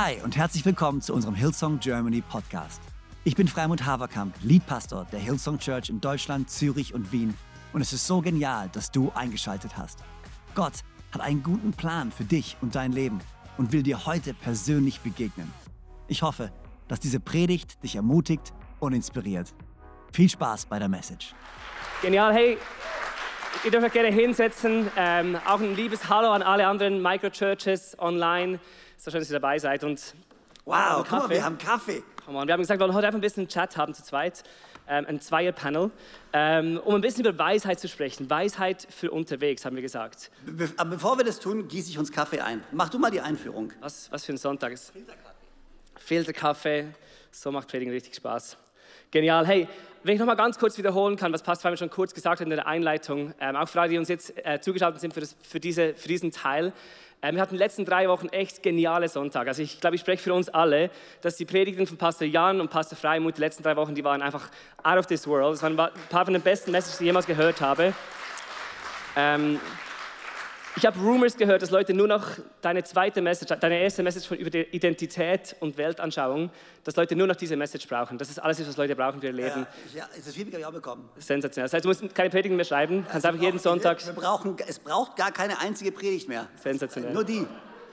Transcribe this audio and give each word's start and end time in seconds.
Hi 0.00 0.16
und 0.22 0.36
herzlich 0.36 0.64
willkommen 0.64 1.00
zu 1.00 1.12
unserem 1.12 1.34
Hillsong 1.34 1.80
Germany 1.80 2.20
Podcast. 2.20 2.80
Ich 3.24 3.34
bin 3.34 3.48
Freimund 3.48 3.84
Haverkamp, 3.84 4.32
Leadpastor 4.44 5.08
der 5.10 5.18
Hillsong 5.18 5.58
Church 5.58 5.90
in 5.90 6.00
Deutschland, 6.00 6.48
Zürich 6.48 6.94
und 6.94 7.10
Wien. 7.10 7.34
Und 7.72 7.80
es 7.80 7.92
ist 7.92 8.06
so 8.06 8.20
genial, 8.20 8.68
dass 8.72 8.92
du 8.92 9.10
eingeschaltet 9.16 9.76
hast. 9.76 9.98
Gott 10.54 10.84
hat 11.10 11.20
einen 11.20 11.42
guten 11.42 11.72
Plan 11.72 12.12
für 12.12 12.22
dich 12.22 12.56
und 12.60 12.76
dein 12.76 12.92
Leben 12.92 13.18
und 13.56 13.72
will 13.72 13.82
dir 13.82 14.06
heute 14.06 14.34
persönlich 14.34 15.00
begegnen. 15.00 15.52
Ich 16.06 16.22
hoffe, 16.22 16.52
dass 16.86 17.00
diese 17.00 17.18
Predigt 17.18 17.82
dich 17.82 17.96
ermutigt 17.96 18.52
und 18.78 18.92
inspiriert. 18.92 19.52
Viel 20.12 20.28
Spaß 20.28 20.66
bei 20.66 20.78
der 20.78 20.88
Message. 20.88 21.34
Genial, 22.02 22.32
hey, 22.32 22.56
ihr 23.64 23.70
dürft 23.72 23.86
euch 23.86 23.92
gerne 23.92 24.12
hinsetzen. 24.12 24.88
Ähm, 24.96 25.36
auch 25.44 25.58
ein 25.58 25.74
liebes 25.74 26.08
Hallo 26.08 26.30
an 26.30 26.42
alle 26.42 26.68
anderen 26.68 27.02
Microchurches 27.02 27.98
online. 27.98 28.60
So 29.00 29.12
schön, 29.12 29.20
dass 29.20 29.30
ihr 29.30 29.38
dabei 29.38 29.58
seid. 29.60 29.84
Und 29.84 30.14
Wow, 30.64 31.06
guck 31.08 31.10
mal, 31.10 31.30
wir 31.30 31.44
haben 31.44 31.56
Kaffee. 31.56 32.02
Come 32.26 32.36
on. 32.36 32.46
Wir 32.48 32.52
haben 32.52 32.60
gesagt, 32.60 32.78
wir 32.78 32.84
wollen 32.84 32.94
heute 32.94 33.06
einfach 33.06 33.18
ein 33.18 33.22
bisschen 33.22 33.46
Chat 33.48 33.76
haben 33.76 33.94
zu 33.94 34.02
zweit, 34.02 34.42
ähm, 34.88 35.06
ein 35.08 35.20
Zweier-Panel, 35.20 35.90
ähm, 36.32 36.80
um 36.84 36.96
ein 36.96 37.00
bisschen 37.00 37.24
über 37.24 37.38
Weisheit 37.38 37.78
zu 37.78 37.88
sprechen. 37.88 38.28
Weisheit 38.28 38.86
für 38.90 39.12
unterwegs, 39.12 39.64
haben 39.64 39.76
wir 39.76 39.82
gesagt. 39.82 40.30
Be 40.44 40.68
aber 40.76 40.90
bevor 40.90 41.16
wir 41.16 41.24
das 41.24 41.38
tun, 41.38 41.68
gieße 41.68 41.88
ich 41.90 41.98
uns 41.98 42.10
Kaffee 42.10 42.40
ein. 42.40 42.62
Mach 42.72 42.88
du 42.90 42.98
mal 42.98 43.10
die 43.10 43.20
Einführung. 43.20 43.72
Was, 43.80 44.10
was 44.10 44.26
für 44.26 44.32
ein 44.32 44.36
Sonntag 44.36 44.72
ist. 44.72 44.92
Filterkaffee. 45.96 46.88
So 47.30 47.52
macht 47.52 47.68
Predigen 47.68 47.92
richtig 47.92 48.16
Spaß. 48.16 48.58
Genial. 49.10 49.46
Hey, 49.46 49.66
wenn 50.02 50.14
ich 50.14 50.20
noch 50.20 50.26
mal 50.26 50.34
ganz 50.34 50.58
kurz 50.58 50.76
wiederholen 50.76 51.16
kann, 51.16 51.32
was 51.32 51.42
Pastor 51.42 51.74
schon 51.78 51.88
kurz 51.88 52.12
gesagt 52.12 52.40
hat 52.40 52.44
in 52.44 52.50
der 52.50 52.66
Einleitung, 52.66 53.32
ähm, 53.40 53.56
auch 53.56 53.66
für 53.66 53.80
alle, 53.80 53.88
die 53.88 53.96
uns 53.96 54.08
jetzt 54.08 54.34
äh, 54.44 54.60
zugeschaltet 54.60 55.00
sind 55.00 55.14
für, 55.14 55.20
das, 55.20 55.34
für, 55.40 55.60
diese, 55.60 55.94
für 55.94 56.08
diesen 56.08 56.30
Teil. 56.30 56.74
Ähm, 57.22 57.34
wir 57.34 57.40
hatten 57.40 57.54
in 57.54 57.58
den 57.58 57.64
letzten 57.64 57.86
drei 57.86 58.06
Wochen 58.10 58.28
echt 58.28 58.62
geniale 58.62 59.08
Sonntage. 59.08 59.48
Also 59.48 59.62
ich 59.62 59.80
glaube, 59.80 59.96
ich 59.96 60.02
spreche 60.02 60.22
für 60.22 60.34
uns 60.34 60.50
alle, 60.50 60.90
dass 61.22 61.36
die 61.36 61.46
Predigten 61.46 61.86
von 61.86 61.96
Pastor 61.96 62.28
Jan 62.28 62.60
und 62.60 62.68
Pastor 62.68 62.98
Freimut 62.98 63.38
die 63.38 63.40
letzten 63.40 63.62
drei 63.62 63.76
Wochen, 63.76 63.94
die 63.94 64.04
waren 64.04 64.20
einfach 64.20 64.50
out 64.82 64.98
of 64.98 65.06
this 65.06 65.26
world. 65.26 65.54
Das 65.54 65.62
waren 65.62 65.80
ein 65.80 65.90
paar 66.10 66.24
von 66.26 66.34
den 66.34 66.42
besten 66.42 66.70
Messages, 66.70 66.98
die 66.98 67.04
ich 67.04 67.08
jemals 67.08 67.24
gehört 67.24 67.62
habe. 67.62 67.94
Ähm, 69.16 69.58
ich 70.78 70.86
habe 70.86 71.00
Rumors 71.00 71.36
gehört, 71.36 71.60
dass 71.60 71.72
Leute 71.72 71.92
nur 71.92 72.06
noch 72.06 72.24
deine 72.60 72.84
zweite 72.84 73.20
Message, 73.20 73.52
deine 73.58 73.80
erste 73.80 74.04
Message 74.04 74.28
von 74.28 74.36
über 74.36 74.48
die 74.48 74.62
Identität 74.62 75.56
und 75.58 75.76
Weltanschauung, 75.76 76.50
dass 76.84 76.94
Leute 76.94 77.16
nur 77.16 77.26
noch 77.26 77.34
diese 77.34 77.56
Message 77.56 77.88
brauchen. 77.88 78.16
Das 78.16 78.30
ist 78.30 78.38
alles, 78.38 78.64
was 78.66 78.76
Leute 78.76 78.94
brauchen 78.94 79.20
für 79.20 79.26
ihr 79.26 79.32
Leben. 79.32 79.66
Ja, 79.92 80.00
ja 80.00 80.08
das 80.14 80.32
Feedback 80.32 80.54
habe 80.54 80.60
ich 80.60 80.66
auch 80.66 80.72
bekommen. 80.72 81.08
Sensationell. 81.16 81.64
Das 81.64 81.72
heißt, 81.72 81.84
du 81.84 81.88
musst 81.88 82.14
keine 82.14 82.30
Predigen 82.30 82.56
mehr 82.56 82.64
schreiben, 82.64 83.00
kannst 83.02 83.14
Also 83.16 83.28
einfach 83.28 83.42
jeden 83.42 83.58
Sonntag. 83.58 84.06
Wir 84.06 84.12
brauchen, 84.12 84.56
es 84.68 84.78
braucht 84.78 85.16
gar 85.16 85.32
keine 85.32 85.58
einzige 85.58 85.90
Predigt 85.90 86.28
mehr. 86.28 86.46
Sensationell. 86.62 87.12
Nur 87.12 87.24
die. 87.24 87.44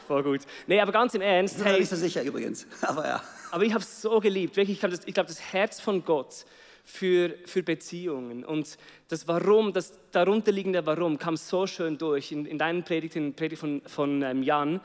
Voll 0.06 0.22
gut. 0.22 0.42
Nee, 0.68 0.80
aber 0.80 0.92
ganz 0.92 1.16
im 1.16 1.22
Ernst, 1.22 1.56
Ich 1.56 1.58
bin 1.58 1.66
mir 1.66 1.72
hey, 1.72 1.80
nicht 1.80 1.90
so 1.90 1.96
sicher 1.96 2.22
übrigens. 2.22 2.68
Aber 2.84 3.08
ja. 3.08 3.24
Aber 3.50 3.64
ich 3.64 3.74
habe 3.74 3.84
es 3.84 4.02
so 4.04 4.20
geliebt. 4.20 4.56
Wirklich, 4.56 4.76
ich 4.76 4.80
glaube, 4.80 4.96
das, 4.96 5.04
glaub, 5.04 5.26
das 5.26 5.42
Herz 5.42 5.82
von 5.82 6.06
Gott 6.06 6.46
für, 6.86 7.34
für 7.46 7.64
Beziehungen 7.64 8.46
und 8.46 8.78
das 9.10 9.28
Warum, 9.28 9.74
das 9.74 9.94
darunterliegende 10.12 10.86
Warum 10.86 11.18
kam 11.18 11.36
so 11.36 11.68
schön 11.68 11.98
durch 11.98 12.32
in, 12.32 12.46
in 12.46 12.58
deinen 12.58 12.84
Predigten, 12.84 13.18
in 13.18 13.32
der 13.32 13.38
Predigt 13.38 13.60
von, 13.60 13.82
von 13.86 14.22
ähm, 14.22 14.44
Jan. 14.44 14.80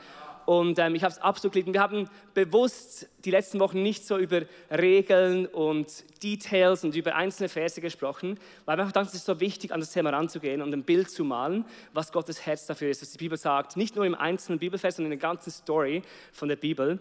Und 0.45 0.79
ähm, 0.79 0.95
ich 0.95 1.03
habe 1.03 1.13
es 1.13 1.19
absolut 1.19 1.53
geliebt. 1.53 1.67
Und 1.67 1.75
Wir 1.75 1.81
haben 1.81 2.09
bewusst 2.33 3.07
die 3.23 3.31
letzten 3.31 3.59
Wochen 3.59 3.83
nicht 3.83 4.05
so 4.05 4.17
über 4.17 4.41
Regeln 4.71 5.45
und 5.45 6.03
Details 6.23 6.83
und 6.83 6.95
über 6.95 7.15
einzelne 7.15 7.47
Verse 7.47 7.79
gesprochen, 7.79 8.39
weil 8.65 8.77
wir 8.77 8.81
einfach 8.81 8.93
dachten, 8.93 9.09
es 9.09 9.13
ist 9.13 9.25
so 9.25 9.39
wichtig, 9.39 9.71
an 9.71 9.79
das 9.79 9.91
Thema 9.91 10.09
ranzugehen 10.09 10.63
und 10.63 10.73
ein 10.73 10.83
Bild 10.83 11.11
zu 11.11 11.23
malen, 11.23 11.63
was 11.93 12.11
Gottes 12.11 12.45
Herz 12.45 12.65
dafür 12.65 12.89
ist, 12.89 13.03
was 13.03 13.11
die 13.11 13.19
Bibel 13.19 13.37
sagt. 13.37 13.77
Nicht 13.77 13.95
nur 13.95 14.05
im 14.05 14.15
einzelnen 14.15 14.57
Bibelvers, 14.57 14.95
sondern 14.95 15.13
in 15.13 15.19
der 15.19 15.29
ganzen 15.29 15.51
Story 15.51 16.01
von 16.33 16.49
der 16.49 16.55
Bibel. 16.55 16.99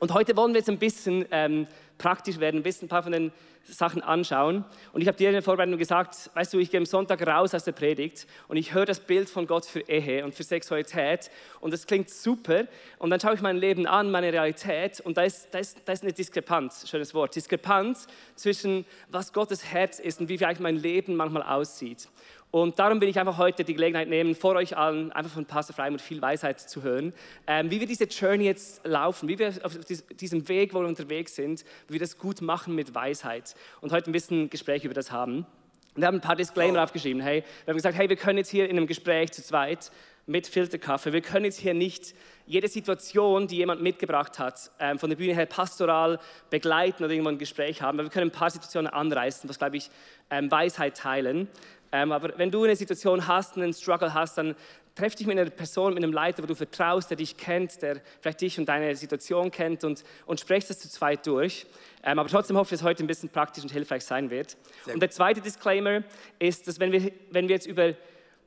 Und 0.00 0.14
heute 0.14 0.36
wollen 0.36 0.52
wir 0.52 0.58
jetzt 0.58 0.70
ein 0.70 0.78
bisschen 0.78 1.26
ähm, 1.30 1.66
praktisch 1.98 2.38
werden, 2.38 2.62
bisschen 2.62 2.86
ein 2.86 2.88
paar 2.88 3.02
von 3.02 3.12
den 3.12 3.32
Sachen 3.64 4.02
anschauen. 4.02 4.64
Und 4.92 5.02
ich 5.02 5.08
habe 5.08 5.18
dir 5.18 5.28
in 5.28 5.34
der 5.34 5.42
Vorbereitung 5.42 5.76
gesagt, 5.76 6.30
weißt 6.34 6.54
du, 6.54 6.58
ich 6.58 6.70
gehe 6.70 6.78
am 6.78 6.86
Sonntag 6.86 7.26
raus 7.26 7.54
aus 7.54 7.64
der 7.64 7.72
Predigt 7.72 8.26
und 8.48 8.56
ich 8.56 8.72
höre 8.72 8.86
das 8.86 9.00
Bild 9.00 9.28
von 9.28 9.46
Gott 9.46 9.66
für 9.66 9.80
Ehe 9.80 10.24
und 10.24 10.34
für 10.34 10.42
Sexualität 10.42 11.30
und 11.60 11.72
das 11.72 11.86
klingt 11.86 12.08
super. 12.08 12.64
Und 12.98 13.10
dann 13.10 13.20
schaue 13.20 13.34
ich 13.34 13.40
mein 13.40 13.56
Leben 13.56 13.86
an, 13.86 14.10
meine 14.10 14.32
Realität 14.32 15.00
und 15.00 15.16
da 15.16 15.22
ist, 15.22 15.48
da 15.52 15.58
ist, 15.58 15.82
da 15.84 15.92
ist 15.92 16.02
eine 16.02 16.12
Diskrepanz, 16.12 16.88
schönes 16.88 17.12
Wort, 17.14 17.36
Diskrepanz 17.36 18.06
zwischen 18.36 18.86
was 19.08 19.32
Gottes 19.32 19.64
Herz 19.64 19.98
ist 19.98 20.20
und 20.20 20.28
wie 20.28 20.38
vielleicht 20.38 20.60
mein 20.60 20.76
Leben 20.76 21.16
manchmal 21.16 21.42
aussieht. 21.42 22.08
Und 22.50 22.78
darum 22.78 23.00
will 23.00 23.08
ich 23.08 23.18
einfach 23.20 23.36
heute 23.36 23.62
die 23.62 23.74
Gelegenheit 23.74 24.08
nehmen, 24.08 24.34
vor 24.34 24.54
euch 24.54 24.76
allen 24.76 25.12
einfach 25.12 25.30
von 25.32 25.44
Pastor 25.44 25.76
Freimund 25.76 26.00
viel 26.00 26.22
Weisheit 26.22 26.58
zu 26.58 26.82
hören, 26.82 27.12
ähm, 27.46 27.70
wie 27.70 27.78
wir 27.78 27.86
diese 27.86 28.04
Journey 28.04 28.44
jetzt 28.44 28.86
laufen, 28.86 29.28
wie 29.28 29.38
wir 29.38 29.52
auf 29.62 29.76
dies- 29.86 30.06
diesem 30.06 30.48
Weg, 30.48 30.72
wo 30.72 30.80
wir 30.80 30.88
unterwegs 30.88 31.34
sind, 31.34 31.64
wie 31.88 31.94
wir 31.94 32.00
das 32.00 32.16
gut 32.16 32.40
machen 32.40 32.74
mit 32.74 32.94
Weisheit. 32.94 33.54
Und 33.82 33.92
heute 33.92 34.10
ein 34.10 34.12
bisschen 34.12 34.48
Gespräch 34.48 34.84
über 34.84 34.94
das 34.94 35.12
haben. 35.12 35.46
Und 35.94 36.02
wir 36.02 36.06
haben 36.06 36.16
ein 36.16 36.20
paar 36.22 36.36
Disclaimer 36.36 36.82
aufgeschrieben. 36.82 37.20
Hey, 37.20 37.44
wir 37.64 37.72
haben 37.72 37.76
gesagt, 37.76 37.98
hey, 37.98 38.08
wir 38.08 38.16
können 38.16 38.38
jetzt 38.38 38.50
hier 38.50 38.64
in 38.70 38.76
einem 38.78 38.86
Gespräch 38.86 39.32
zu 39.32 39.42
zweit 39.42 39.90
mit 40.26 40.46
Filterkaffee, 40.46 41.14
wir 41.14 41.22
können 41.22 41.46
jetzt 41.46 41.58
hier 41.58 41.72
nicht 41.72 42.14
jede 42.46 42.68
Situation, 42.68 43.46
die 43.46 43.56
jemand 43.56 43.80
mitgebracht 43.82 44.38
hat, 44.38 44.70
ähm, 44.78 44.98
von 44.98 45.08
der 45.08 45.16
Bühne 45.16 45.34
her 45.34 45.46
pastoral 45.46 46.18
begleiten 46.50 47.02
oder 47.02 47.12
irgendwo 47.12 47.30
ein 47.30 47.38
Gespräch 47.38 47.80
haben. 47.80 47.98
Aber 47.98 48.08
wir 48.08 48.12
können 48.12 48.28
ein 48.28 48.32
paar 48.32 48.50
Situationen 48.50 48.92
anreißen, 48.92 49.48
was, 49.48 49.58
glaube 49.58 49.78
ich, 49.78 49.90
ähm, 50.30 50.50
Weisheit 50.50 50.98
teilen. 50.98 51.48
Ähm, 51.92 52.12
aber 52.12 52.36
wenn 52.36 52.50
du 52.50 52.64
eine 52.64 52.76
Situation 52.76 53.26
hast, 53.26 53.56
einen 53.56 53.72
Struggle 53.72 54.12
hast, 54.12 54.38
dann 54.38 54.54
treff 54.94 55.14
dich 55.14 55.26
mit 55.26 55.38
einer 55.38 55.48
Person, 55.48 55.94
mit 55.94 56.02
einem 56.02 56.12
Leiter, 56.12 56.42
wo 56.42 56.46
du 56.46 56.54
vertraust, 56.54 57.08
der 57.10 57.16
dich 57.16 57.36
kennt, 57.36 57.80
der 57.82 58.00
vielleicht 58.20 58.40
dich 58.40 58.58
und 58.58 58.68
deine 58.68 58.94
Situation 58.96 59.50
kennt 59.50 59.84
und, 59.84 60.02
und 60.26 60.40
sprechst 60.40 60.70
das 60.70 60.80
zu 60.80 60.88
zweit 60.90 61.26
durch. 61.26 61.66
Ähm, 62.02 62.18
aber 62.18 62.28
trotzdem 62.28 62.56
hoffe 62.56 62.74
ich, 62.74 62.80
dass 62.80 62.86
heute 62.86 63.04
ein 63.04 63.06
bisschen 63.06 63.28
praktisch 63.28 63.62
und 63.62 63.70
hilfreich 63.70 64.04
sein 64.04 64.30
wird. 64.30 64.56
Und 64.92 65.00
der 65.00 65.10
zweite 65.10 65.40
Disclaimer 65.40 66.02
ist, 66.38 66.66
dass 66.66 66.80
wenn 66.80 66.92
wir, 66.92 67.12
wenn 67.30 67.48
wir 67.48 67.54
jetzt 67.54 67.66
über 67.66 67.94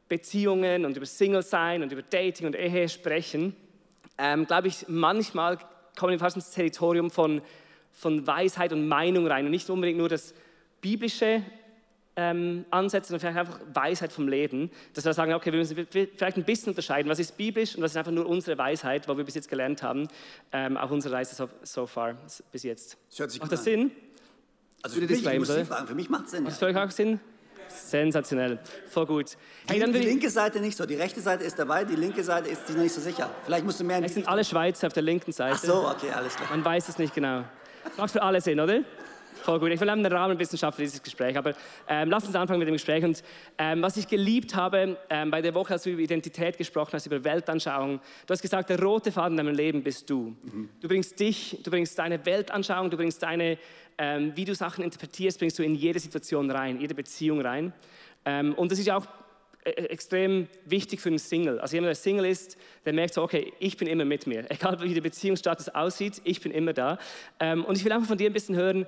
Beziehungen 0.10 0.86
und 0.86 0.98
über 0.98 1.06
Single 1.06 1.42
sein 1.42 1.84
und 1.84 1.92
über 1.94 2.02
Dating 2.02 2.48
und 2.48 2.56
Ehe 2.56 2.90
sprechen, 2.90 3.56
ähm, 4.18 4.46
glaube 4.46 4.68
ich, 4.68 4.86
manchmal 4.90 5.58
kommen 5.98 6.12
wir 6.12 6.20
fast 6.20 6.36
ins 6.36 6.52
Territorium 6.52 7.10
von, 7.10 7.42
von 7.94 8.28
Weisheit 8.28 8.74
und 8.74 8.88
Meinung 8.88 9.26
rein 9.26 9.46
und 9.46 9.52
nicht 9.52 9.70
unbedingt 9.70 9.98
nur 9.98 10.10
das 10.10 10.34
biblische 10.82 11.44
ähm, 12.16 12.66
ansetzen, 12.72 13.18
sondern 13.18 13.34
vielleicht 13.34 13.50
einfach 13.50 13.60
Weisheit 13.74 14.12
vom 14.12 14.28
Leben, 14.28 14.70
dass 14.94 15.06
wir 15.06 15.14
sagen, 15.14 15.34
okay, 15.34 15.52
wir 15.52 15.60
müssen 15.60 15.76
vielleicht 15.88 16.38
ein 16.38 16.44
bisschen 16.44 16.70
unterscheiden, 16.70 17.10
was 17.10 17.20
ist 17.20 17.38
biblisch 17.38 17.76
und 17.76 17.84
was 17.84 17.92
ist 17.92 17.98
einfach 17.98 18.12
nur 18.12 18.28
unsere 18.28 18.58
Weisheit, 18.58 19.08
was 19.08 19.18
wir 19.18 19.24
bis 19.24 19.36
jetzt 19.36 19.50
gelernt 19.50 19.82
haben, 19.82 20.08
ähm, 20.52 20.78
auf 20.78 20.92
unserer 20.92 21.14
Reise 21.14 21.36
so, 21.36 21.50
so 21.64 21.86
far, 21.88 22.16
bis 22.52 22.64
jetzt. 22.64 22.98
Das 23.10 23.20
hört 23.20 23.32
sich 23.32 23.40
Macht 23.40 23.52
das 23.52 23.60
an. 23.62 23.66
Sinn? 23.66 23.92
Also 24.84 24.96
Gute 25.00 25.08
für 25.08 25.14
mich, 25.14 25.34
ich 25.34 25.40
muss 25.40 25.48
Sie 25.48 25.66
fragen, 25.66 25.88
für 25.88 25.96
mich 25.96 26.10
macht 26.10 26.26
es 26.26 26.32
Sinn. 26.32 26.44
Macht 26.44 26.54
das 26.54 26.60
für 26.60 26.66
euch 26.66 26.78
auch 26.78 26.92
Sinn? 26.92 27.20
Sensationell, 27.70 28.60
voll 28.88 29.06
gut. 29.06 29.38
Hey, 29.68 29.80
Die, 29.80 30.00
linke 30.00 30.30
Seite 30.30 30.60
nicht 30.60 30.76
so. 30.76 30.86
Die 30.86 30.96
rechte 30.96 31.22
Seite 31.22 31.46
ist 31.46 31.58
dabei, 31.58 31.86
die 31.86 31.96
linke 31.96 32.24
Seite 32.24 32.50
ist 32.50 32.68
sich 32.68 32.76
noch 32.76 32.84
nicht 32.84 32.94
so 32.94 33.00
sicher. 33.00 33.30
Vielleicht 33.46 33.64
musst 33.64 33.80
du 33.80 33.86
mehr 33.86 34.04
es 34.04 34.14
sind 34.14 34.28
alle 34.28 34.44
Schweizer 34.44 34.88
auf 34.88 34.94
der 34.94 35.04
linken 35.04 35.32
Seite. 35.32 35.56
Ach 35.56 35.64
so, 35.64 35.88
okay, 35.88 36.12
alles 36.12 36.36
klar. 36.36 36.50
Man 36.50 36.66
weiß 36.66 36.90
es 36.90 36.98
nicht 36.98 37.14
genau. 37.14 37.46
Macht 37.96 38.12
für 38.12 38.22
alle 38.22 38.42
Sinn, 38.42 38.60
oder? 38.60 38.82
Voll 39.36 39.60
gut. 39.60 39.72
Ich 39.72 39.80
will 39.80 39.90
einen 39.90 40.06
Rahmen 40.06 40.32
ein 40.34 40.38
bisschen 40.38 40.58
schaffen 40.58 40.78
für 40.78 40.82
dieses 40.84 41.02
Gespräch. 41.02 41.38
Aber 41.38 41.54
ähm, 41.88 42.10
lass 42.10 42.26
uns 42.26 42.36
anfangen 42.36 42.60
mit 42.60 42.68
dem 42.68 42.74
Gespräch. 42.74 43.04
Und 43.04 43.24
ähm, 43.58 43.82
was 43.82 43.98
ich 43.98 44.08
geliebt 44.08 44.56
habe 44.56 44.98
ähm, 45.10 45.32
bei 45.32 45.42
der 45.42 45.54
Woche, 45.54 45.74
als 45.74 45.84
du 45.84 45.90
über 45.90 46.02
Identität 46.02 46.58
gesprochen 46.58 46.94
hast, 46.94 47.06
über 47.06 47.24
Weltanschauung, 47.24 48.00
du 48.28 48.32
hast 48.32 48.42
gesagt, 48.42 48.70
der 48.70 48.82
rote 48.82 49.12
Faden 49.12 49.38
in 49.38 49.46
deinem 49.46 49.56
Leben 49.56 49.84
bist 49.84 50.10
du. 50.10 50.36
Du 50.80 50.88
bringst 50.88 51.20
dich, 51.20 51.58
du 51.64 51.72
bringst 51.72 51.98
deine 51.98 52.24
Weltanschauung, 52.26 52.90
du 52.90 52.98
bringst 52.98 53.24
deine, 53.24 53.58
ähm, 53.98 54.34
wie 54.36 54.46
du 54.46 54.54
Sachen 54.54 54.84
interpretierst, 54.84 55.40
bringst 55.40 55.58
du 55.58 55.64
in 55.64 55.76
jede 55.76 56.00
Situation 56.00 56.50
rein, 56.52 56.80
jede 56.80 56.94
Beziehung 56.94 57.42
rein. 57.42 57.74
Ähm, 58.26 58.54
und 58.54 58.72
das 58.72 58.80
ist 58.80 58.86
ja 58.86 58.98
auch 58.98 59.08
äh, 59.64 59.70
extrem 59.70 60.48
wichtig 60.66 61.02
für 61.02 61.10
einen 61.10 61.20
Single. 61.20 61.60
Also 61.60 61.76
jemand, 61.76 61.90
der 61.90 61.96
Single 61.96 62.26
ist, 62.26 62.58
der 62.84 62.94
merkt 62.94 63.14
so, 63.14 63.22
okay, 63.22 63.54
ich 63.60 63.78
bin 63.78 63.88
immer 63.88 64.06
mit 64.06 64.26
mir. 64.26 64.50
Egal 64.50 64.82
wie 64.82 64.94
der 64.94 65.02
Beziehungsstatus 65.02 65.70
aussieht, 65.70 66.20
ich 66.24 66.42
bin 66.42 66.52
immer 66.52 66.74
da. 66.74 66.98
Ähm, 67.40 67.64
und 67.66 67.78
ich 67.78 67.86
will 67.86 67.92
einfach 67.92 68.08
von 68.08 68.18
dir 68.18 68.30
ein 68.30 68.34
bisschen 68.34 68.56
hören, 68.56 68.88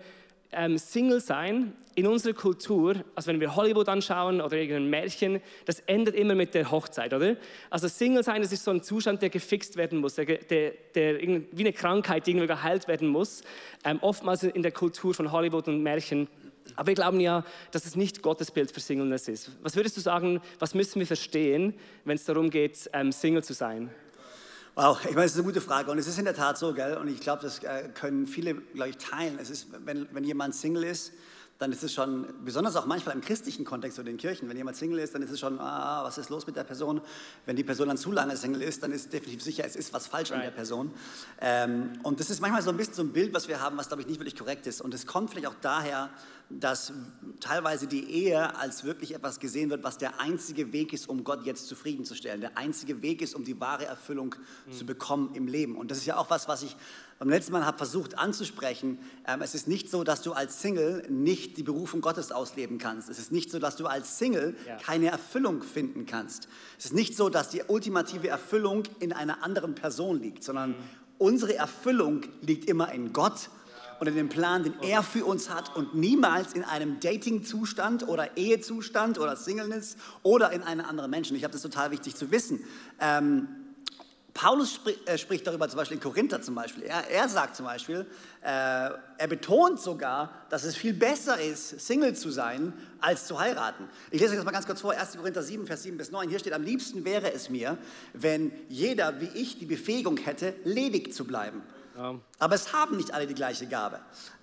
ähm, 0.56 0.78
Single 0.78 1.20
sein 1.20 1.74
in 1.96 2.08
unserer 2.08 2.34
Kultur, 2.34 2.96
also 3.16 3.28
wenn 3.28 3.40
wir 3.40 3.56
Hollywood 3.56 3.88
anschauen 3.88 4.42
oder 4.42 4.58
irgendein 4.58 4.90
Märchen, 4.90 5.42
das 5.66 5.80
endet 5.82 6.16
immer 6.16 6.34
mit 6.34 6.56
der 6.56 6.72
Hochzeit, 6.72 7.14
oder? 7.14 7.36
Also 7.70 7.88
Single 7.88 8.24
sein, 8.24 8.42
das 8.42 8.52
ist 8.52 8.64
so 8.64 8.72
ein 8.72 8.82
Zustand, 8.82 9.22
der 9.22 9.30
gefixt 9.30 9.78
werden 9.78 10.00
muss, 10.00 10.16
der, 10.16 10.26
der, 10.26 10.72
der 10.96 11.22
wie 11.22 11.48
eine 11.60 11.74
Krankheit, 11.74 12.26
die 12.26 12.32
irgendwie 12.32 12.48
geheilt 12.48 12.88
werden 12.88 13.08
muss. 13.08 13.44
Ähm, 13.84 14.00
oftmals 14.02 14.44
in 14.44 14.64
der 14.64 14.72
Kultur 14.72 15.14
von 15.14 15.32
Hollywood 15.32 15.68
und 15.68 15.84
Märchen. 15.84 16.28
Aber 16.76 16.88
wir 16.88 16.96
glauben 16.96 17.20
ja, 17.20 17.44
dass 17.72 17.86
es 17.86 17.96
nicht 17.96 18.22
Gottes 18.22 18.50
Bild 18.50 18.72
für 18.72 18.80
Singleness 18.80 19.28
ist. 19.28 19.52
Was 19.62 19.76
würdest 19.76 19.98
du 19.98 20.02
sagen, 20.02 20.42
was 20.60 20.74
müssen 20.74 21.00
wir 21.00 21.08
verstehen, 21.08 21.76
wenn 22.06 22.16
es 22.16 22.24
darum 22.24 22.50
geht, 22.50 22.90
ähm, 22.94 23.12
Single 23.12 23.44
zu 23.44 23.54
sein? 23.54 23.92
Wow, 24.76 24.98
ich 25.02 25.12
meine, 25.12 25.22
das 25.22 25.34
ist 25.34 25.38
eine 25.38 25.44
gute 25.44 25.62
Frage 25.62 25.92
und 25.92 26.00
es 26.00 26.08
ist 26.08 26.18
in 26.18 26.26
der 26.26 26.34
Tat 26.34 26.58
so, 26.58 26.74
gell? 26.74 26.98
Und 26.98 27.08
ich 27.08 27.20
glaube, 27.20 27.44
das 27.44 27.60
äh, 27.60 27.90
können 27.94 28.26
viele, 28.26 28.56
glaube 28.56 28.90
ich, 28.90 28.98
teilen. 28.98 29.38
Es 29.40 29.52
ist, 29.52 29.68
wenn, 29.86 30.08
wenn 30.12 30.24
jemand 30.24 30.56
Single 30.56 30.84
ist, 30.86 31.12
dann 31.64 31.72
ist 31.72 31.82
es 31.82 31.94
schon, 31.94 32.28
besonders 32.44 32.76
auch 32.76 32.86
manchmal 32.86 33.16
im 33.16 33.22
christlichen 33.22 33.64
Kontext 33.64 33.98
oder 33.98 34.10
in 34.10 34.18
Kirchen, 34.18 34.50
wenn 34.50 34.58
jemand 34.58 34.76
Single 34.76 35.00
ist, 35.00 35.16
dann 35.16 35.22
ist 35.22 35.32
es 35.32 35.40
schon, 35.40 35.60
ah, 35.60 36.04
was 36.04 36.18
ist 36.18 36.30
los 36.30 36.46
mit 36.46 36.58
der 36.58 36.66
Person? 36.66 37.00
Wenn 37.46 37.56
die 37.56 37.64
Person 37.64 37.88
dann 37.88 37.98
zu 37.98 38.12
lange 38.12 38.36
Single 38.36 38.62
ist, 38.62 38.84
dann 38.84 38.92
ist 38.92 39.14
definitiv 39.14 39.42
sicher, 39.42 39.64
es 39.66 39.78
ist 39.78 39.94
was 39.94 40.08
falsch 40.08 40.32
right. 40.32 40.40
an 40.40 40.44
der 40.44 40.52
Person. 40.52 40.92
Ähm, 41.40 41.94
und 42.04 42.20
das 42.20 42.30
ist 42.30 42.42
manchmal 42.42 42.62
so 42.62 42.70
ein 42.70 42.76
bisschen 42.76 42.96
so 42.96 43.02
ein 43.02 43.14
Bild, 43.14 43.34
was 43.34 43.48
wir 43.48 43.62
haben, 43.62 43.78
was, 43.78 43.88
glaube 43.88 44.02
ich, 44.02 44.08
nicht 44.10 44.20
wirklich 44.20 44.36
korrekt 44.36 44.68
ist. 44.68 44.82
Und 44.82 44.94
es 44.94 45.08
kommt 45.08 45.30
vielleicht 45.30 45.48
auch 45.48 45.56
daher, 45.62 46.10
dass 46.50 46.92
teilweise 47.40 47.88
die 47.88 48.12
Ehe 48.12 48.56
als 48.58 48.84
wirklich 48.84 49.16
etwas 49.16 49.40
gesehen 49.40 49.70
wird, 49.70 49.84
was 49.84 49.98
der 49.98 50.20
einzige 50.20 50.74
Weg 50.74 50.92
ist, 50.92 51.08
um 51.08 51.24
Gott 51.24 51.46
jetzt 51.46 51.68
zufriedenzustellen. 51.68 52.42
Der 52.42 52.58
einzige 52.58 53.02
Weg 53.02 53.22
ist, 53.22 53.36
um 53.36 53.46
die 53.46 53.60
wahre 53.60 53.86
Erfüllung 53.86 54.36
mhm. 54.68 54.74
zu 54.74 54.86
bekommen 54.86 55.34
im 55.34 55.48
Leben. 55.48 55.78
Und 55.78 55.92
das 55.92 56.00
ist 56.00 56.06
ja 56.06 56.18
auch 56.18 56.30
was, 56.30 56.50
was 56.50 56.62
ich 56.64 56.76
beim 57.24 57.30
letzten 57.30 57.54
Mal 57.54 57.66
habe 57.66 57.78
versucht 57.78 58.20
anzusprechen. 58.20 59.00
Ähm, 59.26 59.42
es 59.42 59.56
ist 59.56 59.66
nicht 59.66 59.90
so, 59.90 60.04
dass 60.04 60.22
du 60.24 60.34
als 60.34 60.62
Single 60.62 61.06
nicht 61.08 61.56
die 61.56 61.64
Berufung 61.64 62.02
Gottes 62.02 62.34
ausleben 62.34 62.80
kannst. 62.80 63.08
Es 63.08 63.18
ist 63.18 63.32
nicht 63.32 63.50
so, 63.50 63.60
dass 63.60 63.78
du 63.78 63.86
als 63.88 64.18
Single 64.18 64.58
ja. 64.68 64.76
keine 64.76 65.08
Erfüllung 65.08 65.64
finden 65.64 66.06
kannst. 66.06 66.50
Es 66.78 66.84
ist 66.84 66.94
nicht 66.94 67.16
so, 67.16 67.30
dass 67.30 67.48
die 67.48 67.62
ultimative 67.66 68.28
Erfüllung 68.28 68.84
in 69.00 69.14
einer 69.14 69.42
anderen 69.42 69.74
Person 69.74 70.22
liegt, 70.22 70.44
sondern 70.44 70.72
mhm. 70.72 70.76
unsere 71.18 71.56
Erfüllung 71.56 72.24
liegt 72.42 72.70
immer 72.70 72.92
in 72.92 73.14
Gott 73.14 73.50
und 74.02 74.08
in 74.08 74.16
dem 74.16 74.28
Plan, 74.28 74.64
den 74.64 74.74
er 74.82 75.02
für 75.02 75.24
uns 75.24 75.50
hat 75.50 75.78
und 75.78 75.96
niemals 75.96 76.52
in 76.52 76.66
einem 76.66 77.00
Dating-Zustand 77.00 78.06
oder 78.06 78.36
Ehezustand 78.36 79.18
oder 79.18 79.38
Singleness 79.38 79.96
oder 80.24 80.52
in 80.52 80.62
einem 80.62 80.86
anderen 80.86 81.10
Menschen. 81.10 81.38
Ich 81.38 81.46
habe 81.46 81.54
das 81.54 81.62
total 81.62 81.92
wichtig 81.92 82.18
zu 82.18 82.32
wissen. 82.32 82.66
Ähm, 83.00 83.48
Paulus 84.34 84.80
äh, 85.06 85.18
spricht 85.18 85.46
darüber 85.46 85.70
zum 85.70 85.78
Beispiel 85.78 85.98
in 85.98 86.02
Korinther 86.04 86.42
zum 86.42 86.56
Beispiel. 86.56 86.84
Er, 86.84 87.08
er 87.10 87.30
sagt 87.30 87.56
zum 87.56 87.68
Beispiel, 87.68 88.08
äh, 88.42 88.46
er 88.46 89.28
betont 89.28 89.80
sogar, 89.80 90.34
dass 90.50 90.64
es 90.64 90.76
viel 90.76 90.94
besser 90.94 91.40
ist, 91.40 91.80
Single 91.80 92.16
zu 92.16 92.32
sein, 92.32 92.74
als 93.00 93.28
zu 93.28 93.40
heiraten. 93.40 93.88
Ich 94.10 94.20
lese 94.20 94.32
euch 94.32 94.38
das 94.38 94.46
mal 94.46 94.52
ganz 94.52 94.66
kurz 94.66 94.82
vor, 94.82 94.92
1. 94.92 95.18
Korinther 95.18 95.44
7, 95.44 95.68
Vers 95.68 95.84
7 95.84 95.98
bis 95.98 96.12
9. 96.12 96.30
Hier 96.30 96.40
steht, 96.40 96.54
am 96.54 96.64
liebsten 96.64 97.06
wäre 97.06 97.32
es 97.32 97.50
mir, 97.52 97.78
wenn 98.14 98.52
jeder 98.70 99.22
wie 99.22 99.30
ich 99.36 99.60
die 99.60 99.68
Befähigung 99.68 100.18
hätte, 100.18 100.56
ledig 100.64 101.14
zu 101.14 101.26
bleiben. 101.26 101.62
Ja. 101.96 102.16
Aber 102.40 102.56
es 102.56 102.74
haben 102.74 102.98
nicht 102.98 103.14
alle 103.14 103.28
die 103.28 103.36
gleiche 103.36 103.68
Gabe. 103.68 104.00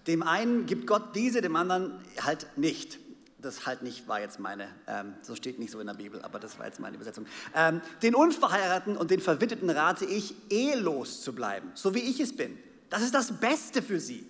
Dem 0.07 0.23
einen 0.23 0.67
gibt 0.67 0.87
Gott 0.87 1.17
diese, 1.17 1.41
dem 1.41 1.57
anderen 1.57 2.01
halt 2.25 2.47
nicht 2.57 3.01
das 3.41 3.67
halt 3.67 3.83
nicht 3.83 4.09
war 4.09 4.21
jetzt 4.21 4.39
meine, 4.39 4.69
ähm, 4.87 5.15
so 5.23 5.35
steht 5.35 5.59
nicht 5.59 5.71
so 5.71 5.81
in 5.81 5.87
der 5.87 5.95
Bibel, 5.95 6.23
aber 6.23 6.39
das 6.39 6.59
war 6.59 6.67
jetzt 6.67 6.81
meine 6.81 6.97
Übersetzung. 6.97 7.27
Ähm, 7.55 7.81
den 8.03 8.15
Unverheirateten 8.15 8.97
und 8.97 9.11
den 9.11 9.21
Verwitweten 9.21 9.71
rate 9.71 10.05
ich, 10.05 10.35
ehelos 10.51 11.23
zu 11.23 11.35
bleiben, 11.35 11.71
so 11.75 11.95
wie 11.95 12.01
ich 12.01 12.21
es 12.21 12.37
bin. 12.37 12.59
Das 12.89 13.03
ist 13.03 13.15
das 13.15 13.33
Beste 13.39 13.83
für 13.83 14.01
sie. 14.01 14.27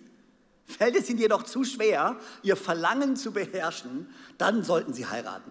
Fällt 0.66 0.94
es 0.96 1.10
ihnen 1.10 1.18
jedoch 1.18 1.42
zu 1.42 1.64
schwer, 1.64 2.16
ihr 2.42 2.56
Verlangen 2.56 3.16
zu 3.16 3.32
beherrschen, 3.32 4.08
dann 4.38 4.62
sollten 4.62 4.92
sie 4.92 5.06
heiraten. 5.06 5.50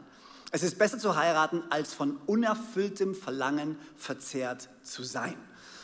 Es 0.51 0.63
ist 0.63 0.79
besser 0.79 0.97
zu 0.97 1.15
heiraten, 1.15 1.63
als 1.69 1.94
von 1.94 2.17
unerfülltem 2.25 3.13
Verlangen 3.13 3.77
verzehrt 3.95 4.69
zu 4.81 5.03
sein. 5.03 5.35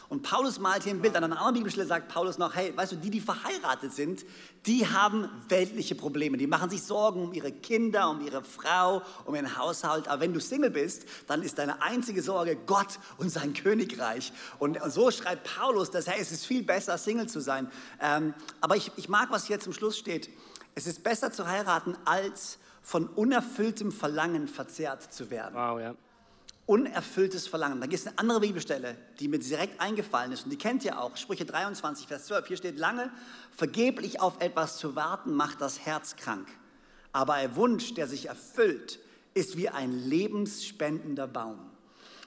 Und 0.09 0.21
Paulus 0.21 0.59
malt 0.59 0.83
hier 0.83 0.93
ein 0.93 1.01
Bild. 1.01 1.15
An 1.15 1.23
einer 1.23 1.37
anderen 1.37 1.55
Bibelstelle 1.55 1.87
sagt 1.87 2.09
Paulus 2.09 2.37
noch, 2.37 2.55
hey, 2.55 2.75
weißt 2.75 2.93
du, 2.93 2.95
die, 2.97 3.09
die 3.09 3.19
verheiratet 3.19 3.93
sind, 3.93 4.25
die 4.65 4.87
haben 4.87 5.29
weltliche 5.49 5.95
Probleme. 5.95 6.37
Die 6.37 6.47
machen 6.47 6.69
sich 6.69 6.83
Sorgen 6.83 7.23
um 7.23 7.33
ihre 7.33 7.51
Kinder, 7.51 8.09
um 8.09 8.25
ihre 8.25 8.43
Frau, 8.43 9.01
um 9.25 9.35
ihren 9.35 9.57
Haushalt. 9.57 10.07
Aber 10.07 10.21
wenn 10.21 10.33
du 10.33 10.39
Single 10.39 10.69
bist, 10.69 11.05
dann 11.27 11.41
ist 11.41 11.57
deine 11.57 11.81
einzige 11.81 12.21
Sorge 12.21 12.55
Gott 12.55 12.99
und 13.17 13.29
sein 13.29 13.53
Königreich. 13.53 14.31
Und 14.59 14.79
so 14.87 15.11
schreibt 15.11 15.49
Paulus, 15.57 15.91
dass 15.91 16.07
hey, 16.07 16.19
es 16.21 16.31
ist 16.31 16.45
viel 16.45 16.63
besser, 16.63 16.97
Single 16.97 17.27
zu 17.27 17.39
sein. 17.39 17.71
Ähm, 18.01 18.33
aber 18.61 18.75
ich, 18.75 18.91
ich 18.97 19.09
mag, 19.09 19.31
was 19.31 19.47
hier 19.47 19.59
zum 19.59 19.73
Schluss 19.73 19.97
steht. 19.97 20.29
Es 20.75 20.87
ist 20.87 21.03
besser 21.03 21.31
zu 21.31 21.47
heiraten, 21.47 21.95
als 22.05 22.59
von 22.81 23.07
unerfülltem 23.07 23.91
Verlangen 23.91 24.47
verzehrt 24.47 25.01
zu 25.11 25.31
werden. 25.31 25.55
Wow, 25.55 25.79
ja 25.79 25.95
unerfülltes 26.65 27.47
Verlangen. 27.47 27.79
Da 27.79 27.85
gibt 27.85 27.99
es 27.99 28.07
eine 28.07 28.17
andere 28.17 28.39
Bibelstelle, 28.39 28.97
die 29.19 29.27
mir 29.27 29.39
direkt 29.39 29.79
eingefallen 29.79 30.31
ist 30.31 30.45
und 30.45 30.49
die 30.49 30.57
kennt 30.57 30.83
ihr 30.83 30.99
auch. 30.99 31.15
Sprüche 31.15 31.45
23, 31.45 32.07
Vers 32.07 32.25
12. 32.25 32.47
Hier 32.47 32.57
steht, 32.57 32.77
lange 32.77 33.11
vergeblich 33.55 34.19
auf 34.19 34.41
etwas 34.41 34.77
zu 34.77 34.95
warten, 34.95 35.33
macht 35.33 35.61
das 35.61 35.79
Herz 35.85 36.15
krank. 36.15 36.47
Aber 37.11 37.35
ein 37.35 37.55
Wunsch, 37.55 37.93
der 37.93 38.07
sich 38.07 38.27
erfüllt, 38.27 38.99
ist 39.33 39.57
wie 39.57 39.69
ein 39.69 39.91
lebensspendender 39.91 41.27
Baum. 41.27 41.59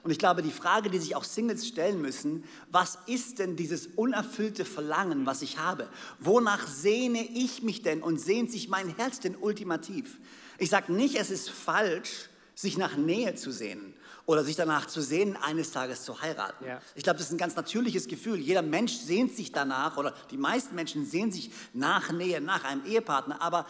Und 0.04 0.12
ich 0.12 0.18
glaube, 0.20 0.42
die 0.42 0.52
Frage, 0.52 0.88
die 0.90 0.98
sich 0.98 1.16
auch 1.16 1.24
Singles 1.24 1.66
stellen 1.66 2.00
müssen, 2.00 2.44
was 2.70 2.98
ist 3.06 3.40
denn 3.40 3.56
dieses 3.56 3.88
unerfüllte 3.88 4.64
Verlangen, 4.64 5.26
was 5.26 5.42
ich 5.42 5.58
habe? 5.58 5.88
Wonach 6.20 6.68
sehne 6.68 7.26
ich 7.34 7.64
mich 7.64 7.82
denn 7.82 8.02
und 8.02 8.20
sehnt 8.20 8.52
sich 8.52 8.68
mein 8.68 8.94
Herz 8.94 9.18
denn 9.18 9.36
ultimativ? 9.36 10.20
Ich 10.58 10.70
sage 10.70 10.92
nicht, 10.92 11.16
es 11.16 11.30
ist 11.30 11.50
falsch, 11.50 12.28
sich 12.54 12.78
nach 12.78 12.96
Nähe 12.96 13.34
zu 13.34 13.50
sehnen 13.50 13.94
oder 14.28 14.44
sich 14.44 14.56
danach 14.56 14.86
zu 14.86 15.00
sehnen, 15.00 15.38
eines 15.38 15.72
Tages 15.72 16.04
zu 16.04 16.20
heiraten. 16.20 16.66
Ja. 16.66 16.82
Ich 16.94 17.02
glaube, 17.02 17.18
das 17.18 17.28
ist 17.28 17.32
ein 17.32 17.38
ganz 17.38 17.56
natürliches 17.56 18.08
Gefühl. 18.08 18.38
Jeder 18.38 18.60
Mensch 18.60 18.92
sehnt 18.92 19.34
sich 19.34 19.52
danach 19.52 19.96
oder 19.96 20.12
die 20.30 20.36
meisten 20.36 20.74
Menschen 20.74 21.06
sehnen 21.06 21.32
sich 21.32 21.50
nach 21.72 22.12
Nähe, 22.12 22.42
nach 22.42 22.62
einem 22.64 22.84
Ehepartner. 22.84 23.40
Aber 23.40 23.64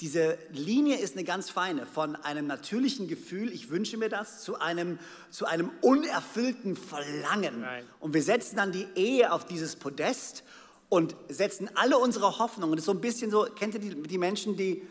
diese 0.00 0.38
Linie 0.50 0.96
ist 0.96 1.14
eine 1.14 1.24
ganz 1.24 1.50
feine 1.50 1.84
von 1.84 2.16
einem 2.16 2.46
natürlichen 2.46 3.06
Gefühl, 3.06 3.52
ich 3.52 3.68
wünsche 3.68 3.98
mir 3.98 4.08
das, 4.08 4.42
zu 4.42 4.58
einem, 4.58 4.98
zu 5.28 5.44
einem 5.44 5.70
unerfüllten 5.82 6.74
Verlangen. 6.74 7.60
Nein. 7.60 7.84
Und 8.00 8.14
wir 8.14 8.22
setzen 8.22 8.56
dann 8.56 8.72
die 8.72 8.86
Ehe 8.94 9.30
auf 9.30 9.44
dieses 9.44 9.76
Podest 9.76 10.42
und 10.88 11.14
setzen 11.28 11.68
alle 11.74 11.98
unsere 11.98 12.38
Hoffnungen. 12.38 12.76
Das 12.76 12.84
ist 12.84 12.86
so 12.86 12.92
ein 12.92 13.02
bisschen 13.02 13.30
so, 13.30 13.44
kennt 13.44 13.74
ihr 13.74 13.80
die, 13.80 14.02
die 14.04 14.18
Menschen, 14.18 14.56
die, 14.56 14.88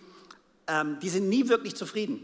ähm, 0.68 1.00
die 1.02 1.10
sind 1.10 1.28
nie 1.28 1.50
wirklich 1.50 1.76
zufrieden. 1.76 2.24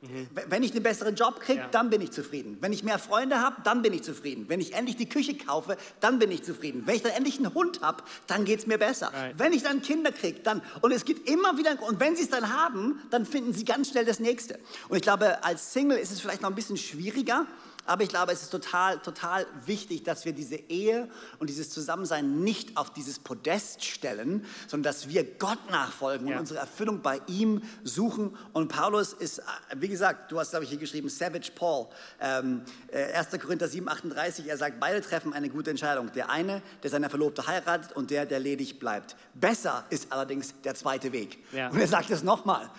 Mhm. 0.00 0.28
Wenn 0.48 0.62
ich 0.62 0.72
einen 0.72 0.82
besseren 0.82 1.16
Job 1.16 1.40
kriege, 1.40 1.60
ja. 1.60 1.68
dann 1.68 1.90
bin 1.90 2.00
ich 2.00 2.12
zufrieden. 2.12 2.58
Wenn 2.60 2.72
ich 2.72 2.84
mehr 2.84 3.00
Freunde 3.00 3.40
habe, 3.40 3.56
dann 3.64 3.82
bin 3.82 3.92
ich 3.92 4.04
zufrieden. 4.04 4.44
Wenn 4.48 4.60
ich 4.60 4.74
endlich 4.74 4.96
die 4.96 5.08
Küche 5.08 5.36
kaufe, 5.36 5.76
dann 5.98 6.20
bin 6.20 6.30
ich 6.30 6.44
zufrieden. 6.44 6.82
Wenn 6.86 6.94
ich 6.96 7.02
dann 7.02 7.12
endlich 7.12 7.38
einen 7.38 7.52
Hund 7.52 7.80
habe, 7.80 8.04
dann 8.28 8.44
geht 8.44 8.60
es 8.60 8.66
mir 8.66 8.78
besser. 8.78 9.12
Right. 9.12 9.34
Wenn 9.36 9.52
ich 9.52 9.64
dann 9.64 9.82
Kinder 9.82 10.12
kriege, 10.12 10.40
dann, 10.40 10.62
und 10.82 10.92
es 10.92 11.04
gibt 11.04 11.28
immer 11.28 11.58
wieder, 11.58 11.82
und 11.82 11.98
wenn 11.98 12.14
sie 12.14 12.22
es 12.22 12.30
dann 12.30 12.52
haben, 12.52 13.02
dann 13.10 13.26
finden 13.26 13.52
sie 13.52 13.64
ganz 13.64 13.90
schnell 13.90 14.04
das 14.04 14.20
Nächste. 14.20 14.60
Und 14.88 14.96
ich 14.96 15.02
glaube, 15.02 15.42
als 15.42 15.72
Single 15.72 15.98
ist 15.98 16.12
es 16.12 16.20
vielleicht 16.20 16.42
noch 16.42 16.50
ein 16.50 16.54
bisschen 16.54 16.76
schwieriger, 16.76 17.46
aber 17.88 18.02
ich 18.02 18.10
glaube, 18.10 18.32
es 18.32 18.42
ist 18.42 18.50
total, 18.50 18.98
total 18.98 19.46
wichtig, 19.64 20.04
dass 20.04 20.24
wir 20.24 20.32
diese 20.32 20.56
Ehe 20.56 21.08
und 21.38 21.48
dieses 21.48 21.70
Zusammensein 21.70 22.40
nicht 22.40 22.76
auf 22.76 22.92
dieses 22.92 23.18
Podest 23.18 23.82
stellen, 23.82 24.44
sondern 24.66 24.92
dass 24.92 25.08
wir 25.08 25.24
Gott 25.24 25.70
nachfolgen 25.70 26.28
ja. 26.28 26.34
und 26.34 26.40
unsere 26.40 26.60
Erfüllung 26.60 27.00
bei 27.00 27.20
ihm 27.26 27.62
suchen. 27.84 28.36
Und 28.52 28.68
Paulus 28.68 29.14
ist, 29.14 29.42
wie 29.74 29.88
gesagt, 29.88 30.30
du 30.30 30.38
hast, 30.38 30.50
glaube 30.50 30.64
ich, 30.64 30.70
hier 30.70 30.78
geschrieben, 30.78 31.08
Savage 31.08 31.50
Paul. 31.54 31.86
Ähm, 32.20 32.62
1. 32.92 33.32
Äh, 33.32 33.38
Korinther 33.38 33.68
7, 33.68 33.88
38, 33.88 34.46
er 34.46 34.58
sagt, 34.58 34.78
beide 34.80 35.00
treffen 35.00 35.32
eine 35.32 35.48
gute 35.48 35.70
Entscheidung. 35.70 36.12
Der 36.12 36.30
eine, 36.30 36.60
der 36.82 36.90
seine 36.90 37.08
Verlobte 37.08 37.46
heiratet 37.46 37.92
und 37.92 38.10
der, 38.10 38.26
der 38.26 38.38
ledig 38.38 38.78
bleibt. 38.78 39.16
Besser 39.34 39.86
ist 39.88 40.12
allerdings 40.12 40.54
der 40.62 40.74
zweite 40.74 41.12
Weg. 41.12 41.38
Ja. 41.52 41.68
Und 41.70 41.80
er 41.80 41.88
sagt 41.88 42.10
es 42.10 42.22
nochmal. 42.22 42.68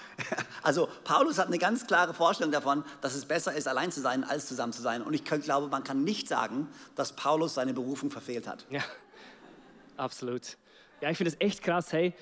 Also 0.62 0.90
Paulus 1.04 1.38
hat 1.40 1.48
eine 1.48 1.58
ganz 1.58 1.88
klare 1.88 2.14
Vorstellung 2.14 2.52
davon, 2.52 2.84
dass 3.02 3.16
es 3.16 3.26
besser 3.26 3.54
ist, 3.54 3.68
allein 3.68 3.92
zu 3.92 4.02
sein, 4.02 4.24
als 4.24 4.46
zusammen 4.46 4.74
zu 4.74 4.82
sein 4.82 4.99
sein. 5.00 5.08
Und 5.08 5.14
ich 5.14 5.24
glaube, 5.24 5.68
man 5.68 5.84
kann 5.84 6.04
nicht 6.04 6.28
sagen, 6.28 6.68
dass 6.96 7.16
Paulus 7.16 7.56
seine 7.56 7.74
Berufung 7.74 8.12
verfehlt 8.12 8.48
hat. 8.48 8.66
Ja, 8.70 8.82
absolut. 9.98 10.58
Ja, 11.02 11.10
ich 11.10 11.18
finde 11.18 11.32
es 11.32 11.38
echt 11.40 11.64
krass. 11.64 11.94
Hey, 11.94 12.14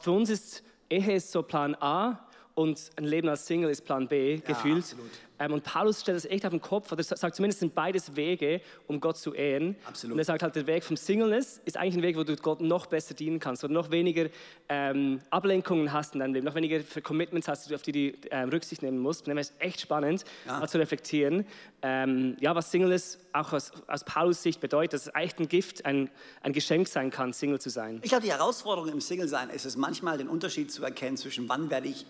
für 0.00 0.10
uns 0.10 0.30
ist 0.30 0.62
Ehe 0.90 1.14
ist 1.14 1.32
so 1.32 1.42
Plan 1.42 1.74
A 1.80 2.28
und 2.54 2.90
ein 2.96 3.04
Leben 3.04 3.28
als 3.28 3.46
Single 3.46 3.70
ist 3.70 3.84
Plan 3.84 4.06
B, 4.06 4.34
ja, 4.34 4.40
gefühlt. 4.40 4.94
Ähm, 5.40 5.52
und 5.52 5.64
Paulus 5.64 6.00
stellt 6.00 6.16
das 6.16 6.24
echt 6.26 6.44
auf 6.46 6.52
den 6.52 6.60
Kopf, 6.60 6.92
oder 6.92 7.02
sagt 7.02 7.34
zumindest 7.34 7.58
sind 7.60 7.74
beides 7.74 8.14
Wege, 8.14 8.60
um 8.86 9.00
Gott 9.00 9.16
zu 9.16 9.34
ehren. 9.34 9.74
Absolut. 9.84 10.12
Und 10.12 10.18
er 10.20 10.24
sagt 10.24 10.44
halt, 10.44 10.54
der 10.54 10.66
Weg 10.68 10.84
vom 10.84 10.96
Singleness 10.96 11.60
ist 11.64 11.76
eigentlich 11.76 11.96
ein 11.96 12.02
Weg, 12.02 12.16
wo 12.16 12.22
du 12.22 12.36
Gott 12.36 12.60
noch 12.60 12.86
besser 12.86 13.14
dienen 13.14 13.40
kannst, 13.40 13.64
wo 13.64 13.66
du 13.66 13.74
noch 13.74 13.90
weniger 13.90 14.28
ähm, 14.68 15.20
Ablenkungen 15.30 15.92
hast 15.92 16.14
in 16.14 16.20
deinem 16.20 16.34
Leben, 16.34 16.46
noch 16.46 16.54
weniger 16.54 16.78
Commitments 17.02 17.48
hast, 17.48 17.72
auf 17.72 17.82
die 17.82 18.12
du 18.12 18.18
ähm, 18.30 18.48
Rücksicht 18.50 18.82
nehmen 18.82 18.98
musst. 18.98 19.26
Und 19.26 19.34
das 19.34 19.50
ist 19.50 19.60
echt 19.60 19.80
spannend, 19.80 20.24
ja. 20.46 20.60
mal 20.60 20.68
zu 20.68 20.78
reflektieren, 20.78 21.44
ähm, 21.82 22.36
ja, 22.38 22.54
was 22.54 22.70
Singleness 22.70 23.18
auch 23.32 23.52
aus, 23.52 23.72
aus 23.88 24.04
Paulus 24.04 24.42
Sicht 24.42 24.60
bedeutet, 24.60 24.94
dass 24.94 25.06
es 25.08 25.12
echt 25.14 25.40
ein 25.40 25.48
Gift, 25.48 25.84
ein, 25.84 26.08
ein 26.42 26.52
Geschenk 26.52 26.86
sein 26.86 27.10
kann, 27.10 27.32
Single 27.32 27.60
zu 27.60 27.70
sein. 27.70 27.98
Ich 28.02 28.10
glaube, 28.10 28.24
die 28.24 28.30
Herausforderung 28.30 28.88
im 28.88 29.00
Single-Sein 29.00 29.50
ist 29.50 29.64
es 29.64 29.76
manchmal, 29.76 30.16
den 30.16 30.28
Unterschied 30.28 30.70
zu 30.70 30.84
erkennen 30.84 31.16
zwischen 31.16 31.48
wann 31.48 31.70
werde 31.70 31.88
ich, 31.88 32.06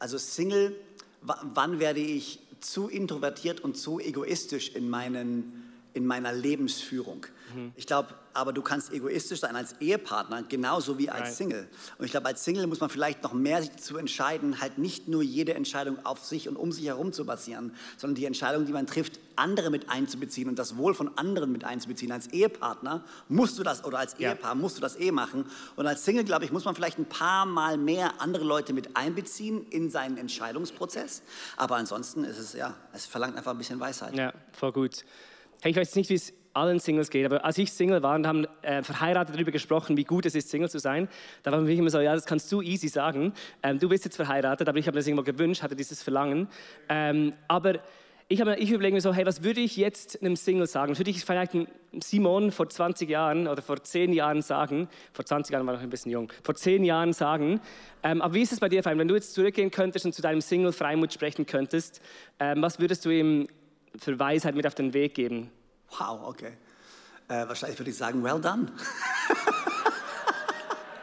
also 0.00 0.18
Single, 0.18 0.74
wann 1.22 1.78
werde 1.78 2.00
ich 2.00 2.40
zu 2.60 2.88
introvertiert 2.88 3.60
und 3.60 3.76
zu 3.76 4.00
egoistisch 4.00 4.70
in 4.70 4.90
meinen, 4.90 5.72
in 5.94 6.06
meiner 6.06 6.32
Lebensführung. 6.32 7.26
Mhm. 7.54 7.72
Ich 7.76 7.86
glaube, 7.86 8.14
aber 8.34 8.52
du 8.52 8.62
kannst 8.62 8.92
egoistisch 8.92 9.40
sein 9.40 9.56
als 9.56 9.74
Ehepartner, 9.80 10.42
genauso 10.42 10.98
wie 10.98 11.10
als 11.10 11.36
Single. 11.36 11.68
Und 11.98 12.04
ich 12.04 12.10
glaube, 12.10 12.26
als 12.26 12.44
Single 12.44 12.66
muss 12.66 12.80
man 12.80 12.90
vielleicht 12.90 13.22
noch 13.22 13.32
mehr 13.32 13.62
sich 13.62 13.76
zu 13.76 13.96
entscheiden, 13.96 14.60
halt 14.60 14.78
nicht 14.78 15.08
nur 15.08 15.22
jede 15.22 15.54
Entscheidung 15.54 16.04
auf 16.04 16.24
sich 16.24 16.48
und 16.48 16.56
um 16.56 16.72
sich 16.72 16.86
herum 16.86 17.12
zu 17.12 17.24
basieren, 17.24 17.74
sondern 17.96 18.14
die 18.14 18.26
Entscheidung, 18.26 18.66
die 18.66 18.72
man 18.72 18.86
trifft, 18.86 19.18
andere 19.36 19.70
mit 19.70 19.88
einzubeziehen 19.88 20.48
und 20.48 20.58
das 20.58 20.76
Wohl 20.76 20.94
von 20.94 21.16
anderen 21.16 21.50
mit 21.50 21.64
einzubeziehen. 21.64 22.12
Als 22.12 22.28
Ehepartner 22.28 23.02
musst 23.28 23.58
du 23.58 23.62
das, 23.62 23.84
oder 23.84 23.98
als 23.98 24.14
Ehepaar 24.14 24.54
musst 24.54 24.76
du 24.76 24.80
das 24.80 24.98
eh 24.98 25.10
machen. 25.10 25.46
Und 25.76 25.86
als 25.86 26.04
Single, 26.04 26.24
glaube 26.24 26.44
ich, 26.44 26.52
muss 26.52 26.64
man 26.64 26.74
vielleicht 26.74 26.98
ein 26.98 27.06
paar 27.06 27.46
Mal 27.46 27.78
mehr 27.78 28.20
andere 28.20 28.44
Leute 28.44 28.72
mit 28.72 28.96
einbeziehen 28.96 29.66
in 29.70 29.90
seinen 29.90 30.18
Entscheidungsprozess. 30.18 31.22
Aber 31.56 31.76
ansonsten 31.76 32.24
ist 32.24 32.38
es, 32.38 32.52
ja, 32.52 32.74
es 32.92 33.06
verlangt 33.06 33.36
einfach 33.36 33.52
ein 33.52 33.58
bisschen 33.58 33.80
Weisheit. 33.80 34.14
Ja, 34.14 34.32
voll 34.52 34.72
gut. 34.72 35.04
Hey, 35.62 35.72
ich 35.72 35.76
weiß 35.76 35.94
nicht, 35.96 36.10
wie 36.10 36.14
es 36.14 36.32
allen 36.52 36.78
Singles 36.78 37.10
geht, 37.10 37.26
aber 37.26 37.44
als 37.44 37.58
ich 37.58 37.72
Single 37.72 38.02
war 38.02 38.14
und 38.16 38.26
haben 38.26 38.46
äh, 38.62 38.82
verheiratet 38.82 39.34
darüber 39.34 39.52
gesprochen, 39.52 39.96
wie 39.96 40.04
gut 40.04 40.26
es 40.26 40.34
ist, 40.34 40.50
Single 40.50 40.68
zu 40.68 40.78
sein, 40.78 41.08
da 41.42 41.52
war 41.52 41.64
für 41.64 41.72
immer 41.72 41.90
so, 41.90 42.00
ja, 42.00 42.14
das 42.14 42.26
kannst 42.26 42.50
du 42.50 42.60
easy 42.62 42.88
sagen. 42.88 43.32
Ähm, 43.62 43.78
du 43.78 43.88
bist 43.88 44.04
jetzt 44.04 44.16
verheiratet, 44.16 44.68
aber 44.68 44.78
ich 44.78 44.86
habe 44.86 44.96
mir 44.96 45.00
das 45.00 45.06
irgendwo 45.06 45.24
gewünscht, 45.24 45.62
hatte 45.62 45.76
dieses 45.76 46.02
Verlangen. 46.02 46.48
Ähm, 46.88 47.34
aber 47.48 47.80
ich, 48.32 48.40
ich 48.40 48.70
überlege 48.70 48.94
mir 48.94 49.00
so, 49.00 49.12
hey, 49.12 49.26
was 49.26 49.42
würde 49.42 49.60
ich 49.60 49.76
jetzt 49.76 50.22
einem 50.22 50.36
Single 50.36 50.68
sagen? 50.68 50.96
Würde 50.96 51.10
ich 51.10 51.24
vielleicht 51.24 51.52
Simon 52.00 52.52
vor 52.52 52.68
20 52.68 53.10
Jahren 53.10 53.48
oder 53.48 53.60
vor 53.60 53.82
10 53.82 54.12
Jahren 54.12 54.40
sagen, 54.40 54.88
vor 55.12 55.24
20 55.24 55.52
Jahren 55.52 55.66
war 55.66 55.74
ich 55.74 55.80
noch 55.80 55.84
ein 55.84 55.90
bisschen 55.90 56.12
jung, 56.12 56.32
vor 56.44 56.54
10 56.54 56.84
Jahren 56.84 57.12
sagen, 57.12 57.60
ähm, 58.04 58.22
aber 58.22 58.34
wie 58.34 58.42
ist 58.42 58.52
es 58.52 58.60
bei 58.60 58.68
dir, 58.68 58.84
Freimut? 58.84 59.00
Wenn 59.00 59.08
du 59.08 59.16
jetzt 59.16 59.34
zurückgehen 59.34 59.72
könntest 59.72 60.06
und 60.06 60.14
zu 60.14 60.22
deinem 60.22 60.40
Single 60.40 60.72
Freimut 60.72 61.12
sprechen 61.12 61.44
könntest, 61.44 62.00
ähm, 62.38 62.62
was 62.62 62.78
würdest 62.78 63.04
du 63.04 63.10
ihm 63.10 63.48
für 63.98 64.16
Weisheit 64.20 64.54
mit 64.54 64.64
auf 64.64 64.76
den 64.76 64.94
Weg 64.94 65.14
geben? 65.14 65.50
Wow, 65.98 66.28
okay. 66.28 66.56
Äh, 67.28 67.46
wahrscheinlich 67.46 67.78
würde 67.78 67.90
ich 67.90 67.96
sagen, 67.96 68.24
well 68.24 68.40
done. 68.40 68.68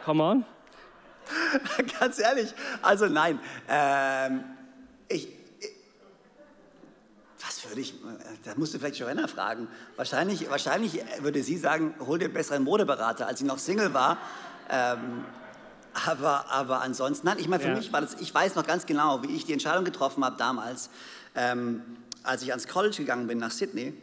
Come 0.04 0.22
on. 0.22 0.44
Ganz 2.00 2.18
ehrlich, 2.18 2.54
also 2.82 3.06
nein. 3.06 3.38
Ähm, 3.68 4.44
ich, 5.08 5.28
was 7.40 7.68
würde 7.68 7.80
ich, 7.80 7.94
da 8.44 8.54
musst 8.56 8.74
du 8.74 8.78
vielleicht 8.78 8.98
Joanna 8.98 9.26
fragen. 9.26 9.68
Wahrscheinlich, 9.96 10.48
wahrscheinlich 10.50 11.00
würde 11.20 11.42
sie 11.42 11.56
sagen, 11.56 11.94
hol 12.00 12.18
dir 12.18 12.26
einen 12.26 12.34
besseren 12.34 12.64
Modeberater, 12.64 13.26
als 13.26 13.38
sie 13.38 13.44
noch 13.44 13.58
Single 13.58 13.94
war. 13.94 14.18
Ähm, 14.70 15.24
aber, 16.06 16.50
aber 16.50 16.82
ansonsten, 16.82 17.26
nein, 17.26 17.38
ich 17.38 17.48
meine, 17.48 17.62
für 17.62 17.70
ja. 17.70 17.74
mich 17.74 17.92
war 17.92 18.00
das, 18.00 18.14
ich 18.20 18.34
weiß 18.34 18.54
noch 18.54 18.66
ganz 18.66 18.86
genau, 18.86 19.22
wie 19.22 19.34
ich 19.34 19.46
die 19.46 19.52
Entscheidung 19.52 19.84
getroffen 19.84 20.24
habe 20.24 20.36
damals, 20.36 20.90
ähm, 21.34 21.82
als 22.22 22.42
ich 22.42 22.50
ans 22.50 22.68
College 22.68 22.96
gegangen 22.96 23.26
bin 23.26 23.38
nach 23.38 23.50
Sydney 23.50 23.94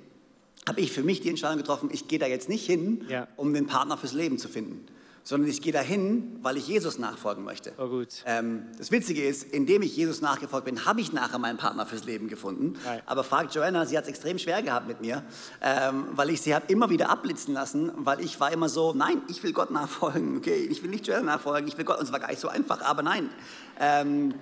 habe 0.68 0.82
ich 0.82 0.92
für 0.92 1.04
mich 1.04 1.22
die 1.22 1.30
Entscheidung 1.30 1.58
getroffen, 1.58 1.90
ich 1.92 2.08
gehe 2.08 2.20
da 2.20 2.26
jetzt 2.26 2.50
nicht 2.50 2.66
hin, 2.66 3.06
ja. 3.08 3.28
um 3.38 3.54
den 3.54 3.68
Partner 3.68 3.98
fürs 3.98 4.14
Leben 4.14 4.40
zu 4.40 4.48
finden, 4.48 4.86
sondern 5.24 5.50
ich 5.50 5.62
gehe 5.62 5.74
da 5.74 5.82
hin, 5.82 6.40
weil 6.42 6.58
ich 6.58 6.68
Jesus 6.68 6.98
nachfolgen 6.98 7.44
möchte. 7.44 7.74
Oh 7.78 7.88
gut. 7.88 8.24
Ähm, 8.26 8.64
das 8.78 8.92
Witzige 8.92 9.28
ist, 9.28 9.44
indem 9.44 9.84
ich 9.84 9.96
Jesus 9.96 10.22
nachgefolgt 10.22 10.66
bin, 10.66 10.86
habe 10.86 11.02
ich 11.02 11.14
nachher 11.14 11.38
meinen 11.38 11.58
Partner 11.58 11.86
fürs 11.86 12.06
Leben 12.06 12.28
gefunden. 12.30 12.74
Nein. 12.84 13.02
Aber 13.06 13.24
fragt 13.24 13.54
Joanna, 13.54 13.86
sie 13.86 13.96
hat 13.98 14.06
es 14.06 14.10
extrem 14.10 14.40
schwer 14.40 14.64
gehabt 14.64 14.88
mit 14.88 15.02
mir, 15.02 15.24
ähm, 15.62 16.06
weil 16.14 16.32
ich 16.32 16.42
sie 16.42 16.56
habe 16.56 16.66
immer 16.72 16.90
wieder 16.90 17.10
abblitzen 17.10 17.54
lassen, 17.54 17.92
weil 17.98 18.22
ich 18.22 18.40
war 18.40 18.52
immer 18.52 18.70
so, 18.70 18.94
nein, 18.94 19.22
ich 19.28 19.44
will 19.44 19.54
Gott 19.54 19.70
nachfolgen, 19.70 20.38
okay, 20.38 20.68
ich 20.70 20.82
will 20.82 20.90
nicht 20.90 21.08
Joanna 21.08 21.34
nachfolgen, 21.34 21.68
ich 21.68 21.78
will 21.78 21.86
Gott, 21.86 22.00
und 22.00 22.06
es 22.06 22.12
war 22.12 22.20
gar 22.20 22.30
nicht 22.30 22.42
so 22.42 22.48
einfach, 22.48 22.82
aber 22.82 23.04
nein. 23.04 23.30
Ähm, 23.80 24.34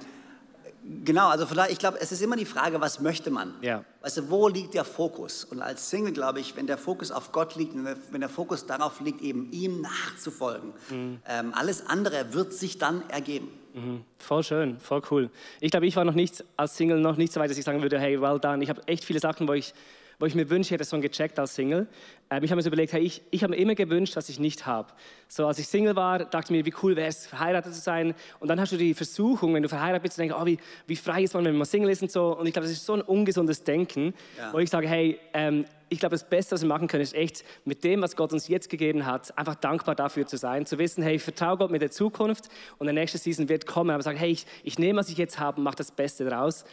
Genau, 1.05 1.29
also 1.29 1.45
von 1.45 1.55
daher, 1.55 1.71
ich 1.71 1.79
glaube, 1.79 1.99
es 2.01 2.11
ist 2.11 2.21
immer 2.21 2.35
die 2.35 2.45
Frage, 2.45 2.81
was 2.81 2.99
möchte 2.99 3.31
man? 3.31 3.53
Ja. 3.61 3.85
Weißt 4.01 4.17
du, 4.17 4.29
wo 4.29 4.49
liegt 4.49 4.73
der 4.73 4.83
Fokus? 4.83 5.45
Und 5.45 5.61
als 5.61 5.89
Single 5.89 6.11
glaube 6.11 6.41
ich, 6.41 6.57
wenn 6.57 6.67
der 6.67 6.77
Fokus 6.77 7.11
auf 7.11 7.31
Gott 7.31 7.55
liegt, 7.55 7.73
wenn 7.75 8.19
der 8.19 8.29
Fokus 8.29 8.65
darauf 8.65 8.99
liegt, 8.99 9.21
eben 9.21 9.49
ihm 9.51 9.81
nachzufolgen, 9.81 10.73
mhm. 10.89 11.19
ähm, 11.27 11.53
alles 11.55 11.87
andere 11.87 12.33
wird 12.33 12.53
sich 12.53 12.77
dann 12.77 13.09
ergeben. 13.09 13.49
Mhm. 13.73 14.03
Voll 14.19 14.43
schön, 14.43 14.79
voll 14.79 15.01
cool. 15.09 15.29
Ich 15.61 15.71
glaube, 15.71 15.87
ich 15.87 15.95
war 15.95 16.03
noch 16.03 16.13
nicht 16.13 16.43
als 16.57 16.75
Single 16.75 16.99
noch 16.99 17.15
nicht 17.15 17.31
so 17.31 17.39
weit, 17.39 17.49
dass 17.49 17.57
ich 17.57 17.65
sagen 17.65 17.81
würde, 17.81 17.99
hey, 17.99 18.21
well 18.21 18.39
done. 18.39 18.61
Ich 18.61 18.69
habe 18.69 18.81
echt 18.85 19.05
viele 19.05 19.19
Sachen, 19.19 19.47
wo 19.47 19.53
ich 19.53 19.73
wo 20.19 20.25
ich 20.25 20.35
mir 20.35 20.49
wünsche, 20.49 20.67
ich 20.67 20.71
hätte 20.71 20.83
so 20.83 20.99
gecheckt 20.99 21.39
als 21.39 21.55
Single. 21.55 21.87
Ähm, 22.29 22.43
ich 22.43 22.51
habe 22.51 22.57
mir 22.57 22.61
so 22.61 22.69
überlegt, 22.69 22.93
hey, 22.93 23.01
ich, 23.01 23.21
ich 23.31 23.43
habe 23.43 23.51
mir 23.51 23.57
immer 23.57 23.75
gewünscht, 23.75 24.15
was 24.15 24.29
ich 24.29 24.39
nicht 24.39 24.65
habe. 24.65 24.93
So, 25.27 25.47
als 25.47 25.59
ich 25.59 25.67
Single 25.67 25.95
war, 25.95 26.19
dachte 26.19 26.45
ich 26.45 26.49
mir, 26.51 26.65
wie 26.65 26.73
cool 26.83 26.95
wäre 26.95 27.07
es, 27.07 27.27
verheiratet 27.27 27.73
zu 27.73 27.81
sein. 27.81 28.13
Und 28.39 28.47
dann 28.47 28.59
hast 28.59 28.71
du 28.71 28.77
die 28.77 28.93
Versuchung, 28.93 29.53
wenn 29.53 29.63
du 29.63 29.69
verheiratet 29.69 30.03
bist, 30.03 30.15
zu 30.15 30.21
denken, 30.21 30.35
oh, 30.39 30.45
wie, 30.45 30.57
wie 30.87 30.95
frei 30.95 31.23
ist 31.23 31.33
man, 31.33 31.45
wenn 31.45 31.55
man 31.55 31.65
Single 31.65 31.89
ist 31.89 32.01
und 32.01 32.11
so. 32.11 32.37
Und 32.37 32.45
ich 32.47 32.53
glaube, 32.53 32.67
das 32.67 32.75
ist 32.75 32.85
so 32.85 32.93
ein 32.93 33.01
ungesundes 33.01 33.63
Denken, 33.63 34.13
ja. 34.37 34.53
wo 34.53 34.59
ich 34.59 34.69
sage, 34.69 34.87
hey, 34.87 35.19
ähm, 35.33 35.65
ich 35.93 35.99
glaube, 35.99 36.15
das 36.15 36.27
Beste, 36.27 36.55
was 36.55 36.61
wir 36.61 36.67
machen 36.67 36.87
können, 36.87 37.03
ist 37.03 37.13
echt 37.13 37.43
mit 37.65 37.83
dem, 37.83 38.01
was 38.01 38.15
Gott 38.15 38.33
uns 38.33 38.47
jetzt 38.47 38.69
gegeben 38.69 39.05
hat, 39.05 39.37
einfach 39.37 39.55
dankbar 39.55 39.93
dafür 39.93 40.25
zu 40.25 40.37
sein, 40.37 40.65
zu 40.65 40.79
wissen, 40.79 41.03
hey, 41.03 41.17
ich 41.17 41.21
vertraue 41.21 41.57
Gott 41.57 41.69
mit 41.69 41.83
der 41.83 41.91
Zukunft 41.91 42.49
und 42.79 42.87
der 42.87 42.93
nächste 42.93 43.19
Season 43.19 43.47
wird 43.47 43.67
kommen, 43.67 43.91
aber 43.91 44.01
sagen, 44.01 44.17
hey, 44.17 44.31
ich, 44.31 44.47
ich 44.63 44.79
nehme, 44.79 44.99
was 44.99 45.09
ich 45.09 45.17
jetzt 45.17 45.39
habe 45.39 45.57
und 45.57 45.63
mache 45.63 45.75
das 45.75 45.91
Beste 45.91 46.25
daraus. 46.25 46.65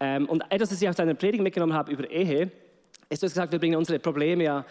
Ähm, 0.00 0.28
und 0.28 0.42
etwas, 0.50 0.72
was 0.72 0.82
ich 0.82 0.88
aus 0.88 0.96
deiner 0.96 1.14
Predigt 1.14 1.42
mitgenommen 1.42 1.72
habe 1.72 1.92
über 1.92 2.10
Ehe, 2.10 2.50
du 3.22 3.26
hast 3.26 3.34
gesagt, 3.34 3.52
wir 3.52 3.58
bringen 3.58 3.76
unsere 3.76 3.98
Probleme 3.98 4.44
ja 4.44 4.64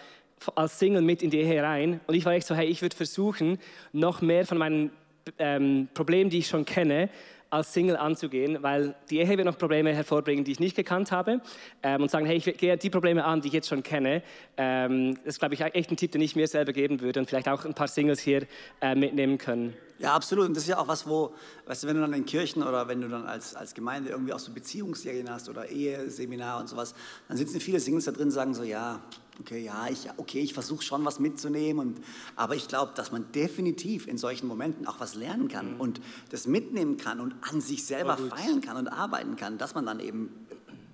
als 0.55 0.77
Single 0.79 1.01
mit 1.01 1.23
in 1.23 1.29
die 1.29 1.39
Ehe 1.39 1.63
rein. 1.63 1.99
Und 2.07 2.15
ich 2.15 2.25
war 2.25 2.33
echt 2.33 2.47
so, 2.47 2.55
hey, 2.55 2.67
ich 2.67 2.81
würde 2.81 2.95
versuchen, 2.95 3.59
noch 3.91 4.21
mehr 4.21 4.45
von 4.45 4.57
meinen 4.57 4.91
ähm, 5.39 5.87
Problemen, 5.93 6.29
die 6.29 6.39
ich 6.39 6.47
schon 6.47 6.65
kenne, 6.65 7.09
als 7.53 7.71
Single 7.71 7.95
anzugehen, 7.97 8.63
weil 8.63 8.95
die 9.11 9.19
Ehe 9.19 9.29
wird 9.29 9.45
noch 9.45 9.57
Probleme 9.57 9.93
hervorbringen, 9.93 10.43
die 10.43 10.51
ich 10.51 10.59
nicht 10.59 10.75
gekannt 10.75 11.11
habe 11.11 11.39
ähm, 11.83 12.01
und 12.01 12.09
sagen, 12.09 12.25
hey, 12.25 12.37
ich 12.37 12.57
gehe 12.57 12.75
die 12.77 12.89
Probleme 12.89 13.23
an, 13.23 13.41
die 13.41 13.49
ich 13.49 13.53
jetzt 13.53 13.69
schon 13.69 13.83
kenne. 13.83 14.23
Ähm, 14.57 15.15
das 15.23 15.35
ist, 15.35 15.39
glaube 15.39 15.53
ich, 15.53 15.61
echt 15.61 15.91
ein 15.91 15.97
Tipp, 15.97 16.11
den 16.11 16.21
ich 16.21 16.35
mir 16.35 16.47
selber 16.47 16.73
geben 16.73 16.99
würde 16.99 17.19
und 17.19 17.27
vielleicht 17.27 17.47
auch 17.47 17.63
ein 17.63 17.75
paar 17.75 17.87
Singles 17.87 18.19
hier 18.19 18.47
äh, 18.81 18.95
mitnehmen 18.95 19.37
können. 19.37 19.75
Ja, 20.03 20.15
absolut. 20.15 20.47
Und 20.47 20.53
das 20.53 20.63
ist 20.63 20.69
ja 20.69 20.79
auch 20.79 20.89
was, 20.89 21.07
wo, 21.07 21.33
weißt 21.65 21.83
du, 21.83 21.87
wenn 21.87 21.95
du 21.95 22.01
dann 22.01 22.11
in 22.11 22.25
Kirchen 22.25 22.61
oder 22.61 22.89
wenn 22.89 22.99
du 22.99 23.07
dann 23.07 23.25
als, 23.25 23.55
als 23.55 23.73
Gemeinde 23.73 24.09
irgendwie 24.09 24.33
auch 24.33 24.39
so 24.39 24.51
Beziehungsserien 24.51 25.29
hast 25.29 25.47
oder 25.47 25.69
Eheseminar 25.69 26.59
und 26.59 26.67
sowas, 26.67 26.93
dann 27.29 27.37
sitzen 27.37 27.61
viele 27.61 27.79
Singles 27.79 28.03
da 28.03 28.11
drin 28.11 28.25
und 28.25 28.31
sagen 28.31 28.53
so, 28.53 28.63
ja, 28.63 28.99
okay, 29.39 29.63
ja, 29.63 29.87
ich, 29.89 30.09
okay, 30.17 30.41
ich 30.41 30.53
versuche 30.53 30.83
schon 30.83 31.05
was 31.05 31.21
mitzunehmen, 31.21 31.79
und, 31.87 32.03
aber 32.35 32.57
ich 32.57 32.67
glaube, 32.67 32.91
dass 32.95 33.13
man 33.13 33.31
definitiv 33.31 34.05
in 34.05 34.17
solchen 34.17 34.45
Momenten 34.45 34.87
auch 34.87 34.99
was 34.99 35.15
lernen 35.15 35.47
kann 35.47 35.75
mhm. 35.75 35.79
und 35.79 36.01
das 36.31 36.47
mitnehmen 36.47 36.97
kann 36.97 37.21
und 37.21 37.33
an 37.49 37.61
sich 37.61 37.85
selber 37.85 38.17
feiern 38.17 38.59
kann 38.59 38.75
und 38.75 38.89
arbeiten 38.89 39.37
kann, 39.37 39.57
dass 39.57 39.73
man 39.73 39.85
dann 39.85 40.01
eben 40.01 40.47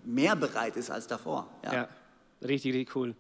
mehr 0.06 0.36
bereit 0.36 0.78
ist 0.78 0.92
als 0.92 1.08
davor. 1.08 1.50
Ja, 1.64 1.74
ja 1.74 1.90
richtig, 2.44 2.76
richtig 2.76 2.96
cool. 2.96 3.16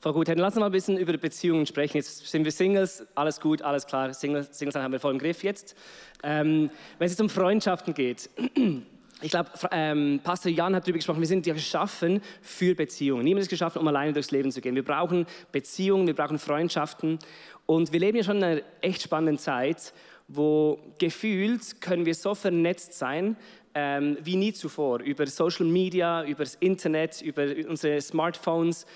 Voll 0.00 0.12
gut. 0.12 0.28
Dann 0.28 0.38
lass 0.38 0.54
uns 0.54 0.60
mal 0.60 0.66
ein 0.66 0.72
bisschen 0.72 0.96
über 0.96 1.16
Beziehungen 1.16 1.66
sprechen. 1.66 1.96
Jetzt 1.96 2.26
sind 2.26 2.44
wir 2.44 2.52
Singles, 2.52 3.06
alles 3.14 3.40
gut, 3.40 3.62
alles 3.62 3.86
klar. 3.86 4.12
Singles, 4.14 4.56
Singles 4.56 4.76
haben 4.76 4.92
wir 4.92 5.00
voll 5.00 5.12
im 5.12 5.18
Griff 5.18 5.42
jetzt. 5.42 5.76
Ähm, 6.22 6.70
wenn 6.98 7.06
es 7.06 7.12
jetzt 7.12 7.20
um 7.20 7.28
Freundschaften 7.28 7.94
geht, 7.94 8.30
ich 9.22 9.30
glaube, 9.30 9.50
ähm, 9.72 10.20
Pastor 10.22 10.52
Jan 10.52 10.74
hat 10.74 10.84
darüber 10.84 10.98
gesprochen, 10.98 11.20
wir 11.20 11.26
sind 11.26 11.46
ja 11.46 11.54
geschaffen 11.54 12.22
für 12.42 12.74
Beziehungen. 12.74 13.24
Niemand 13.24 13.42
ist 13.42 13.50
geschaffen, 13.50 13.80
um 13.80 13.88
alleine 13.88 14.12
durchs 14.12 14.30
Leben 14.30 14.52
zu 14.52 14.60
gehen. 14.60 14.74
Wir 14.74 14.84
brauchen 14.84 15.26
Beziehungen, 15.52 16.06
wir 16.06 16.14
brauchen 16.14 16.38
Freundschaften. 16.38 17.18
Und 17.66 17.92
wir 17.92 18.00
leben 18.00 18.16
ja 18.16 18.24
schon 18.24 18.38
in 18.38 18.44
einer 18.44 18.62
echt 18.80 19.02
spannenden 19.02 19.38
Zeit, 19.38 19.92
wo 20.28 20.78
gefühlt 20.98 21.80
können 21.80 22.06
wir 22.06 22.14
so 22.14 22.34
vernetzt 22.34 22.94
sein 22.94 23.36
ähm, 23.74 24.18
wie 24.22 24.36
nie 24.36 24.52
zuvor. 24.52 25.00
Über 25.00 25.26
Social 25.26 25.66
Media, 25.66 26.24
über 26.24 26.44
das 26.44 26.56
Internet, 26.56 27.22
über 27.22 27.46
unsere 27.68 28.00
Smartphones. 28.00 28.86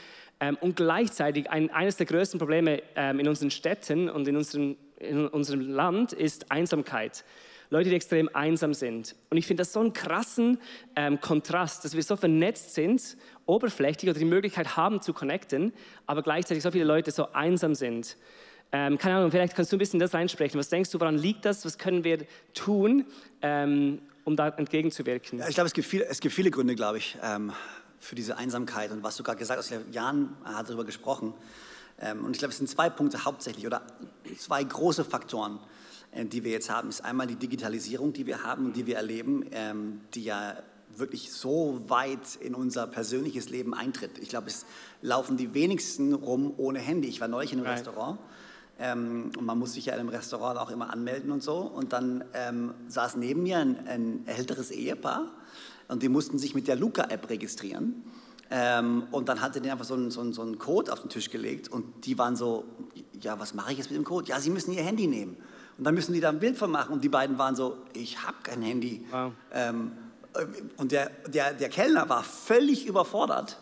Ähm, 0.43 0.59
und 0.61 0.75
gleichzeitig 0.75 1.49
ein, 1.51 1.71
eines 1.71 1.97
der 1.99 2.07
größten 2.07 2.41
Probleme 2.41 2.83
ähm, 2.97 3.21
in 3.21 3.29
unseren 3.29 3.53
Städten 3.53 4.11
und 4.11 4.27
in 4.27 4.37
unserem, 4.37 4.77
in 4.99 5.29
unserem 5.29 5.61
Land 5.61 6.13
ist 6.13 6.51
Einsamkeit. 6.51 7.25
Leute, 7.71 7.91
die 7.91 7.95
extrem 7.95 8.29
einsam 8.35 8.75
sind. 8.75 9.15
Und 9.31 9.37
ich 9.37 9.47
finde 9.47 9.61
das 9.61 9.73
so 9.73 9.79
einen 9.79 9.93
krassen 9.93 10.59
ähm, 10.97 11.21
Kontrast, 11.21 11.85
dass 11.85 11.95
wir 11.95 12.03
so 12.03 12.17
vernetzt 12.17 12.75
sind, 12.75 13.17
oberflächlich 13.47 14.11
oder 14.11 14.19
die 14.19 14.25
Möglichkeit 14.25 14.77
haben 14.77 15.01
zu 15.01 15.13
connecten, 15.13 15.73
aber 16.07 16.23
gleichzeitig 16.23 16.65
so 16.65 16.73
viele 16.73 16.85
Leute 16.85 17.13
so 17.13 17.33
einsam 17.33 17.77
sind. 17.77 18.17
Ähm, 18.73 18.99
keine 18.99 19.19
Ahnung, 19.19 19.31
vielleicht 19.31 19.55
kannst 19.55 19.71
du 19.71 19.77
ein 19.77 19.79
bisschen 19.79 20.01
das 20.01 20.13
reinsprechen. 20.13 20.59
Was 20.59 20.71
denkst 20.71 20.91
du, 20.91 20.99
woran 20.99 21.17
liegt 21.17 21.45
das? 21.45 21.65
Was 21.65 21.79
können 21.79 22.03
wir 22.03 22.19
tun, 22.53 23.07
ähm, 23.43 24.01
um 24.25 24.35
da 24.35 24.49
entgegenzuwirken? 24.49 25.39
Ja, 25.39 25.49
ich 25.49 25.55
glaube, 25.55 25.69
es, 25.69 25.73
gibt 25.73 25.87
viele, 25.87 26.07
es 26.07 26.19
gibt 26.19 26.35
viele 26.35 26.51
Gründe, 26.51 26.75
glaube 26.75 26.99
ich, 26.99 27.17
ähm, 27.23 27.53
für 28.03 28.17
diese 28.17 28.37
Einsamkeit. 28.37 28.91
Und 28.91 29.03
was 29.03 29.17
du 29.17 29.23
gerade 29.23 29.39
gesagt 29.39 29.59
hast, 29.59 29.73
Jan 29.93 30.37
hat 30.45 30.69
darüber 30.69 30.85
gesprochen. 30.85 31.33
Ähm, 32.01 32.25
und 32.25 32.33
ich 32.33 32.39
glaube, 32.39 32.51
es 32.51 32.59
sind 32.59 32.69
zwei 32.69 32.91
Punkte 32.91 33.25
hauptsächlich 33.25 33.65
oder 33.65 33.83
zwei 34.37 34.63
große 34.65 35.05
Faktoren. 35.05 35.61
Äh, 36.11 36.27
die 36.27 36.45
wir 36.45 36.51
jetzt 36.51 36.69
haben, 36.69 36.89
ist 36.89 37.05
einmal 37.05 37.27
die 37.27 37.37
Digitalisierung, 37.37 38.13
die 38.13 38.27
wir 38.27 38.43
haben 38.43 38.67
und 38.67 38.77
die 38.77 38.87
wir 38.87 38.97
erleben, 38.97 39.47
ähm, 39.53 40.01
die 40.15 40.25
ja 40.25 40.57
wirklich 40.95 41.33
so 41.33 41.81
weit 41.89 42.37
in 42.41 42.55
unser 42.55 42.87
persönliches 42.87 43.49
Leben 43.49 43.73
eintritt. 43.73 44.19
Ich 44.19 44.29
glaube, 44.29 44.49
es 44.49 44.67
laufen 45.01 45.37
die 45.37 45.55
wenigsten 45.55 46.13
rum 46.13 46.53
ohne 46.59 46.81
Handy. 46.81 47.09
Ich 47.09 47.21
war 47.21 47.29
neulich 47.29 47.53
in 47.53 47.61
einem 47.61 47.69
right. 47.69 47.79
Restaurant 47.79 48.19
ähm, 48.79 49.31
und 49.39 49.47
man 49.47 49.59
muss 49.59 49.73
sich 49.73 49.87
ja 49.87 49.95
in 49.95 50.01
einem 50.01 50.09
Restaurant 50.11 50.59
auch 50.59 50.71
immer 50.71 50.93
anmelden 50.93 51.31
und 51.31 51.43
so. 51.43 51.59
Und 51.59 51.95
dann 51.95 52.25
ähm, 52.35 52.75
saß 52.89 53.17
neben 53.17 53.45
mir 53.45 53.59
ein, 53.59 53.87
ein 53.87 54.27
älteres 54.27 54.71
Ehepaar 54.71 55.31
und 55.89 56.03
die 56.03 56.09
mussten 56.09 56.39
sich 56.39 56.55
mit 56.55 56.69
der 56.69 56.77
Luca-App 56.77 57.29
registrieren. 57.31 58.05
Ähm, 58.51 59.05
und 59.11 59.29
dann 59.29 59.41
hat 59.41 59.55
er 59.55 59.63
denen 59.63 59.73
einfach 59.73 59.87
so 59.87 59.95
einen, 59.95 60.11
so, 60.11 60.21
einen, 60.21 60.33
so 60.35 60.43
einen 60.43 60.59
Code 60.59 60.93
auf 60.93 61.01
den 61.01 61.09
Tisch 61.09 61.31
gelegt 61.31 61.69
und 61.69 62.05
die 62.05 62.19
waren 62.19 62.37
so, 62.37 62.65
ja, 63.19 63.39
was 63.41 63.55
mache 63.55 63.73
ich 63.73 63.79
jetzt 63.79 63.91
mit 63.91 63.97
dem 63.97 64.05
Code? 64.05 64.29
Ja, 64.29 64.41
sie 64.41 64.51
müssen 64.51 64.73
ihr 64.73 64.83
Handy 64.83 65.07
nehmen. 65.07 65.39
Und 65.79 65.85
dann 65.85 65.95
müssen 65.95 66.13
die 66.13 66.21
da 66.21 66.29
ein 66.29 66.39
Bild 66.39 66.59
von 66.59 66.71
machen 66.71 66.93
und 66.93 67.03
die 67.03 67.09
beiden 67.09 67.39
waren 67.39 67.57
so, 67.57 67.79
ich 67.95 68.23
habe 68.23 68.37
kein 68.43 68.61
Handy. 68.61 69.07
Wow. 69.11 69.33
Ähm, 69.53 69.93
äh, 70.35 70.45
und 70.77 70.93
der, 70.93 71.11
der, 71.29 71.55
der 71.55 71.69
Kellner 71.71 72.09
war 72.11 72.23
völlig 72.23 72.87
überfordert. 72.87 73.59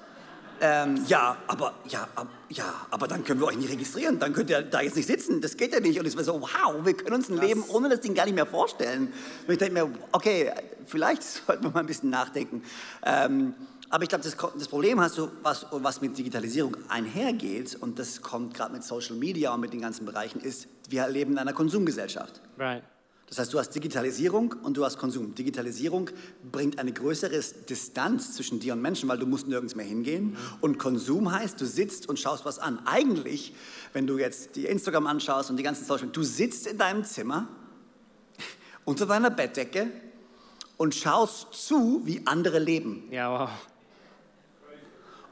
Ähm, 0.62 1.02
ja, 1.06 1.38
aber, 1.46 1.72
ja, 1.88 2.06
ab, 2.16 2.28
ja, 2.50 2.86
aber 2.90 3.08
dann 3.08 3.24
können 3.24 3.40
wir 3.40 3.46
euch 3.46 3.56
nicht 3.56 3.70
registrieren, 3.70 4.18
dann 4.18 4.34
könnt 4.34 4.50
ihr 4.50 4.60
da 4.60 4.82
jetzt 4.82 4.94
nicht 4.94 5.06
sitzen, 5.06 5.40
das 5.40 5.56
geht 5.56 5.72
ja 5.72 5.80
nicht. 5.80 5.98
Und 5.98 6.04
es 6.04 6.16
war 6.16 6.24
so, 6.24 6.42
wow, 6.42 6.84
wir 6.84 6.94
können 6.94 7.14
uns 7.14 7.30
ein 7.30 7.38
Leben 7.38 7.64
ohne 7.68 7.88
das 7.88 8.00
Ding 8.00 8.14
gar 8.14 8.26
nicht 8.26 8.34
mehr 8.34 8.44
vorstellen. 8.44 9.12
Und 9.46 9.52
ich 9.52 9.58
denke 9.58 9.72
mir, 9.72 9.90
okay, 10.12 10.52
vielleicht 10.90 11.22
sollten 11.46 11.64
wir 11.64 11.70
mal 11.70 11.80
ein 11.80 11.86
bisschen 11.86 12.10
nachdenken. 12.10 12.62
Ähm, 13.04 13.54
aber 13.88 14.04
ich 14.04 14.08
glaube, 14.08 14.22
das, 14.22 14.36
das, 14.36 14.68
Problem 14.68 15.00
hast 15.00 15.18
du, 15.18 15.30
was, 15.42 15.66
was 15.70 16.00
mit 16.00 16.16
Digitalisierung 16.16 16.76
einhergeht, 16.88 17.76
und 17.80 17.98
das 17.98 18.22
kommt 18.22 18.54
gerade 18.54 18.72
mit 18.72 18.84
Social 18.84 19.16
Media 19.16 19.52
und 19.52 19.60
mit 19.60 19.72
den 19.72 19.80
ganzen 19.80 20.06
Bereichen, 20.06 20.40
ist, 20.40 20.68
wir 20.88 21.08
leben 21.08 21.32
in 21.32 21.38
einer 21.38 21.52
Konsumgesellschaft. 21.52 22.40
Right. 22.56 22.84
Das 23.30 23.38
heißt, 23.38 23.52
du 23.52 23.60
hast 23.60 23.70
Digitalisierung 23.70 24.56
und 24.64 24.76
du 24.76 24.84
hast 24.84 24.98
Konsum. 24.98 25.36
Digitalisierung 25.36 26.10
bringt 26.50 26.80
eine 26.80 26.92
größere 26.92 27.40
Distanz 27.68 28.34
zwischen 28.34 28.58
dir 28.58 28.72
und 28.72 28.82
Menschen, 28.82 29.08
weil 29.08 29.18
du 29.18 29.26
musst 29.26 29.46
nirgends 29.46 29.76
mehr 29.76 29.86
hingehen. 29.86 30.36
Und 30.60 30.78
Konsum 30.78 31.30
heißt, 31.30 31.60
du 31.60 31.64
sitzt 31.64 32.08
und 32.08 32.18
schaust 32.18 32.44
was 32.44 32.58
an. 32.58 32.80
Eigentlich, 32.86 33.54
wenn 33.92 34.08
du 34.08 34.18
jetzt 34.18 34.56
die 34.56 34.66
Instagram 34.66 35.06
anschaust 35.06 35.48
und 35.48 35.56
die 35.56 35.62
ganzen 35.62 35.84
Social 35.84 36.06
Media, 36.06 36.20
du 36.20 36.24
sitzt 36.24 36.66
in 36.66 36.76
deinem 36.76 37.04
Zimmer 37.04 37.46
unter 38.84 39.06
deiner 39.06 39.30
Bettdecke 39.30 39.92
und 40.80 40.94
schaust 40.94 41.52
zu, 41.52 42.00
wie 42.04 42.26
andere 42.26 42.58
leben. 42.58 43.08
Ja, 43.10 43.30
wow 43.30 43.50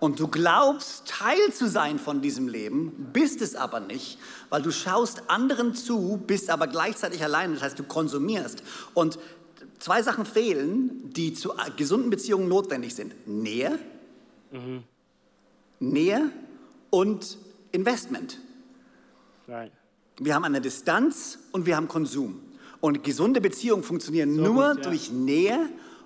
und 0.01 0.21
du 0.21 0.29
glaubst, 0.29 1.09
Teil 1.09 1.53
zu 1.53 1.69
sein 1.69 1.99
von 1.99 2.21
diesem 2.21 2.49
Leben, 2.49 3.11
bist 3.13 3.43
es 3.43 3.57
aber 3.57 3.81
nicht, 3.81 4.19
weil 4.49 4.63
du 4.63 4.71
schaust 4.71 5.29
anderen 5.29 5.75
zu, 5.75 6.23
bist 6.25 6.51
aber 6.51 6.69
gleichzeitig 6.69 7.23
allein. 7.23 7.55
Das 7.55 7.63
heißt, 7.63 7.79
du 7.79 7.83
konsumierst. 7.83 8.63
Und 8.95 9.19
zwei 9.79 10.03
Sachen 10.03 10.25
fehlen, 10.25 11.13
die 11.13 11.35
zu 11.35 11.53
gesunden 11.77 12.11
Beziehungen 12.11 12.49
notwendig 12.49 12.95
sind. 12.95 13.27
Nähe, 13.27 13.79
mhm. 14.53 14.85
Nähe 15.81 16.31
und 16.91 17.37
Investment. 17.73 18.39
Right. 19.49 19.73
Wir 20.19 20.35
haben 20.35 20.45
eine 20.45 20.61
Distanz 20.61 21.39
und 21.53 21.67
wir 21.67 21.77
haben 21.77 21.89
Konsum. 21.89 22.41
Und 22.81 23.03
gesunde 23.03 23.41
Beziehungen 23.41 23.83
funktionieren 23.83 24.35
so 24.35 24.43
nur 24.43 24.75
gut, 24.75 24.85
ja. 24.85 24.91
durch 24.91 25.11
Nähe 25.11 25.59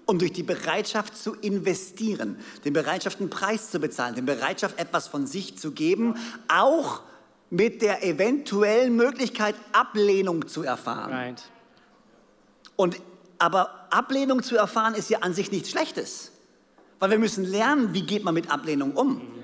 und 0.06 0.20
durch 0.20 0.32
die 0.32 0.42
Bereitschaft 0.42 1.16
zu 1.16 1.34
investieren, 1.34 2.36
die 2.64 2.70
Bereitschaft, 2.70 3.20
einen 3.20 3.30
Preis 3.30 3.70
zu 3.70 3.78
bezahlen, 3.78 4.14
die 4.14 4.22
Bereitschaft, 4.22 4.78
etwas 4.78 5.08
von 5.08 5.26
sich 5.26 5.58
zu 5.58 5.72
geben, 5.72 6.16
auch 6.48 7.02
mit 7.50 7.82
der 7.82 8.02
eventuellen 8.02 8.96
Möglichkeit, 8.96 9.54
Ablehnung 9.72 10.48
zu 10.48 10.62
erfahren. 10.62 11.12
Right. 11.12 11.42
Und, 12.76 13.00
aber 13.38 13.86
Ablehnung 13.90 14.42
zu 14.42 14.56
erfahren 14.56 14.94
ist 14.94 15.10
ja 15.10 15.18
an 15.18 15.34
sich 15.34 15.52
nichts 15.52 15.70
Schlechtes, 15.70 16.32
weil 16.98 17.10
wir 17.10 17.18
müssen 17.18 17.44
lernen, 17.44 17.92
wie 17.92 18.02
geht 18.02 18.24
man 18.24 18.32
mit 18.32 18.50
Ablehnung 18.50 18.92
um. 18.92 19.16
Mhm 19.16 19.41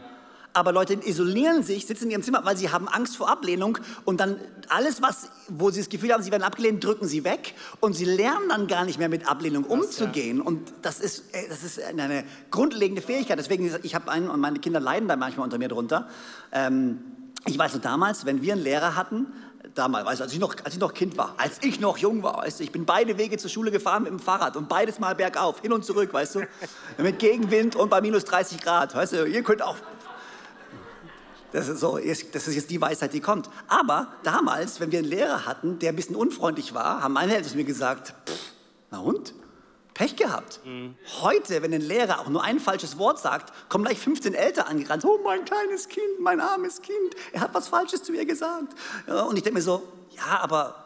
aber 0.58 0.72
Leute 0.72 0.94
isolieren 0.94 1.62
sich, 1.62 1.86
sitzen 1.86 2.04
in 2.04 2.10
ihrem 2.10 2.22
Zimmer, 2.22 2.44
weil 2.44 2.56
sie 2.56 2.70
haben 2.70 2.88
Angst 2.88 3.16
vor 3.16 3.30
Ablehnung 3.30 3.78
und 4.04 4.20
dann 4.20 4.40
alles, 4.68 5.00
was, 5.00 5.30
wo 5.48 5.70
sie 5.70 5.80
das 5.80 5.88
Gefühl 5.88 6.12
haben, 6.12 6.22
sie 6.22 6.32
werden 6.32 6.42
abgelehnt, 6.42 6.82
drücken 6.82 7.06
sie 7.06 7.24
weg 7.24 7.54
und 7.80 7.94
sie 7.94 8.04
lernen 8.04 8.48
dann 8.48 8.66
gar 8.66 8.84
nicht 8.84 8.98
mehr 8.98 9.08
mit 9.08 9.28
Ablehnung 9.28 9.64
umzugehen. 9.64 10.38
Ja. 10.38 10.42
Und 10.42 10.72
das 10.82 11.00
ist, 11.00 11.24
das 11.48 11.62
ist 11.62 11.80
eine 11.80 12.24
grundlegende 12.50 13.00
Fähigkeit. 13.00 13.38
Deswegen, 13.38 13.72
ich 13.82 13.94
habe 13.94 14.10
einen 14.10 14.28
und 14.28 14.40
meine 14.40 14.58
Kinder 14.58 14.80
leiden 14.80 15.08
da 15.08 15.16
manchmal 15.16 15.44
unter 15.44 15.58
mir 15.58 15.68
drunter. 15.68 16.08
Ähm, 16.52 16.98
ich 17.46 17.56
weiß 17.56 17.74
noch 17.74 17.80
damals, 17.80 18.26
wenn 18.26 18.42
wir 18.42 18.54
einen 18.54 18.62
Lehrer 18.62 18.96
hatten, 18.96 19.26
damals, 19.74 20.18
du, 20.18 20.24
als 20.24 20.32
ich 20.32 20.38
noch, 20.38 20.54
als 20.64 20.74
ich 20.74 20.80
noch 20.80 20.92
Kind 20.92 21.16
war, 21.16 21.34
als 21.38 21.58
ich 21.62 21.80
noch 21.80 21.98
jung 21.98 22.22
war, 22.22 22.38
weißt 22.38 22.60
du, 22.60 22.64
ich 22.64 22.72
bin 22.72 22.84
beide 22.84 23.16
Wege 23.18 23.36
zur 23.38 23.50
Schule 23.50 23.70
gefahren 23.70 24.02
mit 24.02 24.12
dem 24.12 24.18
Fahrrad 24.18 24.56
und 24.56 24.68
beides 24.68 24.98
mal 24.98 25.14
bergauf, 25.14 25.60
hin 25.60 25.72
und 25.72 25.84
zurück, 25.84 26.12
weißt 26.12 26.36
du, 26.36 26.40
mit 26.98 27.18
Gegenwind 27.18 27.76
und 27.76 27.90
bei 27.90 28.00
minus 28.00 28.24
30 28.24 28.60
Grad, 28.60 28.94
weißt 28.94 29.12
du, 29.14 29.24
ihr 29.24 29.42
könnt 29.42 29.62
auch 29.62 29.76
das 31.52 31.68
ist, 31.68 31.80
so, 31.80 31.98
das 31.98 32.48
ist 32.48 32.54
jetzt 32.54 32.70
die 32.70 32.80
Weisheit, 32.80 33.12
die 33.12 33.20
kommt. 33.20 33.48
Aber 33.68 34.08
damals, 34.22 34.80
wenn 34.80 34.92
wir 34.92 34.98
einen 34.98 35.08
Lehrer 35.08 35.46
hatten, 35.46 35.78
der 35.78 35.90
ein 35.90 35.96
bisschen 35.96 36.16
unfreundlich 36.16 36.74
war, 36.74 37.02
haben 37.02 37.14
meine 37.14 37.36
Eltern 37.36 37.56
mir 37.56 37.64
gesagt, 37.64 38.14
pff, 38.28 38.52
na 38.90 38.98
und? 38.98 39.34
Pech 39.94 40.14
gehabt. 40.14 40.60
Mhm. 40.64 40.94
Heute, 41.22 41.60
wenn 41.60 41.74
ein 41.74 41.80
Lehrer 41.80 42.20
auch 42.20 42.28
nur 42.28 42.44
ein 42.44 42.60
falsches 42.60 42.98
Wort 42.98 43.18
sagt, 43.18 43.52
kommen 43.68 43.84
gleich 43.84 43.98
15 43.98 44.32
Eltern 44.32 44.66
angerannt. 44.66 45.04
Oh, 45.04 45.18
mein 45.24 45.44
kleines 45.44 45.88
Kind, 45.88 46.20
mein 46.20 46.40
armes 46.40 46.82
Kind, 46.82 47.16
er 47.32 47.40
hat 47.40 47.52
was 47.52 47.66
Falsches 47.66 48.04
zu 48.04 48.12
mir 48.12 48.24
gesagt. 48.24 48.74
Ja, 49.08 49.22
und 49.22 49.36
ich 49.36 49.42
denke 49.42 49.58
mir 49.58 49.62
so, 49.62 49.82
ja, 50.10 50.38
aber 50.40 50.84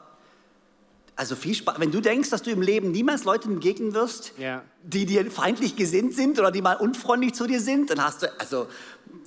also 1.15 1.37
viel 1.37 1.55
Spaß. 1.55 1.79
Wenn 1.79 1.93
du 1.93 2.01
denkst, 2.01 2.31
dass 2.31 2.43
du 2.43 2.51
im 2.51 2.63
Leben 2.63 2.91
niemals 2.91 3.25
Leuten 3.25 3.55
begegnen 3.57 3.93
wirst, 3.93 4.33
ja. 4.39 4.63
die 4.83 5.05
dir 5.05 5.31
feindlich 5.31 5.77
gesinnt 5.77 6.15
sind 6.15 6.39
oder 6.39 6.51
die 6.51 6.63
mal 6.63 6.77
unfreundlich 6.77 7.35
zu 7.35 7.47
dir 7.47 7.61
sind, 7.61 7.91
dann 7.91 8.03
hast 8.03 8.23
du, 8.23 8.41
also 8.41 8.67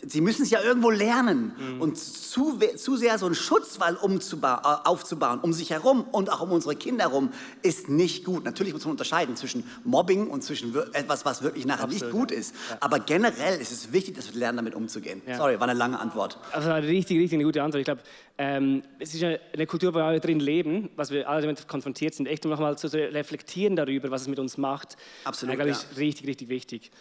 sie 0.05 0.21
müssen 0.21 0.43
es 0.43 0.49
ja 0.49 0.61
irgendwo 0.61 0.89
lernen. 0.89 1.53
Mhm. 1.57 1.81
Und 1.81 1.97
zu, 1.97 2.59
zu 2.75 2.95
sehr 2.97 3.17
so 3.17 3.25
einen 3.25 3.35
Schutzwall 3.35 3.95
äh, 3.95 4.87
aufzubauen, 4.87 5.39
um 5.39 5.53
sich 5.53 5.71
herum 5.71 6.05
und 6.11 6.31
auch 6.31 6.41
um 6.41 6.51
unsere 6.51 6.75
Kinder 6.75 7.05
herum, 7.05 7.31
ist 7.61 7.89
nicht 7.89 8.23
gut. 8.23 8.45
Natürlich 8.45 8.73
muss 8.73 8.85
man 8.85 8.91
unterscheiden 8.91 9.35
zwischen 9.35 9.63
Mobbing 9.83 10.27
und 10.27 10.43
zwischen 10.43 10.75
etwas, 10.93 11.25
was 11.25 11.43
wirklich 11.43 11.65
nachher 11.65 11.85
Absolut, 11.85 12.03
nicht 12.03 12.11
gut 12.11 12.31
ja. 12.31 12.37
ist. 12.37 12.55
Ja. 12.69 12.77
Aber 12.81 12.99
generell 12.99 13.59
ist 13.59 13.71
es 13.71 13.91
wichtig, 13.91 14.15
dass 14.15 14.33
wir 14.33 14.39
lernen, 14.39 14.57
damit 14.57 14.75
umzugehen. 14.75 15.21
Ja. 15.27 15.37
Sorry, 15.37 15.59
war 15.59 15.67
eine 15.67 15.77
lange 15.77 15.99
Antwort. 15.99 16.39
Also 16.51 16.69
eine 16.69 16.87
richtig, 16.87 17.17
richtig 17.17 17.37
eine 17.37 17.45
gute 17.45 17.63
Antwort. 17.63 17.81
Ich 17.81 17.85
glaube, 17.85 18.01
ähm, 18.37 18.83
es 18.99 19.13
ist 19.13 19.23
eine 19.23 19.65
Kultur, 19.65 19.93
wo 19.93 19.99
wir 19.99 20.03
alle 20.05 20.19
drin 20.19 20.39
leben, 20.39 20.89
was 20.95 21.11
wir 21.11 21.29
alle 21.29 21.41
damit 21.41 21.67
konfrontiert 21.67 22.13
sind, 22.13 22.27
echt 22.27 22.45
um 22.45 22.51
nochmal 22.51 22.77
zu 22.77 22.87
reflektieren 22.87 23.75
darüber, 23.75 24.11
was 24.11 24.23
es 24.23 24.27
mit 24.27 24.39
uns 24.39 24.57
macht. 24.57 24.97
Absolut, 25.23 25.53
äh, 25.53 25.55
glaube 25.55 25.71
ich, 25.71 25.97
richtig, 25.97 26.27
richtig 26.27 26.49
wichtig. 26.49 26.91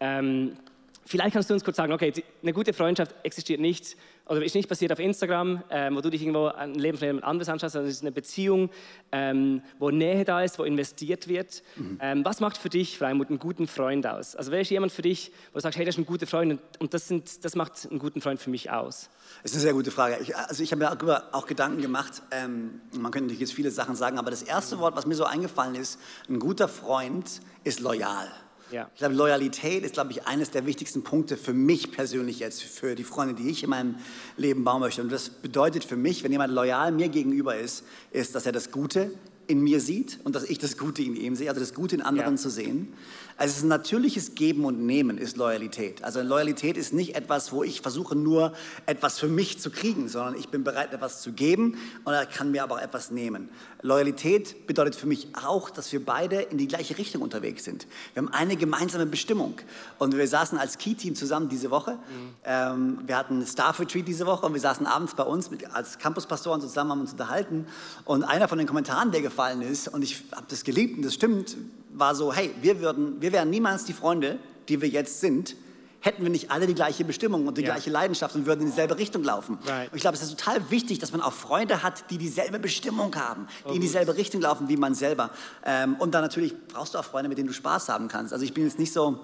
Ähm, 0.00 0.56
Vielleicht 1.04 1.32
kannst 1.32 1.50
du 1.50 1.54
uns 1.54 1.64
kurz 1.64 1.76
sagen, 1.76 1.92
okay, 1.92 2.12
eine 2.42 2.52
gute 2.52 2.72
Freundschaft 2.72 3.14
existiert 3.24 3.60
nicht 3.60 3.96
oder 4.26 4.44
ist 4.44 4.54
nicht 4.54 4.68
passiert 4.68 4.92
auf 4.92 5.00
Instagram, 5.00 5.62
ähm, 5.68 5.96
wo 5.96 6.00
du 6.00 6.10
dich 6.10 6.22
irgendwo 6.22 6.46
ein 6.46 6.74
Leben 6.74 6.96
von 6.96 7.06
jemand 7.06 7.24
anderes 7.24 7.48
anschaust, 7.48 7.72
sondern 7.72 7.90
es 7.90 7.96
ist 7.96 8.02
eine 8.02 8.12
Beziehung, 8.12 8.70
ähm, 9.10 9.62
wo 9.78 9.90
Nähe 9.90 10.24
da 10.24 10.42
ist, 10.42 10.58
wo 10.58 10.64
investiert 10.64 11.26
wird. 11.26 11.62
Mhm. 11.76 11.98
Ähm, 12.00 12.24
was 12.24 12.40
macht 12.40 12.56
für 12.56 12.68
dich, 12.68 12.98
Freimut, 12.98 13.30
einen 13.30 13.40
guten 13.40 13.66
Freund 13.66 14.06
aus? 14.06 14.36
Also 14.36 14.52
wer 14.52 14.60
ist 14.60 14.70
jemand 14.70 14.92
für 14.92 15.02
dich, 15.02 15.32
wo 15.52 15.58
du 15.58 15.62
sagst, 15.62 15.76
hey, 15.76 15.84
das 15.84 15.96
ist 15.96 15.98
ein 15.98 16.06
guter 16.06 16.26
Freund 16.26 16.60
und 16.78 16.94
das, 16.94 17.08
sind, 17.08 17.44
das 17.44 17.56
macht 17.56 17.88
einen 17.90 17.98
guten 17.98 18.20
Freund 18.20 18.40
für 18.40 18.50
mich 18.50 18.70
aus? 18.70 19.10
Das 19.42 19.50
ist 19.50 19.56
eine 19.56 19.62
sehr 19.62 19.72
gute 19.72 19.90
Frage. 19.90 20.18
Ich, 20.22 20.36
also 20.36 20.62
ich 20.62 20.70
habe 20.70 20.84
mir 20.84 20.90
darüber 20.90 21.28
auch 21.32 21.46
Gedanken 21.46 21.82
gemacht. 21.82 22.22
Ähm, 22.30 22.80
man 22.92 23.10
könnte 23.10 23.24
natürlich 23.24 23.40
jetzt 23.40 23.54
viele 23.54 23.72
Sachen 23.72 23.96
sagen, 23.96 24.18
aber 24.18 24.30
das 24.30 24.42
erste 24.42 24.78
Wort, 24.78 24.94
was 24.94 25.06
mir 25.06 25.16
so 25.16 25.24
eingefallen 25.24 25.74
ist, 25.74 25.98
ein 26.28 26.38
guter 26.38 26.68
Freund 26.68 27.40
ist 27.64 27.80
loyal. 27.80 28.30
Ja. 28.72 28.90
Ich 28.94 28.98
glaube, 28.98 29.14
Loyalität 29.14 29.84
ist, 29.84 29.94
glaube 29.94 30.12
ich, 30.12 30.26
eines 30.26 30.50
der 30.50 30.66
wichtigsten 30.66 31.04
Punkte 31.04 31.36
für 31.36 31.52
mich 31.52 31.92
persönlich 31.92 32.38
jetzt, 32.38 32.62
für 32.62 32.94
die 32.94 33.04
Freunde, 33.04 33.34
die 33.34 33.50
ich 33.50 33.62
in 33.62 33.70
meinem 33.70 33.96
Leben 34.36 34.64
bauen 34.64 34.80
möchte. 34.80 35.02
Und 35.02 35.12
das 35.12 35.28
bedeutet 35.28 35.84
für 35.84 35.96
mich, 35.96 36.24
wenn 36.24 36.32
jemand 36.32 36.52
loyal 36.52 36.90
mir 36.90 37.08
gegenüber 37.08 37.56
ist, 37.56 37.84
ist, 38.10 38.34
dass 38.34 38.46
er 38.46 38.52
das 38.52 38.70
Gute 38.70 39.12
in 39.46 39.60
mir 39.60 39.80
sieht 39.80 40.18
und 40.24 40.34
dass 40.34 40.44
ich 40.44 40.58
das 40.58 40.78
Gute 40.78 41.02
in 41.02 41.16
ihm 41.16 41.36
sehe, 41.36 41.48
also 41.48 41.60
das 41.60 41.74
Gute 41.74 41.96
in 41.96 42.02
anderen 42.02 42.34
ja. 42.34 42.40
zu 42.40 42.48
sehen. 42.48 42.94
Also 43.42 43.54
es 43.54 43.58
ist 43.58 43.64
ein 43.64 43.70
natürliches 43.70 44.36
Geben 44.36 44.64
und 44.64 44.86
Nehmen 44.86 45.18
ist 45.18 45.36
Loyalität. 45.36 46.04
Also 46.04 46.22
Loyalität 46.22 46.76
ist 46.76 46.92
nicht 46.92 47.16
etwas, 47.16 47.50
wo 47.50 47.64
ich 47.64 47.80
versuche 47.80 48.14
nur 48.14 48.52
etwas 48.86 49.18
für 49.18 49.26
mich 49.26 49.58
zu 49.58 49.70
kriegen, 49.70 50.06
sondern 50.06 50.36
ich 50.36 50.50
bin 50.50 50.62
bereit, 50.62 50.92
etwas 50.92 51.22
zu 51.22 51.32
geben 51.32 51.76
und 52.04 52.12
er 52.12 52.24
kann 52.24 52.52
mir 52.52 52.62
aber 52.62 52.76
auch 52.76 52.80
etwas 52.80 53.10
nehmen. 53.10 53.48
Loyalität 53.80 54.68
bedeutet 54.68 54.94
für 54.94 55.08
mich 55.08 55.26
auch, 55.44 55.70
dass 55.70 55.92
wir 55.92 56.06
beide 56.06 56.40
in 56.40 56.56
die 56.56 56.68
gleiche 56.68 56.96
Richtung 56.98 57.20
unterwegs 57.20 57.64
sind. 57.64 57.88
Wir 58.14 58.22
haben 58.22 58.32
eine 58.32 58.54
gemeinsame 58.54 59.06
Bestimmung 59.06 59.54
und 59.98 60.16
wir 60.16 60.28
saßen 60.28 60.56
als 60.56 60.78
Key-Team 60.78 61.16
zusammen 61.16 61.48
diese 61.48 61.72
Woche. 61.72 61.94
Mhm. 61.94 62.34
Ähm, 62.44 62.98
wir 63.06 63.16
hatten 63.16 63.44
Staff 63.44 63.80
Retreat 63.80 64.06
diese 64.06 64.24
Woche 64.24 64.46
und 64.46 64.54
wir 64.54 64.60
saßen 64.60 64.86
abends 64.86 65.16
bei 65.16 65.24
uns 65.24 65.50
mit, 65.50 65.68
als 65.74 65.98
Campuspastoren 65.98 66.60
zusammen, 66.60 66.92
haben 66.92 67.00
uns 67.00 67.10
unterhalten 67.10 67.66
und 68.04 68.22
einer 68.22 68.46
von 68.46 68.58
den 68.58 68.68
Kommentaren, 68.68 69.10
der 69.10 69.20
gefallen 69.20 69.62
ist 69.62 69.88
und 69.88 70.02
ich 70.02 70.22
habe 70.30 70.46
das 70.48 70.62
geliebt 70.62 70.98
und 70.98 71.04
das 71.04 71.14
stimmt, 71.14 71.56
war 71.92 72.14
so, 72.14 72.32
hey, 72.32 72.54
wir, 72.60 72.80
würden, 72.80 73.20
wir 73.20 73.32
wären 73.32 73.50
niemals 73.50 73.84
die 73.84 73.92
Freunde, 73.92 74.38
die 74.68 74.80
wir 74.80 74.88
jetzt 74.88 75.20
sind, 75.20 75.56
hätten 76.02 76.22
wir 76.24 76.30
nicht 76.30 76.50
alle 76.50 76.66
die 76.66 76.74
gleiche 76.74 77.04
Bestimmung 77.04 77.46
und 77.46 77.58
die 77.58 77.62
ja. 77.62 77.72
gleiche 77.72 77.88
Leidenschaft 77.88 78.34
und 78.34 78.44
würden 78.44 78.62
in 78.62 78.66
dieselbe 78.66 78.98
Richtung 78.98 79.22
laufen. 79.22 79.58
Right. 79.64 79.90
Und 79.90 79.96
ich 79.96 80.02
glaube, 80.02 80.16
es 80.16 80.22
ist 80.22 80.36
total 80.36 80.70
wichtig, 80.70 80.98
dass 80.98 81.12
man 81.12 81.20
auch 81.20 81.32
Freunde 81.32 81.82
hat, 81.82 82.10
die 82.10 82.18
dieselbe 82.18 82.58
Bestimmung 82.58 83.14
haben, 83.14 83.46
die 83.64 83.70
oh, 83.70 83.74
in 83.74 83.80
dieselbe 83.80 84.16
Richtung 84.16 84.40
laufen 84.40 84.68
wie 84.68 84.76
man 84.76 84.94
selber. 84.94 85.30
Ähm, 85.64 85.94
und 86.00 86.12
dann 86.12 86.22
natürlich 86.22 86.54
brauchst 86.68 86.94
du 86.94 86.98
auch 86.98 87.04
Freunde, 87.04 87.28
mit 87.28 87.38
denen 87.38 87.48
du 87.48 87.54
Spaß 87.54 87.88
haben 87.88 88.08
kannst. 88.08 88.32
Also 88.32 88.44
ich 88.44 88.52
bin 88.52 88.64
jetzt 88.64 88.80
nicht 88.80 88.92
so, 88.92 89.20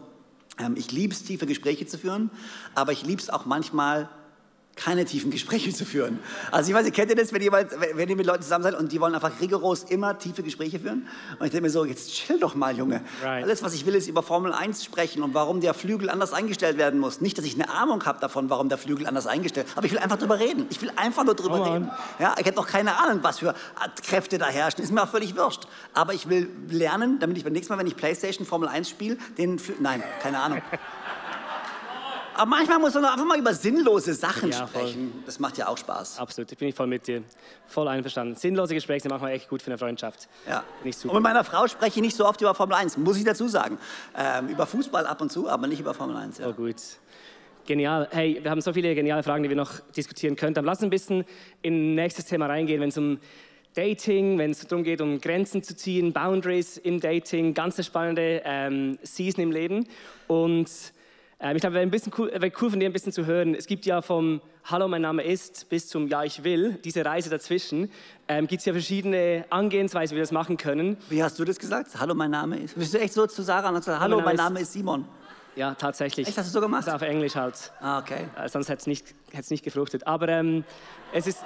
ähm, 0.59 0.77
ich 0.77 0.93
liebe 0.93 1.13
es, 1.13 1.25
tiefe 1.25 1.47
Gespräche 1.47 1.87
zu 1.87 1.99
führen, 1.99 2.31
aber 2.77 2.93
ich 2.93 3.05
liebe 3.05 3.21
es 3.21 3.29
auch 3.29 3.45
manchmal, 3.45 4.09
keine 4.79 5.05
tiefen 5.05 5.31
Gespräche 5.31 5.73
zu 5.73 5.85
führen. 5.85 6.19
Also 6.51 6.71
ich 6.71 6.77
weiß 6.77 6.85
nicht, 6.85 6.95
kennt 6.95 7.11
ihr 7.11 7.17
das, 7.17 7.33
wenn 7.33 7.43
ihr, 7.43 7.51
mal, 7.51 7.69
wenn 7.95 8.09
ihr 8.09 8.17
mit 8.17 8.27
Leuten 8.27 8.43
zusammen 8.43 8.65
seid 8.65 8.75
und 8.75 8.93
die 8.93 9.01
wollen 9.01 9.15
einfach 9.15 9.41
rigoros 9.41 9.85
immer 9.85 10.19
tiefe 10.19 10.43
Gespräche 10.43 10.81
führen? 10.81 11.07
Und 11.39 11.47
ich 11.47 11.53
denke 11.53 11.63
mir 11.63 11.71
so, 11.71 11.85
jetzt 11.85 12.13
chill 12.13 12.39
doch 12.39 12.55
mal, 12.55 12.77
Junge. 12.77 13.03
Right. 13.23 13.45
Alles, 13.45 13.63
was 13.63 13.75
ich 13.75 13.87
will, 13.87 13.95
ist 13.95 14.09
über 14.09 14.23
Formel 14.23 14.53
1 14.53 14.85
sprechen 14.85 15.23
und 15.23 15.35
warum 15.35 15.61
der 15.61 15.75
Flügel 15.75 16.11
anders 16.11 16.33
eingestellt 16.33 16.79
werden 16.79 17.01
muss. 17.01 17.21
Nicht, 17.21 17.39
dass 17.39 17.45
ich 17.45 17.55
eine 17.55 17.71
Ahnung 17.71 18.05
habe 18.05 18.21
davon, 18.21 18.51
warum 18.51 18.69
der 18.69 18.79
Flügel 18.79 19.07
anders 19.07 19.27
eingestellt 19.27 19.67
aber 19.75 19.87
ich 19.87 19.93
will 19.93 19.99
einfach 19.99 20.19
drüber 20.19 20.39
reden. 20.39 20.67
Ich 20.71 20.81
will 20.83 20.91
einfach 20.97 21.25
nur 21.25 21.35
drüber 21.35 21.61
oh 21.61 21.63
reden. 21.63 21.91
Ja, 22.19 22.35
ich 22.39 22.47
habe 22.47 22.57
noch 22.57 22.67
keine 22.67 22.99
Ahnung, 22.99 23.21
was 23.23 23.39
für 23.39 23.55
Kräfte 24.05 24.39
da 24.39 24.47
herrschen. 24.47 24.83
Ist 24.83 24.93
mir 24.93 25.03
auch 25.03 25.09
völlig 25.09 25.37
wurscht. 25.37 25.69
Aber 25.95 26.15
ich 26.15 26.29
will 26.29 26.51
lernen, 26.69 27.19
damit 27.21 27.37
ich 27.37 27.45
beim 27.45 27.53
nächsten 27.53 27.73
Mal, 27.73 27.79
wenn 27.79 27.87
ich 27.87 27.97
Playstation 27.97 28.47
Formel 28.47 28.69
1 28.69 28.89
spiele, 28.89 29.17
den... 29.37 29.61
Nein, 29.81 30.03
keine 30.23 30.41
Ahnung. 30.41 30.63
Aber 32.39 32.51
manchmal 32.51 32.79
muss 32.79 32.95
man 32.95 33.05
einfach 33.05 33.25
mal 33.25 33.37
über 33.37 33.53
sinnlose 33.53 34.15
Sachen 34.15 34.53
ja, 34.53 34.69
sprechen. 34.69 35.11
Voll. 35.11 35.23
Das 35.27 35.41
macht 35.41 35.59
ja 35.59 35.67
auch 35.67 35.77
Spaß. 35.77 36.21
Absolut, 36.21 36.53
ich 36.53 36.57
bin 36.57 36.73
voll 36.73 36.87
mit 36.87 37.05
dir. 37.09 37.25
Voll 37.67 37.89
einverstanden. 37.89 38.37
Sinnlose 38.37 38.75
Gespräche 38.75 39.03
sind 39.03 39.11
manchmal 39.11 39.33
echt 39.33 39.49
gut 39.49 39.61
für 39.61 39.73
eine 39.73 39.79
Freundschaft. 39.79 40.29
Ja. 40.49 40.63
Nicht 40.85 40.97
super. 40.97 41.15
Und 41.15 41.23
mit 41.23 41.33
meiner 41.33 41.43
Frau 41.43 41.67
spreche 41.67 41.97
ich 41.97 42.03
nicht 42.03 42.17
so 42.17 42.25
oft 42.25 42.41
über 42.41 42.55
Formel 42.55 42.77
1, 42.77 42.97
muss 42.99 43.17
ich 43.17 43.25
dazu 43.25 43.49
sagen. 43.49 43.77
Ähm, 44.17 44.51
über 44.51 44.67
Fußball 44.67 45.05
ab 45.05 45.21
und 45.21 45.33
zu, 45.33 45.49
aber 45.49 45.67
nicht 45.67 45.81
über 45.81 45.95
Formel 45.95 46.17
1. 46.17 46.39
Ja. 46.39 46.49
Oh, 46.49 46.53
gut. 46.53 46.77
Genial. 47.67 48.07
Hey, 48.13 48.39
wir 48.41 48.53
haben 48.53 48.61
so 48.61 48.73
viele 48.73 48.95
geniale 48.95 49.25
Fragen, 49.25 49.43
die 49.43 49.49
wir 49.49 49.57
noch 49.57 49.81
diskutieren 49.97 50.37
können. 50.37 50.55
Dann 50.55 50.65
lass 50.65 50.79
uns 50.79 50.85
ein 50.85 50.91
bisschen 50.91 51.25
in 51.63 51.97
nächstes 51.97 52.27
Thema 52.27 52.47
reingehen, 52.47 52.81
wenn 52.81 52.91
es 52.91 52.99
um 52.99 53.19
Dating, 53.75 54.39
wenn 54.39 54.53
es 54.53 54.65
darum 54.65 54.85
geht, 54.85 55.01
um 55.01 55.21
Grenzen 55.21 55.65
zu 55.65 55.75
ziehen, 55.75 56.13
Boundaries 56.13 56.77
im 56.77 57.01
Dating, 57.01 57.53
ganz 57.53 57.77
eine 57.77 57.85
spannende 57.85 58.43
ähm, 58.45 58.97
Season 59.03 59.43
im 59.43 59.51
Leben. 59.51 59.89
Und 60.29 60.71
ich 61.41 61.61
glaube, 61.61 61.75
wäre 61.75 61.83
ein 61.83 61.91
bisschen 61.91 62.13
cool, 62.19 62.31
wäre 62.33 62.53
cool 62.61 62.71
von 62.71 62.81
dir 62.81 62.87
ein 62.89 62.93
bisschen 62.93 63.13
zu 63.13 63.25
hören. 63.25 63.55
Es 63.55 63.67
gibt 63.67 63.87
ja 63.87 64.03
vom 64.03 64.41
Hallo, 64.65 64.89
mein 64.89 65.03
Name 65.03 65.23
ist 65.23 65.69
bis 65.69 65.89
zum 65.89 66.09
Ja, 66.09 66.25
ich 66.25 66.43
will, 66.43 66.79
diese 66.85 67.05
Reise 67.05 67.31
dazwischen, 67.31 67.91
ähm, 68.27 68.49
gibt 68.49 68.61
es 68.61 68.67
ja 68.67 68.73
verschiedene 68.73 69.45
Angehensweisen, 69.49 70.15
wie 70.15 70.19
wir 70.19 70.25
das 70.25 70.33
machen 70.33 70.57
können. 70.57 70.97
Wie 71.09 71.23
hast 71.23 71.39
du 71.39 71.45
das 71.45 71.59
gesagt? 71.59 71.93
Hallo, 71.99 72.15
mein 72.15 72.33
Name 72.33 72.59
ist. 72.59 72.75
Bist 72.75 72.93
du 72.93 72.99
echt 72.99 73.15
so 73.15 73.27
zu 73.27 73.43
Sarah 73.43 73.69
und 73.69 73.77
hast 73.77 73.85
gesagt, 73.85 74.01
Hallo, 74.01 74.17
mein, 74.17 74.25
mein 74.25 74.37
Name, 74.37 74.61
ist, 74.61 74.69
ist 74.69 74.73
Simon? 74.73 75.05
Ja, 75.55 75.75
tatsächlich. 75.75 76.27
Echt, 76.27 76.37
hast 76.37 76.49
du 76.49 76.53
so 76.53 76.61
gemacht? 76.61 76.87
Das 76.87 76.95
auf 76.95 77.03
Englisch 77.03 77.37
halt. 77.37 77.73
Ah, 77.81 78.01
okay. 78.01 78.29
Äh, 78.37 78.49
sonst 78.49 78.69
hätte 78.69 78.81
es 78.81 78.87
nicht, 78.87 79.15
nicht 79.51 79.65
gefruchtet. 79.65 80.07
Aber 80.07 80.29
ähm, 80.29 80.65
es 81.13 81.27
ist... 81.27 81.45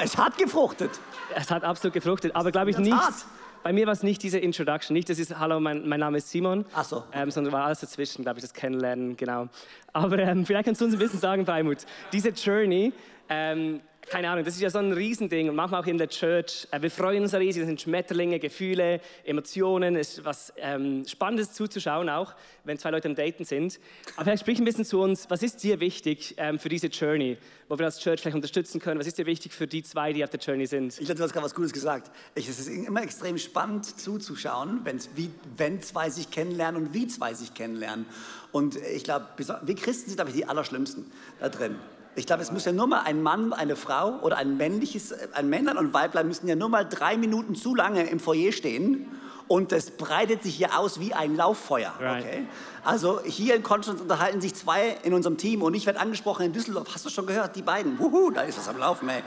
Es 0.00 0.16
hat 0.16 0.38
gefruchtet. 0.38 0.90
Es 1.34 1.50
hat 1.50 1.64
absolut 1.64 1.92
gefruchtet, 1.92 2.36
aber 2.36 2.52
glaube 2.52 2.70
ich 2.70 2.78
nicht... 2.78 2.92
Tat 2.92 3.14
bei 3.62 3.72
mir 3.72 3.86
war 3.86 3.92
es 3.92 4.02
nicht 4.02 4.22
diese 4.22 4.38
Introduction, 4.38 4.94
nicht 4.94 5.08
das 5.08 5.18
ist 5.18 5.38
Hallo, 5.38 5.60
mein, 5.60 5.88
mein 5.88 6.00
Name 6.00 6.18
ist 6.18 6.30
Simon, 6.30 6.64
Ach 6.74 6.84
so. 6.84 7.04
ähm, 7.12 7.30
sondern 7.30 7.52
war 7.52 7.64
alles 7.64 7.80
dazwischen, 7.80 8.22
glaube 8.22 8.38
ich, 8.38 8.42
das 8.42 8.52
Kennenlernen, 8.54 9.16
genau. 9.16 9.48
Aber 9.92 10.18
ähm, 10.18 10.46
vielleicht 10.46 10.66
kannst 10.66 10.80
du 10.80 10.84
uns 10.84 10.94
ein 10.94 10.98
bisschen 10.98 11.20
sagen, 11.20 11.44
Freimut, 11.44 11.78
diese 12.12 12.30
Journey, 12.30 12.92
ähm, 13.28 13.80
keine 14.08 14.30
Ahnung, 14.30 14.44
das 14.44 14.54
ist 14.54 14.60
ja 14.60 14.70
so 14.70 14.78
ein 14.78 14.92
Riesending 14.92 15.48
und 15.48 15.56
manchmal 15.56 15.82
auch 15.82 15.86
in 15.86 15.98
der 15.98 16.08
Church. 16.08 16.66
Äh, 16.70 16.82
wir 16.82 16.90
freuen 16.90 17.22
uns 17.22 17.34
riesig, 17.34 17.62
das 17.62 17.68
sind 17.68 17.80
Schmetterlinge, 17.80 18.38
Gefühle, 18.38 19.00
Emotionen, 19.24 19.96
es 19.96 20.18
ist 20.18 20.24
was 20.24 20.52
ähm, 20.56 21.06
Spannendes 21.06 21.52
zuzuschauen 21.52 22.08
auch, 22.08 22.34
wenn 22.64 22.78
zwei 22.78 22.90
Leute 22.90 23.08
am 23.08 23.14
Daten 23.14 23.44
sind. 23.44 23.78
Aber 24.16 24.24
vielleicht 24.24 24.42
sprich 24.42 24.58
ein 24.58 24.64
bisschen 24.64 24.84
zu 24.84 25.00
uns, 25.00 25.28
was 25.28 25.42
ist 25.42 25.62
dir 25.62 25.80
wichtig 25.80 26.34
ähm, 26.38 26.58
für 26.58 26.68
diese 26.68 26.88
Journey, 26.88 27.38
wo 27.68 27.78
wir 27.78 27.86
als 27.86 28.00
Church 28.00 28.20
vielleicht 28.20 28.36
unterstützen 28.36 28.80
können? 28.80 28.98
Was 28.98 29.06
ist 29.06 29.18
dir 29.18 29.26
wichtig 29.26 29.52
für 29.52 29.66
die 29.66 29.82
zwei, 29.82 30.12
die 30.12 30.24
auf 30.24 30.30
der 30.30 30.40
Journey 30.40 30.66
sind? 30.66 30.98
Ich 30.98 31.04
glaube, 31.06 31.16
du 31.16 31.24
hast 31.24 31.32
gerade 31.32 31.44
was 31.44 31.54
Gutes 31.54 31.72
gesagt. 31.72 32.10
Ich, 32.34 32.48
es 32.48 32.58
ist 32.58 32.68
immer 32.68 33.02
extrem 33.02 33.38
spannend 33.38 33.84
zuzuschauen, 33.84 34.80
wie, 35.14 35.30
wenn 35.56 35.82
zwei 35.82 36.10
sich 36.10 36.30
kennenlernen 36.30 36.82
und 36.82 36.94
wie 36.94 37.06
zwei 37.06 37.34
sich 37.34 37.54
kennenlernen. 37.54 38.06
Und 38.52 38.76
ich 38.76 39.04
glaube, 39.04 39.26
wir 39.36 39.74
Christen 39.74 40.06
sind, 40.06 40.16
glaube 40.16 40.30
ich, 40.30 40.36
die 40.36 40.46
Allerschlimmsten 40.46 41.10
da 41.40 41.48
drin. 41.48 41.76
Ich 42.18 42.26
glaube, 42.26 42.42
es 42.42 42.50
muss 42.50 42.64
ja 42.64 42.72
nur 42.72 42.88
mal 42.88 43.02
ein 43.02 43.22
Mann, 43.22 43.52
eine 43.52 43.76
Frau 43.76 44.18
oder 44.22 44.38
ein 44.38 44.56
männliches, 44.56 45.14
ein 45.34 45.48
Männlein 45.48 45.78
und 45.78 45.94
Weiblein 45.94 46.26
müssen 46.26 46.48
ja 46.48 46.56
nur 46.56 46.68
mal 46.68 46.84
drei 46.84 47.16
Minuten 47.16 47.54
zu 47.54 47.76
lange 47.76 48.10
im 48.10 48.18
Foyer 48.18 48.50
stehen 48.50 49.06
und 49.46 49.70
das 49.70 49.92
breitet 49.92 50.42
sich 50.42 50.56
hier 50.56 50.76
aus 50.76 50.98
wie 50.98 51.14
ein 51.14 51.36
Lauffeuer. 51.36 51.94
Okay? 51.94 52.48
Also 52.82 53.20
hier 53.24 53.54
in 53.54 53.62
Konstanz 53.62 54.00
unterhalten 54.00 54.40
sich 54.40 54.54
zwei 54.54 54.96
in 55.04 55.14
unserem 55.14 55.36
Team 55.36 55.62
und 55.62 55.74
ich 55.74 55.86
werde 55.86 56.00
angesprochen 56.00 56.46
in 56.46 56.52
Düsseldorf. 56.52 56.88
Hast 56.92 57.06
du 57.06 57.10
schon 57.10 57.26
gehört? 57.26 57.54
Die 57.54 57.62
beiden. 57.62 57.98
Wuhu, 58.00 58.30
da 58.30 58.42
ist 58.42 58.58
was 58.58 58.68
am 58.68 58.78
Laufen, 58.78 59.08
ey. 59.08 59.22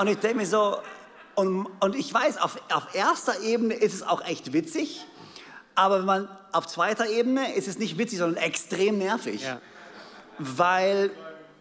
Und 0.00 0.06
ich 0.06 0.16
denke 0.16 0.38
mir 0.38 0.46
so, 0.46 0.78
und, 1.34 1.66
und 1.80 1.94
ich 1.94 2.12
weiß, 2.12 2.38
auf, 2.38 2.56
auf 2.72 2.94
erster 2.94 3.40
Ebene 3.40 3.74
ist 3.74 3.92
es 3.92 4.02
auch 4.02 4.24
echt 4.24 4.54
witzig, 4.54 5.04
aber 5.74 5.98
wenn 5.98 6.06
man 6.06 6.28
auf 6.52 6.66
zweiter 6.66 7.08
Ebene 7.08 7.54
ist 7.54 7.68
es 7.68 7.78
nicht 7.78 7.98
witzig, 7.98 8.20
sondern 8.20 8.42
extrem 8.42 8.96
nervig. 8.96 9.42
Ja. 9.42 9.60
Weil 10.38 11.10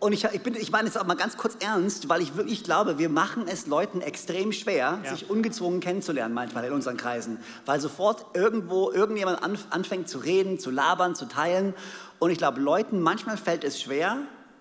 und 0.02 0.14
ich, 0.14 0.24
ich, 0.24 0.42
bin, 0.42 0.56
ich 0.56 0.72
meine 0.72 0.90
es 0.90 0.98
auch 0.98 1.06
mal 1.06 1.14
ganz 1.14 1.38
kurz 1.38 1.56
ernst, 1.60 2.10
weil 2.10 2.24
ich 2.24 2.36
wirklich 2.36 2.64
glaube, 2.64 2.98
wir 2.98 3.08
machen 3.08 3.46
es 3.48 3.68
Leuten 3.68 4.02
extrem 4.02 4.52
schwer, 4.52 5.00
ja. 5.04 5.12
sich 5.12 5.30
ungezwungen 5.30 5.80
kennenzulernen 5.80 6.34
manchmal 6.34 6.66
in 6.66 6.74
unseren 6.74 6.98
Kreisen. 6.98 7.38
Weil 7.68 7.80
sofort 7.80 8.26
irgendwo 8.36 8.92
irgendjemand 8.92 9.44
anfängt 9.44 10.10
zu 10.10 10.18
reden, 10.18 10.58
zu 10.58 10.72
labern, 10.72 11.14
zu 11.14 11.26
teilen. 11.26 11.76
Und 12.18 12.32
ich 12.32 12.40
glaube, 12.40 12.60
Leuten 12.60 13.00
manchmal 13.00 13.38
fällt 13.38 13.64
es 13.64 13.80
schwer, 13.80 14.18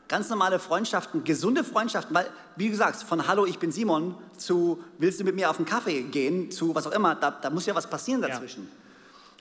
ganz 0.09 0.29
normale 0.29 0.59
Freundschaften, 0.59 1.25
gesunde 1.25 1.65
Freundschaften, 1.65 2.15
weil, 2.15 2.27
wie 2.57 2.69
gesagt, 2.69 3.03
von 3.03 3.27
Hallo, 3.27 3.47
ich 3.47 3.59
bin 3.59 3.73
Simon 3.73 4.17
zu 4.37 4.85
Willst 4.99 5.21
du 5.21 5.25
mit 5.25 5.37
mir 5.37 5.49
auf 5.49 5.57
einen 5.57 5.65
Kaffee 5.65 6.03
gehen, 6.03 6.51
zu 6.51 6.75
was 6.75 6.87
auch 6.87 6.93
immer, 6.93 7.15
da, 7.15 7.31
da 7.31 7.49
muss 7.49 7.65
ja 7.65 7.75
was 7.75 7.89
passieren 7.89 8.21
dazwischen. 8.21 8.65
Ja. 8.65 8.77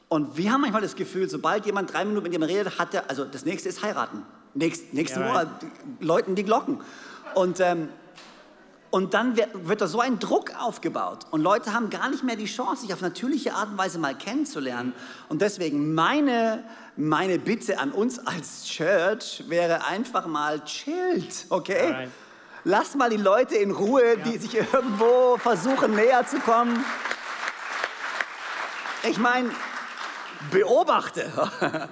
Und 0.07 0.37
wir 0.37 0.53
haben 0.53 0.61
manchmal 0.61 0.81
das 0.81 0.95
Gefühl, 0.95 1.29
sobald 1.29 1.65
jemand 1.65 1.91
drei 1.91 2.05
Minuten 2.05 2.23
mit 2.23 2.31
jemandem 2.31 2.55
redet, 2.57 2.79
hat 2.79 2.93
er, 2.93 3.09
also 3.09 3.25
das 3.25 3.43
nächste 3.43 3.67
ist 3.67 3.83
heiraten. 3.83 4.23
Nächst, 4.53 4.93
nächsten 4.93 5.21
ja, 5.21 5.27
Monat 5.27 5.47
läuten 5.99 6.35
die 6.35 6.43
Glocken. 6.43 6.81
Und, 7.35 7.59
ähm, 7.59 7.89
und 8.89 9.13
dann 9.13 9.37
wird, 9.37 9.67
wird 9.67 9.81
da 9.81 9.87
so 9.87 9.99
ein 9.99 10.19
Druck 10.19 10.51
aufgebaut. 10.59 11.27
Und 11.29 11.41
Leute 11.41 11.73
haben 11.73 11.89
gar 11.89 12.09
nicht 12.09 12.23
mehr 12.23 12.35
die 12.35 12.45
Chance, 12.45 12.81
sich 12.81 12.93
auf 12.93 13.01
natürliche 13.01 13.53
Art 13.53 13.69
und 13.69 13.77
Weise 13.77 13.99
mal 13.99 14.15
kennenzulernen. 14.15 14.93
Und 15.29 15.41
deswegen 15.41 15.93
meine, 15.93 16.63
meine 16.95 17.37
Bitte 17.37 17.79
an 17.79 17.91
uns 17.91 18.19
als 18.19 18.65
Church 18.65 19.43
wäre 19.47 19.85
einfach 19.85 20.25
mal 20.25 20.63
chillt, 20.63 21.45
okay? 21.49 21.93
Alright. 21.93 22.09
Lasst 22.65 22.97
mal 22.97 23.09
die 23.09 23.17
Leute 23.17 23.55
in 23.55 23.71
Ruhe, 23.71 24.17
ja. 24.17 24.23
die 24.23 24.37
sich 24.37 24.55
irgendwo 24.55 25.37
versuchen 25.37 25.95
näher 25.95 26.25
zu 26.27 26.39
kommen. 26.39 26.83
Ich 29.09 29.17
meine, 29.17 29.49
beobachte. 30.51 31.31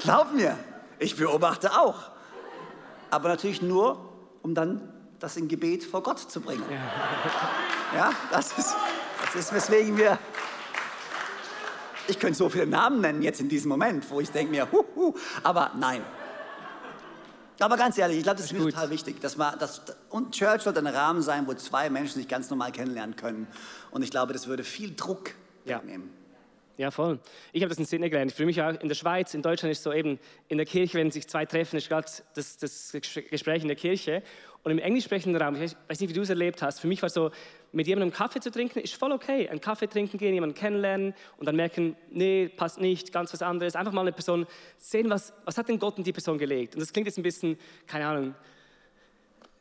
Glaub 0.00 0.32
mir, 0.32 0.58
ich 0.98 1.16
beobachte 1.16 1.72
auch. 1.72 2.10
Aber 3.10 3.28
natürlich 3.28 3.62
nur, 3.62 4.12
um 4.42 4.54
dann 4.54 4.92
das 5.20 5.36
in 5.36 5.48
Gebet 5.48 5.84
vor 5.84 6.02
Gott 6.02 6.18
zu 6.18 6.40
bringen. 6.40 6.64
Ja, 7.94 8.10
das 8.32 8.58
ist, 8.58 8.74
das 9.24 9.36
ist 9.36 9.54
weswegen 9.54 9.96
wir. 9.96 10.18
Ich 12.08 12.18
könnte 12.18 12.36
so 12.36 12.48
viele 12.48 12.66
Namen 12.66 13.00
nennen 13.00 13.22
jetzt 13.22 13.40
in 13.40 13.48
diesem 13.48 13.68
Moment, 13.68 14.10
wo 14.10 14.18
ich 14.20 14.32
denke 14.32 14.50
mir, 14.50 14.66
huhu, 14.72 15.14
aber 15.44 15.70
nein. 15.78 16.02
Aber 17.60 17.76
ganz 17.76 17.96
ehrlich, 17.96 18.18
ich 18.18 18.22
glaube, 18.24 18.38
das 18.38 18.50
ist, 18.50 18.58
ist 18.58 18.64
total 18.64 18.90
wichtig. 18.90 19.20
Dass 19.20 19.36
man, 19.36 19.56
dass, 19.60 19.82
und 20.10 20.34
Church 20.34 20.62
sollte 20.62 20.80
ein 20.80 20.88
Rahmen 20.88 21.22
sein, 21.22 21.46
wo 21.46 21.54
zwei 21.54 21.88
Menschen 21.88 22.14
sich 22.14 22.26
ganz 22.26 22.50
normal 22.50 22.72
kennenlernen 22.72 23.14
können. 23.14 23.46
Und 23.92 24.02
ich 24.02 24.10
glaube, 24.10 24.32
das 24.32 24.48
würde 24.48 24.64
viel 24.64 24.94
Druck 24.96 25.30
ja. 25.64 25.76
wegnehmen. 25.76 26.10
Ja, 26.76 26.90
voll. 26.90 27.20
Ich 27.52 27.62
habe 27.62 27.68
das 27.68 27.78
in 27.78 27.84
Sydney 27.84 28.10
gelernt. 28.10 28.32
Für 28.32 28.44
mich 28.44 28.60
auch 28.60 28.74
in 28.80 28.88
der 28.88 28.96
Schweiz, 28.96 29.32
in 29.32 29.42
Deutschland 29.42 29.70
ist 29.70 29.84
so 29.84 29.92
eben 29.92 30.18
in 30.48 30.58
der 30.58 30.66
Kirche, 30.66 30.98
wenn 30.98 31.10
sich 31.12 31.28
zwei 31.28 31.46
treffen, 31.46 31.76
ist 31.76 31.88
gerade 31.88 32.08
das, 32.34 32.56
das 32.56 32.92
Gespräch 32.92 33.62
in 33.62 33.68
der 33.68 33.76
Kirche. 33.76 34.24
Und 34.64 34.72
im 34.72 34.78
englisch 34.78 35.04
sprechenden 35.04 35.40
Raum, 35.40 35.54
ich 35.54 35.76
weiß 35.88 36.00
nicht, 36.00 36.10
wie 36.10 36.14
du 36.14 36.22
es 36.22 36.30
erlebt 36.30 36.62
hast, 36.62 36.80
für 36.80 36.88
mich 36.88 37.00
war 37.02 37.10
so, 37.10 37.30
mit 37.70 37.86
jemandem 37.86 38.12
Kaffee 38.12 38.40
zu 38.40 38.50
trinken, 38.50 38.80
ist 38.80 38.94
voll 38.94 39.12
okay. 39.12 39.48
Einen 39.48 39.60
Kaffee 39.60 39.86
trinken 39.86 40.18
gehen, 40.18 40.34
jemanden 40.34 40.56
kennenlernen 40.56 41.14
und 41.36 41.46
dann 41.46 41.54
merken, 41.54 41.96
nee, 42.10 42.48
passt 42.48 42.80
nicht, 42.80 43.12
ganz 43.12 43.32
was 43.32 43.42
anderes. 43.42 43.76
Einfach 43.76 43.92
mal 43.92 44.00
eine 44.00 44.12
Person 44.12 44.46
sehen, 44.76 45.10
was, 45.10 45.32
was 45.44 45.58
hat 45.58 45.68
denn 45.68 45.78
Gott 45.78 45.98
in 45.98 46.04
die 46.04 46.12
Person 46.12 46.38
gelegt. 46.38 46.74
Und 46.74 46.80
das 46.80 46.92
klingt 46.92 47.06
jetzt 47.06 47.18
ein 47.18 47.22
bisschen, 47.22 47.58
keine 47.86 48.06
Ahnung, 48.06 48.34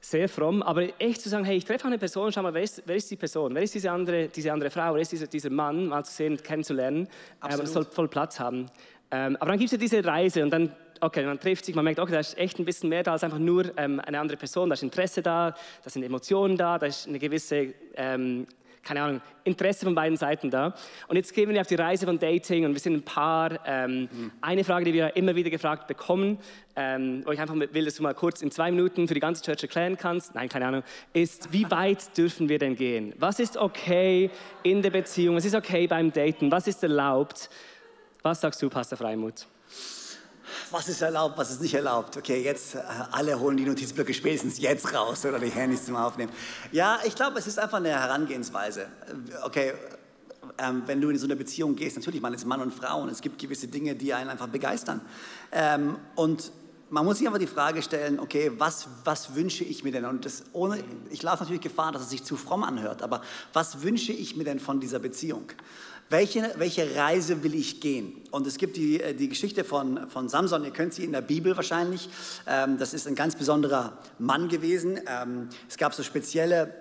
sehr 0.03 0.27
fromm, 0.27 0.61
aber 0.61 0.89
echt 0.99 1.21
zu 1.21 1.29
sagen, 1.29 1.45
hey, 1.45 1.55
ich 1.55 1.63
treffe 1.63 1.87
eine 1.87 1.97
Person, 1.97 2.31
schau 2.31 2.41
mal, 2.41 2.53
wer 2.53 2.61
ist, 2.61 2.83
wer 2.85 2.97
ist 2.97 3.09
die 3.09 3.15
Person? 3.15 3.55
Wer 3.55 3.63
ist 3.63 3.73
diese 3.73 3.89
andere, 3.89 4.27
diese 4.27 4.51
andere 4.51 4.69
Frau? 4.69 4.93
Wer 4.93 5.01
ist 5.01 5.13
dieser, 5.13 5.27
dieser 5.27 5.49
Mann, 5.49 5.87
mal 5.87 6.03
zu 6.03 6.11
sehen, 6.11 6.37
kennenzulernen? 6.43 7.07
Ähm, 7.49 7.59
das 7.59 7.71
soll 7.71 7.85
voll 7.85 8.09
Platz 8.09 8.37
haben. 8.37 8.65
Ähm, 9.11 9.37
aber 9.39 9.51
dann 9.51 9.59
gibt 9.59 9.67
es 9.67 9.71
ja 9.71 9.77
diese 9.77 10.03
Reise 10.03 10.43
und 10.43 10.49
dann, 10.49 10.73
okay, 10.99 11.25
man 11.25 11.39
trifft 11.39 11.63
sich, 11.63 11.73
man 11.73 11.85
merkt, 11.85 11.99
okay, 11.99 12.11
da 12.11 12.19
ist 12.19 12.37
echt 12.37 12.59
ein 12.59 12.65
bisschen 12.65 12.89
mehr 12.89 13.03
da 13.03 13.13
als 13.13 13.23
einfach 13.23 13.39
nur 13.39 13.77
ähm, 13.77 14.01
eine 14.01 14.19
andere 14.19 14.37
Person. 14.37 14.69
Da 14.69 14.73
ist 14.73 14.83
Interesse 14.83 15.21
da, 15.21 15.55
da 15.83 15.89
sind 15.89 16.03
Emotionen 16.03 16.57
da, 16.57 16.77
da 16.77 16.85
ist 16.85 17.07
eine 17.07 17.17
gewisse 17.17 17.73
ähm, 17.95 18.45
keine 18.83 19.01
Ahnung, 19.01 19.21
Interesse 19.45 19.85
von 19.85 19.95
beiden 19.95 20.17
Seiten 20.17 20.49
da. 20.49 20.75
Und 21.07 21.15
jetzt 21.15 21.33
gehen 21.33 21.49
wir 21.49 21.59
auf 21.59 21.67
die 21.67 21.75
Reise 21.75 22.05
von 22.05 22.19
Dating 22.19 22.65
und 22.65 22.73
wir 22.73 22.79
sind 22.79 22.93
ein 22.93 23.03
Paar. 23.03 23.59
Ähm, 23.65 24.09
mhm. 24.11 24.31
Eine 24.41 24.63
Frage, 24.63 24.85
die 24.85 24.93
wir 24.93 25.15
immer 25.15 25.35
wieder 25.35 25.49
gefragt 25.49 25.87
bekommen, 25.87 26.37
ähm, 26.75 27.23
wo 27.25 27.31
ich 27.31 27.39
einfach 27.39 27.55
will, 27.55 27.85
dass 27.85 27.95
du 27.95 28.03
mal 28.03 28.13
kurz 28.13 28.41
in 28.41 28.51
zwei 28.51 28.71
Minuten 28.71 29.07
für 29.07 29.13
die 29.13 29.19
ganze 29.19 29.43
Church 29.43 29.63
erklären 29.63 29.97
kannst, 29.97 30.35
nein, 30.35 30.49
keine 30.49 30.65
Ahnung, 30.67 30.83
ist, 31.13 31.51
wie 31.53 31.69
weit 31.71 32.17
dürfen 32.17 32.49
wir 32.49 32.59
denn 32.59 32.75
gehen? 32.75 33.13
Was 33.17 33.39
ist 33.39 33.57
okay 33.57 34.29
in 34.63 34.81
der 34.81 34.91
Beziehung? 34.91 35.35
Was 35.35 35.45
ist 35.45 35.55
okay 35.55 35.87
beim 35.87 36.11
Daten? 36.11 36.51
Was 36.51 36.67
ist 36.67 36.83
erlaubt? 36.83 37.49
Was 38.21 38.41
sagst 38.41 38.61
du, 38.61 38.69
Pastor 38.69 38.97
Freimuth? 38.97 39.47
Was 40.73 40.89
ist 40.89 41.01
erlaubt, 41.01 41.37
was 41.37 41.51
ist 41.51 41.61
nicht 41.61 41.75
erlaubt. 41.75 42.17
Okay, 42.17 42.43
jetzt 42.43 42.75
äh, 42.75 42.79
alle 43.11 43.39
holen 43.39 43.55
die 43.55 43.65
Notizblöcke 43.65 44.13
spätestens 44.13 44.57
jetzt 44.57 44.91
raus 44.93 45.23
oder 45.23 45.39
die 45.39 45.49
Handys 45.49 45.85
zum 45.85 45.95
Aufnehmen. 45.95 46.31
Ja, 46.71 46.99
ich 47.05 47.15
glaube, 47.15 47.37
es 47.37 47.45
ist 47.45 47.59
einfach 47.59 47.77
eine 47.77 47.89
Herangehensweise. 47.89 48.87
Okay, 49.43 49.73
ähm, 50.57 50.81
wenn 50.87 50.99
du 50.99 51.09
in 51.09 51.17
so 51.17 51.25
eine 51.25 51.35
Beziehung 51.35 51.75
gehst, 51.75 51.95
natürlich, 51.95 52.21
man 52.21 52.33
ist 52.33 52.45
Mann 52.45 52.61
und 52.61 52.73
Frau 52.73 53.01
und 53.01 53.09
es 53.09 53.21
gibt 53.21 53.39
gewisse 53.39 53.67
Dinge, 53.67 53.95
die 53.95 54.13
einen 54.13 54.31
einfach 54.31 54.47
begeistern. 54.47 55.01
Ähm, 55.51 55.97
und 56.15 56.51
man 56.89 57.05
muss 57.05 57.19
sich 57.19 57.27
einfach 57.27 57.39
die 57.39 57.47
Frage 57.47 57.81
stellen, 57.81 58.19
okay, 58.19 58.51
was, 58.57 58.87
was 59.03 59.35
wünsche 59.35 59.63
ich 59.63 59.83
mir 59.83 59.91
denn? 59.91 60.05
Und 60.05 60.25
das 60.25 60.43
ohne, 60.53 60.83
ich 61.11 61.21
laufe 61.21 61.43
natürlich 61.43 61.61
Gefahr, 61.61 61.91
dass 61.91 62.03
es 62.03 62.09
sich 62.09 62.23
zu 62.23 62.35
fromm 62.35 62.63
anhört, 62.63 63.01
aber 63.03 63.21
was 63.51 63.83
wünsche 63.83 64.11
ich 64.11 64.35
mir 64.35 64.43
denn 64.43 64.59
von 64.59 64.79
dieser 64.79 64.99
Beziehung? 64.99 65.45
Welche, 66.09 66.53
welche 66.57 66.95
Reise 66.95 67.43
will 67.43 67.55
ich 67.55 67.81
gehen? 67.81 68.21
Und 68.31 68.45
es 68.45 68.57
gibt 68.57 68.77
die, 68.77 69.01
äh, 69.01 69.13
die 69.13 69.29
Geschichte 69.29 69.63
von, 69.63 70.09
von 70.09 70.29
Samson, 70.29 70.63
ihr 70.63 70.71
könnt 70.71 70.93
sie 70.93 71.03
in 71.03 71.11
der 71.11 71.21
Bibel 71.21 71.55
wahrscheinlich. 71.55 72.09
Ähm, 72.45 72.77
das 72.77 72.93
ist 72.93 73.07
ein 73.07 73.15
ganz 73.15 73.35
besonderer 73.35 73.97
Mann 74.19 74.49
gewesen. 74.49 74.99
Ähm, 75.07 75.49
es 75.67 75.77
gab 75.77 75.93
so 75.93 76.03
spezielle 76.03 76.73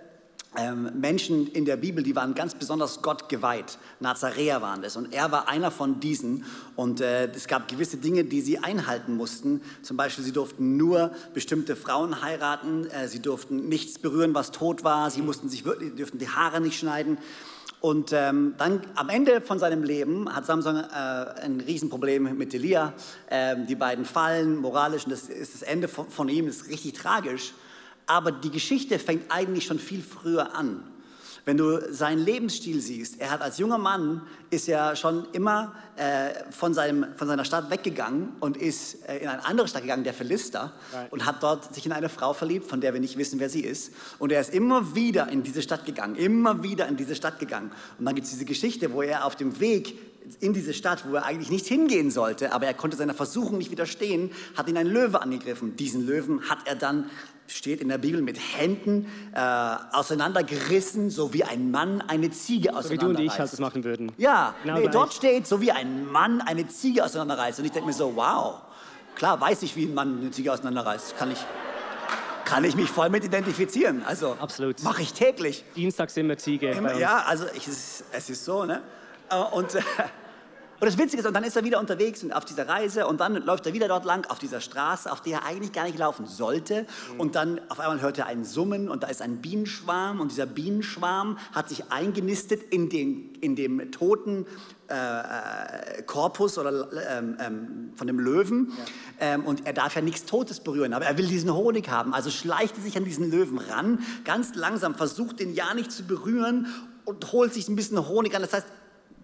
ähm, 0.54 0.90
Menschen 1.00 1.46
in 1.46 1.64
der 1.64 1.78
Bibel, 1.78 2.04
die 2.04 2.14
waren 2.14 2.34
ganz 2.34 2.54
besonders 2.54 3.00
Gott 3.00 3.30
geweiht. 3.30 3.78
Nazaräer 4.00 4.60
waren 4.60 4.82
das. 4.82 4.96
Und 4.96 5.14
er 5.14 5.32
war 5.32 5.48
einer 5.48 5.70
von 5.70 5.98
diesen. 5.98 6.44
Und 6.76 7.00
äh, 7.00 7.30
es 7.30 7.46
gab 7.46 7.68
gewisse 7.68 7.96
Dinge, 7.96 8.24
die 8.24 8.42
sie 8.42 8.58
einhalten 8.58 9.16
mussten. 9.16 9.62
Zum 9.80 9.96
Beispiel, 9.96 10.24
sie 10.24 10.32
durften 10.32 10.76
nur 10.76 11.12
bestimmte 11.32 11.74
Frauen 11.74 12.20
heiraten. 12.20 12.86
Äh, 12.90 13.08
sie 13.08 13.20
durften 13.20 13.68
nichts 13.68 13.98
berühren, 13.98 14.34
was 14.34 14.50
tot 14.50 14.84
war. 14.84 15.10
Sie 15.10 15.22
mussten 15.22 15.48
sich 15.48 15.64
wirklich, 15.64 15.94
dürften 15.94 16.18
die 16.18 16.28
Haare 16.28 16.60
nicht 16.60 16.78
schneiden. 16.78 17.16
Und 17.82 18.12
ähm, 18.12 18.54
dann 18.58 18.80
am 18.94 19.08
Ende 19.08 19.40
von 19.40 19.58
seinem 19.58 19.82
Leben 19.82 20.32
hat 20.32 20.46
Samson 20.46 20.76
äh, 20.76 20.84
ein 21.42 21.60
Riesenproblem 21.66 22.38
mit 22.38 22.52
Delia. 22.52 22.94
Ähm, 23.28 23.66
die 23.66 23.74
beiden 23.74 24.04
fallen 24.04 24.56
moralisch 24.58 25.04
und 25.04 25.10
das 25.10 25.28
ist 25.28 25.54
das 25.54 25.62
Ende 25.62 25.88
von, 25.88 26.08
von 26.08 26.28
ihm. 26.28 26.46
Das 26.46 26.58
ist 26.58 26.68
richtig 26.68 26.92
tragisch. 26.92 27.52
Aber 28.06 28.30
die 28.30 28.50
Geschichte 28.50 29.00
fängt 29.00 29.24
eigentlich 29.32 29.64
schon 29.64 29.80
viel 29.80 30.00
früher 30.00 30.54
an. 30.54 30.91
Wenn 31.44 31.56
du 31.56 31.92
seinen 31.92 32.24
Lebensstil 32.24 32.80
siehst, 32.80 33.20
er 33.20 33.32
hat 33.32 33.42
als 33.42 33.58
junger 33.58 33.78
Mann, 33.78 34.22
ist 34.50 34.68
er 34.68 34.94
schon 34.94 35.26
immer 35.32 35.74
äh, 35.96 36.30
von, 36.52 36.72
seinem, 36.72 37.06
von 37.16 37.26
seiner 37.26 37.44
Stadt 37.44 37.68
weggegangen 37.70 38.28
und 38.38 38.56
ist 38.56 39.08
äh, 39.08 39.18
in 39.18 39.28
eine 39.28 39.44
andere 39.44 39.66
Stadt 39.66 39.82
gegangen, 39.82 40.04
der 40.04 40.14
Philister, 40.14 40.72
right. 40.92 41.10
und 41.12 41.26
hat 41.26 41.42
dort 41.42 41.74
sich 41.74 41.84
in 41.84 41.92
eine 41.92 42.08
Frau 42.08 42.32
verliebt, 42.32 42.68
von 42.68 42.80
der 42.80 42.92
wir 42.92 43.00
nicht 43.00 43.18
wissen, 43.18 43.40
wer 43.40 43.48
sie 43.48 43.62
ist. 43.62 43.92
Und 44.20 44.30
er 44.30 44.40
ist 44.40 44.54
immer 44.54 44.94
wieder 44.94 45.28
in 45.28 45.42
diese 45.42 45.62
Stadt 45.62 45.84
gegangen, 45.84 46.14
immer 46.14 46.62
wieder 46.62 46.86
in 46.86 46.96
diese 46.96 47.16
Stadt 47.16 47.40
gegangen. 47.40 47.72
Und 47.98 48.04
dann 48.04 48.14
gibt 48.14 48.26
es 48.26 48.32
diese 48.32 48.44
Geschichte, 48.44 48.92
wo 48.92 49.02
er 49.02 49.24
auf 49.24 49.34
dem 49.34 49.58
Weg 49.58 49.98
in 50.38 50.52
diese 50.52 50.72
Stadt, 50.72 51.04
wo 51.08 51.16
er 51.16 51.24
eigentlich 51.24 51.50
nicht 51.50 51.66
hingehen 51.66 52.12
sollte, 52.12 52.52
aber 52.52 52.66
er 52.66 52.74
konnte 52.74 52.96
seiner 52.96 53.14
Versuchung 53.14 53.58
nicht 53.58 53.72
widerstehen, 53.72 54.30
hat 54.56 54.68
ihn 54.68 54.76
ein 54.76 54.86
Löwe 54.86 55.20
angegriffen. 55.20 55.76
Diesen 55.76 56.06
Löwen 56.06 56.48
hat 56.48 56.58
er 56.66 56.76
dann 56.76 57.10
steht 57.52 57.80
in 57.80 57.88
der 57.88 57.98
Bibel, 57.98 58.22
mit 58.22 58.38
Händen 58.38 59.06
äh, 59.34 59.40
auseinandergerissen, 59.92 61.10
so 61.10 61.32
wie 61.32 61.44
ein 61.44 61.70
Mann 61.70 62.00
eine 62.02 62.30
Ziege 62.30 62.74
auseinanderreißt. 62.74 62.88
So 62.88 62.92
wie 62.92 63.14
du 63.14 63.20
und 63.20 63.20
ich 63.20 63.38
halt 63.38 63.52
das 63.52 63.58
machen 63.58 63.84
würden. 63.84 64.12
Ja, 64.16 64.54
genau 64.62 64.78
nee, 64.78 64.88
dort 64.88 65.12
steht, 65.14 65.46
so 65.46 65.60
wie 65.60 65.72
ein 65.72 66.10
Mann 66.10 66.40
eine 66.40 66.66
Ziege 66.68 67.04
auseinanderreißt. 67.04 67.58
Und 67.58 67.64
ich 67.66 67.72
denke 67.72 67.86
mir 67.86 67.94
so, 67.94 68.16
wow, 68.16 68.62
klar 69.14 69.40
weiß 69.40 69.62
ich, 69.62 69.76
wie 69.76 69.84
ein 69.84 69.94
Mann 69.94 70.20
eine 70.20 70.30
Ziege 70.30 70.52
auseinanderreißt. 70.52 71.16
Kann 71.18 71.30
ich, 71.30 71.38
kann 72.44 72.64
ich 72.64 72.74
mich 72.74 72.90
voll 72.90 73.08
mit 73.08 73.24
identifizieren. 73.24 74.02
Also, 74.04 74.36
Absolut. 74.40 74.82
Mache 74.82 75.02
ich 75.02 75.12
täglich. 75.12 75.64
Dienstag 75.76 76.10
sind 76.10 76.28
wir 76.28 76.38
Ziege. 76.38 76.70
Immer, 76.70 76.96
ja, 76.96 77.24
also 77.26 77.46
ich, 77.54 77.68
es 77.68 78.30
ist 78.30 78.44
so, 78.44 78.64
ne? 78.64 78.82
Äh, 79.30 79.34
und 80.82 80.88
das 80.88 80.98
Witzige 80.98 81.22
ist, 81.22 81.28
und 81.28 81.34
dann 81.34 81.44
ist 81.44 81.54
er 81.54 81.62
wieder 81.62 81.78
unterwegs 81.78 82.24
und 82.24 82.32
auf 82.32 82.44
dieser 82.44 82.66
Reise 82.66 83.06
und 83.06 83.20
dann 83.20 83.36
läuft 83.36 83.64
er 83.66 83.72
wieder 83.72 83.86
dort 83.86 84.04
lang 84.04 84.28
auf 84.28 84.40
dieser 84.40 84.60
Straße, 84.60 85.12
auf 85.12 85.20
der 85.20 85.34
er 85.34 85.46
eigentlich 85.46 85.70
gar 85.70 85.84
nicht 85.84 85.96
laufen 85.96 86.26
sollte. 86.26 86.86
Mhm. 87.14 87.20
Und 87.20 87.36
dann 87.36 87.60
auf 87.68 87.78
einmal 87.78 88.00
hört 88.00 88.18
er 88.18 88.26
einen 88.26 88.44
Summen 88.44 88.88
und 88.88 89.04
da 89.04 89.06
ist 89.06 89.22
ein 89.22 89.36
Bienenschwarm 89.36 90.18
und 90.18 90.32
dieser 90.32 90.46
Bienenschwarm 90.46 91.38
hat 91.52 91.68
sich 91.68 91.92
eingenistet 91.92 92.64
in, 92.72 92.88
den, 92.88 93.32
in 93.40 93.54
dem 93.54 93.92
toten 93.92 94.44
äh, 94.90 94.94
äh 94.94 96.02
Korpus 96.02 96.58
oder 96.58 96.88
ähm, 97.16 97.36
ähm, 97.38 97.92
von 97.94 98.08
dem 98.08 98.18
Löwen. 98.18 98.72
Ja. 98.76 99.34
Ähm, 99.34 99.44
und 99.44 99.64
er 99.64 99.74
darf 99.74 99.94
ja 99.94 100.02
nichts 100.02 100.24
Totes 100.24 100.58
berühren, 100.58 100.94
aber 100.94 101.04
er 101.04 101.16
will 101.16 101.28
diesen 101.28 101.54
Honig 101.54 101.90
haben. 101.90 102.12
Also 102.12 102.30
schleicht 102.30 102.76
er 102.76 102.82
sich 102.82 102.96
an 102.96 103.04
diesen 103.04 103.30
Löwen 103.30 103.58
ran, 103.58 104.00
ganz 104.24 104.56
langsam, 104.56 104.96
versucht 104.96 105.38
den 105.38 105.54
ja 105.54 105.74
nicht 105.74 105.92
zu 105.92 106.02
berühren 106.02 106.66
und 107.04 107.30
holt 107.30 107.54
sich 107.54 107.68
ein 107.68 107.76
bisschen 107.76 108.08
Honig 108.08 108.34
an. 108.34 108.42
Das 108.42 108.52
heißt, 108.52 108.66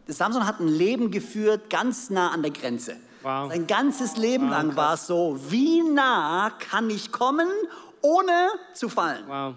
Samson 0.09 0.47
hat 0.47 0.61
ein 0.61 0.69
Leben 0.69 1.11
geführt 1.11 1.71
ganz 1.71 2.11
nah 2.11 2.31
an 2.31 2.43
der 2.43 2.51
Grenze. 2.51 2.97
Wow. 3.23 3.51
Sein 3.51 3.67
ganzes 3.67 4.17
Leben 4.17 4.45
wow, 4.45 4.51
lang 4.51 4.77
war 4.77 4.95
es 4.95 5.07
so, 5.07 5.39
wie 5.49 5.83
nah 5.83 6.51
kann 6.51 6.89
ich 6.89 7.13
kommen, 7.13 7.49
ohne 8.01 8.49
zu 8.75 8.89
fallen. 8.89 9.25
Wow. 9.27 9.55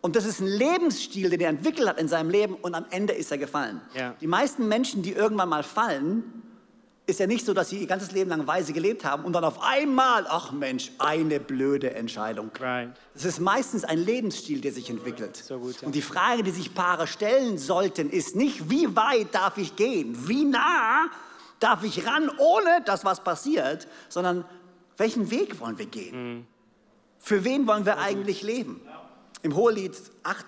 Und 0.00 0.14
das 0.14 0.24
ist 0.24 0.40
ein 0.40 0.46
Lebensstil, 0.46 1.30
den 1.30 1.40
er 1.40 1.48
entwickelt 1.48 1.88
hat 1.88 1.98
in 1.98 2.06
seinem 2.06 2.30
Leben 2.30 2.54
und 2.54 2.74
am 2.74 2.86
Ende 2.90 3.12
ist 3.12 3.32
er 3.32 3.38
gefallen. 3.38 3.80
Ja. 3.94 4.14
Die 4.20 4.28
meisten 4.28 4.68
Menschen, 4.68 5.02
die 5.02 5.12
irgendwann 5.12 5.48
mal 5.48 5.64
fallen, 5.64 6.45
ist 7.06 7.20
ja 7.20 7.26
nicht 7.26 7.46
so, 7.46 7.54
dass 7.54 7.68
sie 7.68 7.78
ihr 7.78 7.86
ganzes 7.86 8.10
Leben 8.10 8.30
lang 8.30 8.46
weise 8.48 8.72
gelebt 8.72 9.04
haben 9.04 9.24
und 9.24 9.32
dann 9.32 9.44
auf 9.44 9.62
einmal, 9.62 10.26
ach 10.28 10.50
Mensch, 10.50 10.90
eine 10.98 11.38
blöde 11.38 11.94
Entscheidung. 11.94 12.50
Right. 12.58 12.90
Es 13.14 13.24
ist 13.24 13.38
meistens 13.38 13.84
ein 13.84 13.98
Lebensstil, 13.98 14.60
der 14.60 14.72
sich 14.72 14.90
entwickelt. 14.90 15.36
So 15.36 15.58
gut, 15.58 15.80
ja. 15.80 15.86
Und 15.86 15.94
die 15.94 16.02
Frage, 16.02 16.42
die 16.42 16.50
sich 16.50 16.74
Paare 16.74 17.06
stellen 17.06 17.58
sollten, 17.58 18.10
ist 18.10 18.34
nicht, 18.34 18.70
wie 18.70 18.96
weit 18.96 19.32
darf 19.32 19.56
ich 19.56 19.76
gehen, 19.76 20.16
wie 20.26 20.44
nah 20.44 21.06
darf 21.60 21.84
ich 21.84 22.06
ran, 22.06 22.28
ohne 22.38 22.82
dass 22.84 23.04
was 23.04 23.22
passiert, 23.22 23.86
sondern 24.08 24.44
welchen 24.96 25.30
Weg 25.30 25.60
wollen 25.60 25.78
wir 25.78 25.86
gehen? 25.86 26.38
Mhm. 26.38 26.46
Für 27.20 27.44
wen 27.44 27.66
wollen 27.68 27.86
wir 27.86 27.98
eigentlich 27.98 28.42
leben? 28.42 28.80
Im 29.42 29.54
Hohelied 29.54 29.96
8, 30.24 30.44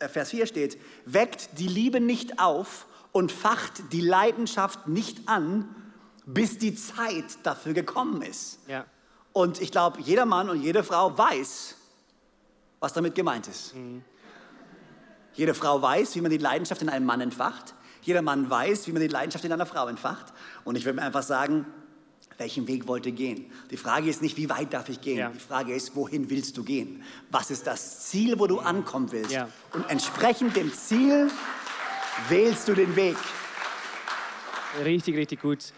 äh, 0.00 0.08
Vers 0.08 0.30
4 0.30 0.46
steht, 0.46 0.78
weckt 1.06 1.58
die 1.58 1.66
Liebe 1.66 2.00
nicht 2.00 2.40
auf 2.40 2.86
und 3.12 3.32
facht 3.32 3.92
die 3.92 4.02
Leidenschaft 4.02 4.86
nicht 4.86 5.28
an, 5.28 5.74
bis 6.26 6.58
die 6.58 6.74
Zeit 6.74 7.24
dafür 7.42 7.72
gekommen 7.72 8.22
ist. 8.22 8.58
Ja. 8.66 8.84
Und 9.32 9.60
ich 9.60 9.72
glaube, 9.72 10.00
jeder 10.00 10.26
Mann 10.26 10.48
und 10.48 10.62
jede 10.62 10.84
Frau 10.84 11.16
weiß, 11.16 11.76
was 12.80 12.92
damit 12.92 13.14
gemeint 13.14 13.48
ist. 13.48 13.74
Mhm. 13.74 14.02
Jede 15.34 15.54
Frau 15.54 15.82
weiß, 15.82 16.14
wie 16.14 16.20
man 16.20 16.30
die 16.30 16.38
Leidenschaft 16.38 16.80
in 16.82 16.88
einem 16.88 17.06
Mann 17.06 17.20
entfacht. 17.20 17.74
Jeder 18.02 18.22
Mann 18.22 18.48
weiß, 18.48 18.86
wie 18.86 18.92
man 18.92 19.02
die 19.02 19.08
Leidenschaft 19.08 19.44
in 19.44 19.52
einer 19.52 19.66
Frau 19.66 19.88
entfacht. 19.88 20.32
Und 20.64 20.76
ich 20.76 20.84
würde 20.84 20.96
mir 20.96 21.02
einfach 21.02 21.22
sagen, 21.22 21.66
welchen 22.38 22.66
Weg 22.68 22.86
wollt 22.86 23.06
ihr 23.06 23.12
gehen? 23.12 23.50
Die 23.70 23.76
Frage 23.76 24.08
ist 24.08 24.22
nicht, 24.22 24.36
wie 24.36 24.48
weit 24.48 24.72
darf 24.72 24.88
ich 24.88 25.00
gehen? 25.00 25.18
Ja. 25.18 25.30
Die 25.30 25.38
Frage 25.38 25.74
ist, 25.74 25.96
wohin 25.96 26.30
willst 26.30 26.56
du 26.56 26.64
gehen? 26.64 27.02
Was 27.30 27.50
ist 27.50 27.66
das 27.66 28.06
Ziel, 28.08 28.38
wo 28.38 28.46
du 28.46 28.60
ankommen 28.60 29.10
willst? 29.12 29.32
Ja. 29.32 29.48
Und 29.72 29.88
entsprechend 29.90 30.56
dem 30.56 30.72
Ziel 30.72 31.30
wählst 32.28 32.68
du 32.68 32.74
den 32.74 32.94
Weg. 32.96 33.16
Richtig, 34.84 35.16
richtig 35.16 35.40
gut. 35.40 35.72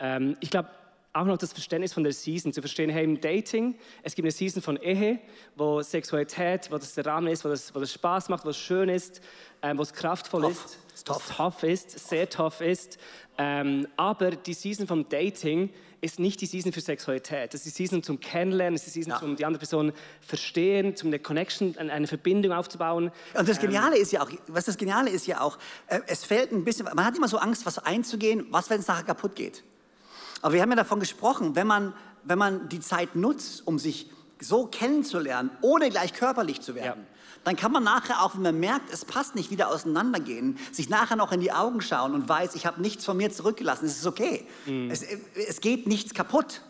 Ähm, 0.00 0.36
ich 0.40 0.50
glaube, 0.50 0.68
auch 1.12 1.24
noch 1.24 1.38
das 1.38 1.52
Verständnis 1.52 1.92
von 1.92 2.04
der 2.04 2.12
Season, 2.12 2.52
zu 2.52 2.60
verstehen, 2.60 2.90
hey, 2.90 3.04
im 3.04 3.20
Dating, 3.20 3.76
es 4.02 4.14
gibt 4.14 4.24
eine 4.24 4.32
Season 4.32 4.62
von 4.62 4.76
Ehe, 4.76 5.18
wo 5.56 5.82
Sexualität, 5.82 6.70
wo 6.70 6.78
das 6.78 6.94
der 6.94 7.06
Rahmen 7.06 7.28
ist, 7.28 7.44
wo 7.44 7.48
das, 7.48 7.74
wo 7.74 7.80
das 7.80 7.92
Spaß 7.92 8.28
macht, 8.28 8.44
wo 8.44 8.50
es 8.50 8.58
schön 8.58 8.88
ist, 8.88 9.20
ähm, 9.62 9.78
wo 9.78 9.82
es 9.82 9.92
kraftvoll 9.92 10.42
tough. 10.42 10.64
ist, 10.64 11.08
wo 11.08 11.14
es 11.14 11.36
tough 11.36 11.62
ist, 11.62 12.08
sehr 12.08 12.28
tough 12.28 12.60
ist. 12.60 12.98
Ähm, 13.38 13.88
aber 13.96 14.32
die 14.32 14.54
Season 14.54 14.86
vom 14.86 15.08
Dating 15.08 15.70
ist 16.00 16.20
nicht 16.20 16.40
die 16.40 16.46
Season 16.46 16.72
für 16.72 16.80
Sexualität. 16.80 17.52
Das 17.54 17.66
ist 17.66 17.76
die 17.76 17.82
Season 17.82 18.02
zum 18.02 18.20
Kennenlernen, 18.20 18.76
das 18.76 18.86
ist 18.86 18.94
die 18.94 19.00
Season 19.00 19.12
ja. 19.12 19.18
zum 19.18 19.34
die 19.34 19.44
andere 19.44 19.58
Person 19.58 19.92
verstehen, 20.20 20.94
zum 20.94 21.08
eine 21.08 21.18
Connection, 21.18 21.76
eine 21.76 22.06
Verbindung 22.06 22.52
aufzubauen. 22.52 23.10
Und 23.34 23.48
das 23.48 23.58
Geniale 23.58 23.96
ähm, 23.96 24.02
ist 24.02 24.12
ja 24.12 24.22
auch, 24.22 24.30
was 24.46 24.66
das 24.66 24.76
Geniale 24.76 25.10
ist 25.10 25.26
ja 25.26 25.40
auch, 25.40 25.58
äh, 25.88 26.00
es 26.06 26.24
fällt 26.24 26.52
ein 26.52 26.64
bisschen, 26.64 26.86
man 26.94 27.04
hat 27.04 27.16
immer 27.16 27.28
so 27.28 27.38
Angst, 27.38 27.66
was 27.66 27.78
einzugehen, 27.78 28.46
was, 28.50 28.70
wenn 28.70 28.78
es 28.80 28.86
nachher 28.86 29.04
kaputt 29.04 29.34
geht. 29.34 29.64
Aber 30.42 30.54
wir 30.54 30.62
haben 30.62 30.70
ja 30.70 30.76
davon 30.76 31.00
gesprochen, 31.00 31.56
wenn 31.56 31.66
man, 31.66 31.92
wenn 32.24 32.38
man 32.38 32.68
die 32.68 32.80
Zeit 32.80 33.16
nutzt, 33.16 33.66
um 33.66 33.78
sich 33.78 34.10
so 34.40 34.66
kennenzulernen, 34.66 35.50
ohne 35.60 35.90
gleich 35.90 36.12
körperlich 36.12 36.60
zu 36.60 36.74
werden, 36.74 37.00
ja. 37.00 37.40
dann 37.44 37.56
kann 37.56 37.72
man 37.72 37.82
nachher 37.82 38.22
auch, 38.22 38.34
wenn 38.34 38.42
man 38.42 38.60
merkt, 38.60 38.92
es 38.92 39.04
passt 39.04 39.34
nicht, 39.34 39.50
wieder 39.50 39.68
auseinandergehen, 39.68 40.58
sich 40.70 40.88
nachher 40.88 41.16
noch 41.16 41.32
in 41.32 41.40
die 41.40 41.52
Augen 41.52 41.80
schauen 41.80 42.14
und 42.14 42.28
weiß, 42.28 42.54
ich 42.54 42.66
habe 42.66 42.80
nichts 42.80 43.04
von 43.04 43.16
mir 43.16 43.30
zurückgelassen, 43.30 43.86
es 43.86 43.98
ist 43.98 44.06
okay. 44.06 44.46
Mhm. 44.66 44.90
Es, 44.90 45.02
es 45.02 45.60
geht 45.60 45.86
nichts 45.86 46.14
kaputt. 46.14 46.62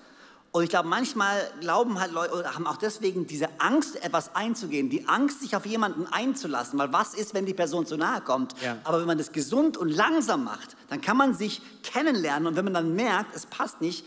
Und 0.50 0.64
ich 0.64 0.70
glaube, 0.70 0.88
manchmal 0.88 1.50
glauben 1.60 2.00
halt 2.00 2.12
Leute 2.12 2.34
oder 2.34 2.54
haben 2.54 2.66
auch 2.66 2.78
deswegen 2.78 3.26
diese 3.26 3.48
Angst, 3.60 4.02
etwas 4.02 4.34
einzugehen, 4.34 4.88
die 4.88 5.06
Angst, 5.06 5.40
sich 5.40 5.54
auf 5.54 5.66
jemanden 5.66 6.06
einzulassen. 6.06 6.78
Weil 6.78 6.92
was 6.92 7.14
ist, 7.14 7.34
wenn 7.34 7.44
die 7.44 7.54
Person 7.54 7.84
zu 7.84 7.96
nahe 7.96 8.22
kommt? 8.22 8.54
Ja. 8.62 8.78
Aber 8.84 9.00
wenn 9.00 9.06
man 9.06 9.18
das 9.18 9.32
gesund 9.32 9.76
und 9.76 9.90
langsam 9.90 10.44
macht, 10.44 10.76
dann 10.88 11.00
kann 11.02 11.16
man 11.16 11.34
sich 11.34 11.60
kennenlernen. 11.82 12.46
Und 12.46 12.56
wenn 12.56 12.64
man 12.64 12.74
dann 12.74 12.94
merkt, 12.94 13.36
es 13.36 13.44
passt 13.44 13.82
nicht, 13.82 14.06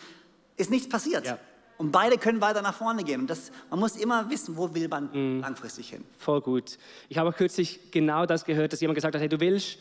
ist 0.58 0.72
nichts 0.72 0.90
passiert. 0.90 1.26
Ja. 1.26 1.38
Und 1.78 1.92
beide 1.92 2.18
können 2.18 2.42
weiter 2.42 2.62
nach 2.62 2.76
vorne 2.76 3.04
gehen. 3.04 3.22
Und 3.22 3.30
das, 3.30 3.52
man 3.70 3.80
muss 3.80 3.96
immer 3.96 4.30
wissen, 4.30 4.58
wo 4.58 4.74
will 4.74 4.88
man 4.88 5.10
mhm. 5.14 5.42
langfristig 5.42 5.90
hin. 5.90 6.04
Voll 6.18 6.42
gut. 6.42 6.78
Ich 7.10 7.18
habe 7.18 7.34
kürzlich 7.34 7.92
genau 7.92 8.26
das 8.26 8.46
gehört, 8.46 8.74
dass 8.74 8.82
jemand 8.82 8.96
gesagt 8.96 9.16
hat, 9.16 9.22
hey, 9.22 9.30
du 9.30 9.40
willst 9.40 9.78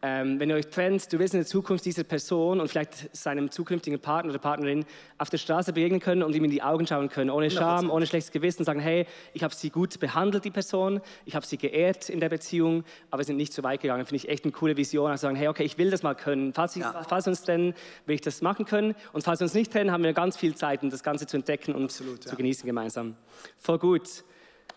ähm, 0.00 0.38
wenn 0.38 0.48
ihr 0.48 0.54
euch 0.54 0.68
trennt, 0.68 1.12
du 1.12 1.18
willst 1.18 1.34
in 1.34 1.40
der 1.40 1.46
Zukunft 1.46 1.84
dieser 1.84 2.04
Person 2.04 2.60
und 2.60 2.68
vielleicht 2.68 3.14
seinem 3.16 3.50
zukünftigen 3.50 3.98
Partner 3.98 4.30
oder 4.30 4.38
Partnerin 4.38 4.84
auf 5.18 5.28
der 5.28 5.38
Straße 5.38 5.72
begegnen 5.72 5.98
können 5.98 6.22
und 6.22 6.36
ihm 6.36 6.44
in 6.44 6.52
die 6.52 6.62
Augen 6.62 6.86
schauen 6.86 7.08
können, 7.08 7.30
ohne 7.30 7.50
Scham, 7.50 7.90
ohne 7.90 8.06
schlechtes 8.06 8.30
Gewissen, 8.30 8.64
sagen, 8.64 8.78
hey, 8.78 9.06
ich 9.34 9.42
habe 9.42 9.52
sie 9.52 9.70
gut 9.70 9.98
behandelt, 9.98 10.44
die 10.44 10.52
Person, 10.52 11.00
ich 11.24 11.34
habe 11.34 11.44
sie 11.44 11.58
geehrt 11.58 12.10
in 12.10 12.20
der 12.20 12.28
Beziehung, 12.28 12.84
aber 13.10 13.20
wir 13.20 13.24
sind 13.24 13.38
nicht 13.38 13.52
so 13.52 13.64
weit 13.64 13.80
gegangen. 13.80 14.06
Finde 14.06 14.22
ich 14.22 14.28
echt 14.28 14.44
eine 14.44 14.52
coole 14.52 14.76
Vision, 14.76 15.10
also 15.10 15.22
sagen, 15.22 15.36
hey, 15.36 15.48
okay, 15.48 15.64
ich 15.64 15.78
will 15.78 15.90
das 15.90 16.04
mal 16.04 16.14
können. 16.14 16.52
Falls, 16.52 16.76
ich, 16.76 16.82
ja. 16.82 17.04
falls 17.08 17.26
wir 17.26 17.30
uns 17.30 17.42
trennen, 17.42 17.74
will 18.06 18.14
ich 18.14 18.20
das 18.20 18.40
machen 18.40 18.66
können 18.66 18.94
und 19.12 19.24
falls 19.24 19.40
wir 19.40 19.46
uns 19.46 19.54
nicht 19.54 19.72
trennen, 19.72 19.90
haben 19.90 20.04
wir 20.04 20.12
ganz 20.12 20.36
viel 20.36 20.54
Zeit, 20.54 20.84
um 20.84 20.90
das 20.90 21.02
Ganze 21.02 21.26
zu 21.26 21.36
entdecken 21.36 21.74
und 21.74 21.84
Absolut, 21.84 22.22
zu 22.22 22.30
ja. 22.30 22.34
genießen 22.36 22.64
gemeinsam. 22.64 23.16
Voll 23.58 23.78
gut. 23.78 24.08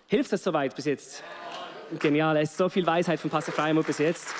Hilft 0.07 0.33
das 0.33 0.43
soweit 0.43 0.75
bis 0.75 0.85
jetzt? 0.85 1.23
Genial, 1.99 2.37
es 2.37 2.51
ist 2.51 2.57
so 2.57 2.69
viel 2.69 2.87
Weisheit 2.87 3.19
von 3.19 3.29
Pastor 3.29 3.53
Freimut 3.53 3.85
bis 3.85 3.99
jetzt. 3.99 4.33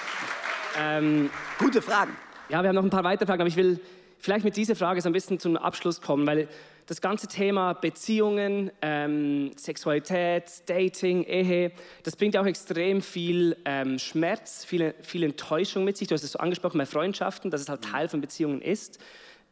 Ähm, 0.80 1.30
Gute 1.60 1.82
Fragen. 1.82 2.16
Ja, 2.50 2.62
wir 2.62 2.70
haben 2.70 2.76
noch 2.76 2.84
ein 2.84 2.90
paar 2.90 3.04
weitere 3.04 3.26
Fragen, 3.26 3.42
aber 3.42 3.50
ich 3.50 3.56
will 3.56 3.80
vielleicht 4.20 4.46
mit 4.46 4.56
dieser 4.56 4.76
Frage 4.76 5.02
so 5.02 5.10
ein 5.10 5.14
bisschen 5.14 5.40
zum 5.40 5.58
Abschluss 5.58 6.02
kommen, 6.02 6.26
weil 6.26 6.48
das 6.86 7.02
ganze 7.02 7.28
Thema 7.28 7.74
Beziehungen, 7.74 8.72
ähm, 8.82 9.52
Sexualität, 9.56 10.44
Dating, 10.66 11.24
Ehe, 11.24 11.72
das 12.04 12.16
bringt 12.16 12.34
ja 12.34 12.42
auch 12.42 12.46
extrem 12.46 13.02
viel 13.02 13.56
ähm, 13.66 14.00
Schmerz, 14.00 14.66
viel, 14.66 14.94
viel 15.02 15.24
Enttäuschung 15.24 15.84
mit 15.84 15.98
sich. 15.98 16.08
Du 16.08 16.16
hast 16.16 16.24
es 16.24 16.34
so 16.34 16.40
angesprochen 16.40 16.78
bei 16.78 16.86
Freundschaften, 16.86 17.52
dass 17.52 17.62
es 17.62 17.70
halt 17.70 17.84
Teil 17.84 18.10
von 18.10 18.22
Beziehungen 18.22 18.62
ist. 18.62 19.00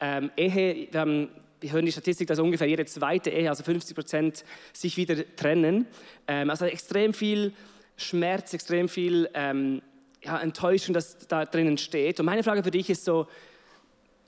Ähm, 0.00 0.30
Ehe, 0.36 0.88
wir, 0.90 1.00
haben, 1.00 1.28
wir, 1.60 1.72
hören 1.72 1.86
die 1.86 1.92
Statistik, 1.92 2.28
dass 2.28 2.38
ungefähr 2.38 2.66
jede 2.66 2.84
zweite 2.84 3.30
Ehe, 3.30 3.48
also 3.48 3.62
50 3.62 3.94
Prozent, 3.94 4.44
sich 4.72 4.96
wieder 4.96 5.16
trennen. 5.36 5.86
Ähm, 6.26 6.50
also 6.50 6.64
extrem 6.64 7.14
viel 7.14 7.52
Schmerz, 7.96 8.52
extrem 8.54 8.88
viel 8.88 9.28
ähm, 9.34 9.82
ja, 10.22 10.38
Enttäuschung, 10.38 10.94
das 10.94 11.18
da 11.28 11.44
drinnen 11.44 11.78
steht. 11.78 12.20
Und 12.20 12.26
meine 12.26 12.42
Frage 12.42 12.62
für 12.62 12.70
dich 12.70 12.90
ist 12.90 13.04
so, 13.04 13.26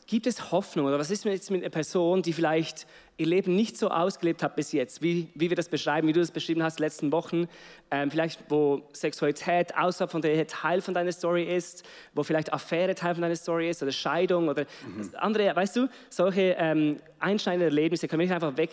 gibt 0.07 0.26
es 0.26 0.52
Hoffnung 0.52 0.87
oder 0.87 0.98
was 0.98 1.11
ist 1.11 1.24
jetzt 1.24 1.50
mit 1.50 1.62
einer 1.62 1.70
Person, 1.70 2.22
die 2.22 2.33
vielleicht 2.33 2.87
ihr 3.16 3.26
Leben 3.26 3.55
nicht 3.55 3.78
so 3.78 3.88
ausgelebt 3.88 4.42
hat 4.42 4.57
bis 4.57 4.72
jetzt, 4.72 5.00
wie, 5.00 5.28
wie 5.35 5.48
wir 5.48 5.57
das 5.57 5.68
beschreiben, 5.68 6.09
wie 6.09 6.12
du 6.12 6.20
das 6.20 6.31
beschrieben 6.31 6.62
hast, 6.62 6.81
letzten 6.81 7.12
Wochen, 7.12 7.46
ähm, 7.90 8.11
vielleicht 8.11 8.40
wo 8.48 8.83
Sexualität 8.92 9.76
außerhalb 9.76 10.11
von 10.11 10.20
der 10.20 10.46
Teil 10.46 10.81
von 10.81 10.92
deiner 10.92 11.12
Story 11.12 11.44
ist, 11.44 11.85
wo 12.14 12.22
vielleicht 12.22 12.52
Affäre 12.52 12.94
Teil 12.94 13.14
von 13.14 13.22
deiner 13.22 13.37
Story 13.37 13.70
ist 13.70 13.83
oder 13.83 13.92
Scheidung 13.92 14.48
oder 14.48 14.66
mhm. 14.87 15.11
andere, 15.16 15.55
weißt 15.55 15.76
du, 15.76 15.88
solche 16.11 16.57
ähm, 16.59 16.98
einschneidende 17.18 17.66
Erlebnisse 17.66 18.09
können 18.09 18.20
wir 18.20 18.26
nicht 18.26 18.35
einfach 18.35 18.57
weg 18.57 18.70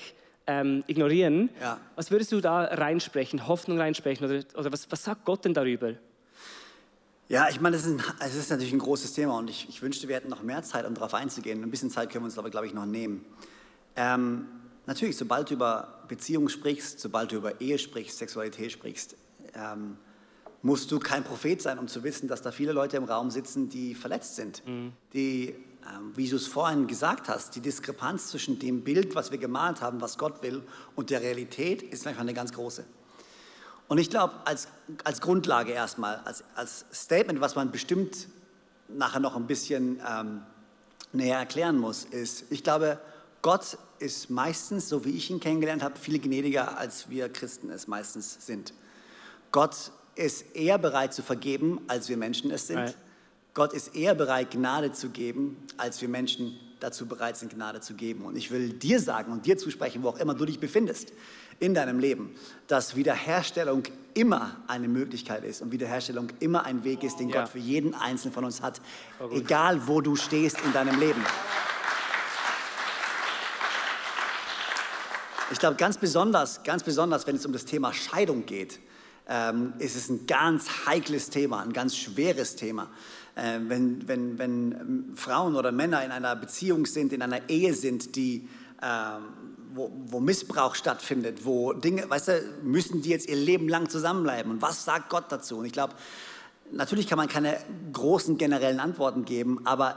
ähm, 0.48 0.84
ignorieren. 0.88 1.50
Ja. 1.62 1.80
Was 1.96 2.12
würdest 2.12 2.32
du 2.32 2.42
da 2.42 2.64
reinsprechen, 2.64 3.48
Hoffnung 3.48 3.80
reinsprechen 3.80 4.26
oder, 4.26 4.44
oder 4.58 4.74
was, 4.74 4.92
was 4.92 5.04
sagt 5.04 5.26
Gott 5.26 5.46
denn 5.46 5.54
darüber? 5.54 5.94
Ja, 7.30 7.48
ich 7.48 7.62
meine, 7.62 7.76
es 7.76 7.86
ist, 7.86 8.02
ist, 8.36 8.50
natürlich 8.50 8.74
ein 8.74 8.80
großes 8.80 9.14
Thema 9.14 9.38
und 9.38 9.52
ich, 9.52 9.70
ich, 9.70 9.84
wünschte, 9.84 10.08
wir 10.08 10.16
hätten 10.16 10.30
noch 10.30 10.42
mehr 10.42 10.64
Zeit, 10.64 10.88
um 10.88 10.96
darauf 10.96 11.14
einzugehen. 11.14 11.62
Ein 11.62 11.70
bisschen 11.70 11.92
Zeit 11.92 12.10
können 12.10 12.24
wir 12.24 12.26
uns 12.26 12.40
aber, 12.40 12.50
glaube 12.50 12.66
ich, 12.66 12.74
noch 12.74 12.88
nehmen. 12.88 13.24
Ähm, 13.96 14.48
natürlich, 14.88 15.16
sobald 15.16 15.52
du 15.52 15.54
über 15.54 16.06
Beziehungen 16.08 16.50
sprichst, 16.50 17.00
sobald 17.00 17.32
du 17.32 17.36
über 17.36 17.62
Ehe 17.62 17.78
sprichst, 17.78 18.18
Sexualität 18.18 18.72
sprichst, 18.72 19.16
ähm, 19.54 19.98
musst 20.64 20.92
du 20.92 20.98
kein 20.98 21.24
Prophet 21.24 21.62
sein, 21.62 21.78
um 21.78 21.88
zu 21.88 22.04
wissen, 22.04 22.28
dass 22.28 22.42
da 22.42 22.52
viele 22.52 22.72
Leute 22.72 22.98
im 22.98 23.04
Raum 23.04 23.30
sitzen, 23.30 23.70
die 23.70 23.94
verletzt 23.94 24.36
sind, 24.36 24.66
mhm. 24.66 24.94
die, 25.14 25.50
ähm, 25.88 26.14
wie 26.16 26.28
du 26.28 26.36
es 26.36 26.48
vorhin 26.48 26.88
gesagt 26.88 27.30
hast, 27.30 27.56
die 27.56 27.62
Diskrepanz 27.62 28.30
zwischen 28.30 28.58
dem 28.58 28.84
Bild, 28.84 29.14
was 29.14 29.30
wir 29.30 29.38
gemalt 29.38 29.82
haben, 29.82 30.02
was 30.02 30.18
Gott 30.18 30.42
will, 30.42 30.64
und 30.96 31.12
der 31.12 31.22
Realität 31.22 31.84
ist 31.84 32.08
einfach 32.08 32.22
eine 32.22 32.34
ganz 32.34 32.52
große. 32.54 32.86
Und 33.90 33.98
ich 33.98 34.10
glaube, 34.10 34.36
als, 34.46 34.68
als 35.04 35.20
Grundlage 35.20 35.72
erstmal, 35.72 36.18
als, 36.24 36.44
als 36.56 36.86
Statement, 36.94 37.42
was 37.42 37.56
man 37.56 37.72
bestimmt 37.72 38.28
nachher 38.88 39.20
noch 39.20 39.36
ein 39.36 39.48
bisschen 39.48 40.00
ähm, 40.08 40.44
näher 41.12 41.40
erklären 41.40 41.78
muss, 41.78 42.06
ist, 42.06 42.46
ich 42.52 42.64
glaube, 42.64 43.00
Gott 43.42 43.78
ist 43.98 44.30
meistens, 44.30 44.90
so 44.90 45.06
wie 45.06 45.12
ich 45.12 45.30
ihn 45.30 45.40
kennengelernt 45.40 45.84
habe, 45.84 45.98
viel 45.98 46.20
gnädiger, 46.20 46.78
als 46.78 47.10
wir 47.10 47.30
Christen 47.30 47.72
es 47.72 47.88
meistens 47.88 48.46
sind. 48.46 48.74
Gott 49.52 49.92
ist 50.16 50.56
eher 50.56 50.78
bereit 50.78 51.14
zu 51.14 51.24
vergeben, 51.24 51.82
als 51.88 52.10
wir 52.10 52.18
Menschen 52.18 52.52
es 52.52 52.68
sind. 52.68 52.78
Right. 52.78 52.98
Gott 53.56 53.74
ist 53.74 53.96
eher 53.96 54.14
bereit, 54.14 54.52
Gnade 54.52 54.92
zu 54.92 55.10
geben, 55.10 55.58
als 55.78 56.00
wir 56.02 56.10
Menschen 56.10 56.60
dazu 56.80 57.06
bereit 57.06 57.38
sind, 57.38 57.54
Gnade 57.54 57.82
zu 57.82 57.94
geben. 57.94 58.26
Und 58.26 58.36
ich 58.36 58.52
will 58.52 58.70
dir 58.70 59.00
sagen 59.00 59.32
und 59.32 59.46
dir 59.46 59.58
zusprechen, 59.58 60.04
wo 60.04 60.10
auch 60.10 60.20
immer 60.20 60.34
du 60.34 60.46
dich 60.46 60.60
befindest 60.60 61.14
in 61.60 61.74
deinem 61.74 62.00
Leben, 62.00 62.36
dass 62.68 62.96
Wiederherstellung 62.96 63.84
immer 64.14 64.58
eine 64.68 64.88
Möglichkeit 64.88 65.44
ist 65.44 65.62
und 65.62 65.72
Wiederherstellung 65.72 66.30
immer 66.40 66.66
ein 66.66 66.84
Weg 66.84 67.04
ist, 67.04 67.20
den 67.20 67.30
ja. 67.30 67.42
Gott 67.42 67.50
für 67.50 67.60
jeden 67.60 67.94
Einzelnen 67.94 68.34
von 68.34 68.46
uns 68.46 68.62
hat, 68.62 68.82
egal 69.32 69.88
wo 69.88 70.02
du 70.02 70.16
stehst 70.16 70.58
in 70.62 70.74
deinem 70.74 71.00
Leben. 71.00 71.24
Ich 75.52 75.60
glaube, 75.60 75.78
ganz 75.78 75.98
besonders, 75.98 76.64
ganz 76.64 76.84
besonders, 76.84 77.26
wenn 77.26 77.36
es 77.36 77.46
um 77.46 77.54
das 77.54 77.66
Thema 77.66 77.92
Scheidung 77.92 78.46
geht, 78.46 78.80
ähm, 79.28 79.74
ist 79.80 79.96
es 79.96 80.10
ein 80.10 80.28
ganz 80.28 80.86
heikles 80.86 81.30
Thema, 81.30 81.62
ein 81.62 81.74
ganz 81.74 81.96
schweres 81.96 82.56
Thema. 82.56 82.90
Äh, 83.40 83.60
wenn, 83.70 84.08
wenn, 84.08 84.38
wenn 84.38 84.72
ähm, 84.72 85.12
Frauen 85.16 85.56
oder 85.56 85.72
Männer 85.72 86.04
in 86.04 86.12
einer 86.12 86.36
Beziehung 86.36 86.86
sind, 86.86 87.14
in 87.14 87.22
einer 87.22 87.50
Ehe 87.50 87.74
sind, 87.74 88.16
die 88.18 88.50
ähm, 88.82 89.24
wo, 89.74 89.92
wo, 90.08 90.20
Missbrauch 90.20 90.76
stattfindet, 90.76 91.46
wo 91.46 91.74
Dinge, 91.74 92.10
weißt 92.10 92.28
du, 92.28 92.42
müssen 92.64 93.02
die 93.02 93.10
jetzt 93.10 93.30
ihr 93.30 93.36
Leben 93.36 93.70
lang 93.70 93.90
zusammenbleiben? 93.90 94.52
Und 94.52 94.62
was 94.62 94.84
sagt 94.84 95.10
Gott 95.10 95.26
dazu? 95.30 95.58
Und 95.60 95.66
ich 95.66 95.72
glaube, 95.72 95.94
natürlich 96.72 97.08
kann 97.08 97.18
man 97.18 97.30
keine 97.30 97.58
großen 97.94 98.38
generellen 98.38 98.80
Antworten 98.80 99.26
geben, 99.26 99.62
aber 99.66 99.96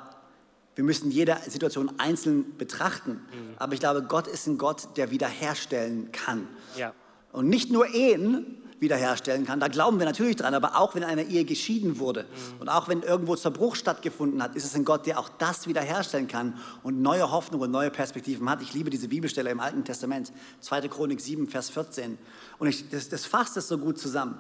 wir 0.74 0.84
müssen 0.84 1.10
jede 1.10 1.36
Situation 1.48 1.90
einzeln 1.98 2.56
betrachten. 2.58 3.12
Mhm. 3.12 3.54
Aber 3.56 3.74
ich 3.74 3.80
glaube, 3.80 4.02
Gott 4.02 4.28
ist 4.28 4.46
ein 4.46 4.58
Gott, 4.58 4.96
der 4.96 5.10
wiederherstellen 5.10 6.12
kann. 6.12 6.46
Ja. 6.76 6.92
Und 7.32 7.48
nicht 7.48 7.72
nur 7.72 7.88
Ehen, 7.92 8.61
wiederherstellen 8.82 9.46
kann. 9.46 9.60
Da 9.60 9.68
glauben 9.68 9.98
wir 9.98 10.04
natürlich 10.04 10.36
dran, 10.36 10.52
aber 10.52 10.78
auch 10.78 10.94
wenn 10.94 11.04
eine 11.04 11.22
Ehe 11.22 11.44
geschieden 11.44 11.98
wurde 11.98 12.26
und 12.58 12.68
auch 12.68 12.88
wenn 12.88 13.02
irgendwo 13.02 13.34
Zerbruch 13.36 13.76
stattgefunden 13.76 14.42
hat, 14.42 14.54
ist 14.54 14.66
es 14.66 14.74
ein 14.74 14.84
Gott, 14.84 15.06
der 15.06 15.18
auch 15.18 15.30
das 15.30 15.66
wiederherstellen 15.66 16.28
kann 16.28 16.58
und 16.82 17.00
neue 17.00 17.30
Hoffnung 17.30 17.62
und 17.62 17.70
neue 17.70 17.90
Perspektiven 17.90 18.50
hat. 18.50 18.60
Ich 18.60 18.74
liebe 18.74 18.90
diese 18.90 19.08
Bibelstelle 19.08 19.50
im 19.50 19.60
Alten 19.60 19.84
Testament, 19.84 20.32
2. 20.60 20.88
Chronik 20.88 21.20
7, 21.20 21.48
Vers 21.48 21.70
14. 21.70 22.18
Und 22.58 22.66
ich, 22.68 22.90
das, 22.90 23.08
das 23.08 23.24
fasst 23.24 23.56
es 23.56 23.68
so 23.68 23.78
gut 23.78 23.98
zusammen. 23.98 24.38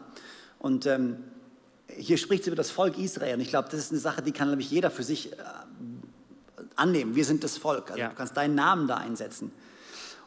Und 0.58 0.84
ähm, 0.84 1.16
hier 1.88 2.18
spricht 2.18 2.44
sie 2.44 2.50
über 2.50 2.56
das 2.56 2.70
Volk 2.70 2.98
Israel. 2.98 3.34
Und 3.34 3.40
ich 3.40 3.48
glaube, 3.48 3.68
das 3.70 3.80
ist 3.80 3.92
eine 3.92 4.00
Sache, 4.00 4.22
die 4.22 4.32
kann 4.32 4.50
nämlich 4.50 4.70
jeder 4.70 4.90
für 4.90 5.02
sich 5.02 5.32
äh, 5.32 5.36
annehmen. 6.76 7.14
Wir 7.14 7.24
sind 7.24 7.44
das 7.44 7.58
Volk. 7.58 7.90
Also 7.90 8.00
ja. 8.00 8.08
du 8.08 8.14
kannst 8.14 8.36
deinen 8.36 8.54
Namen 8.54 8.88
da 8.88 8.96
einsetzen. 8.96 9.52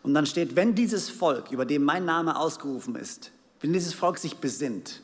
Und 0.03 0.13
dann 0.13 0.25
steht, 0.25 0.55
wenn 0.55 0.75
dieses 0.75 1.09
Volk, 1.09 1.51
über 1.51 1.65
dem 1.65 1.83
mein 1.83 2.05
Name 2.05 2.37
ausgerufen 2.37 2.95
ist, 2.95 3.31
wenn 3.65 3.73
dieses 3.73 3.95
Volk 3.95 4.19
sich 4.19 4.37
besinnt, 4.37 5.01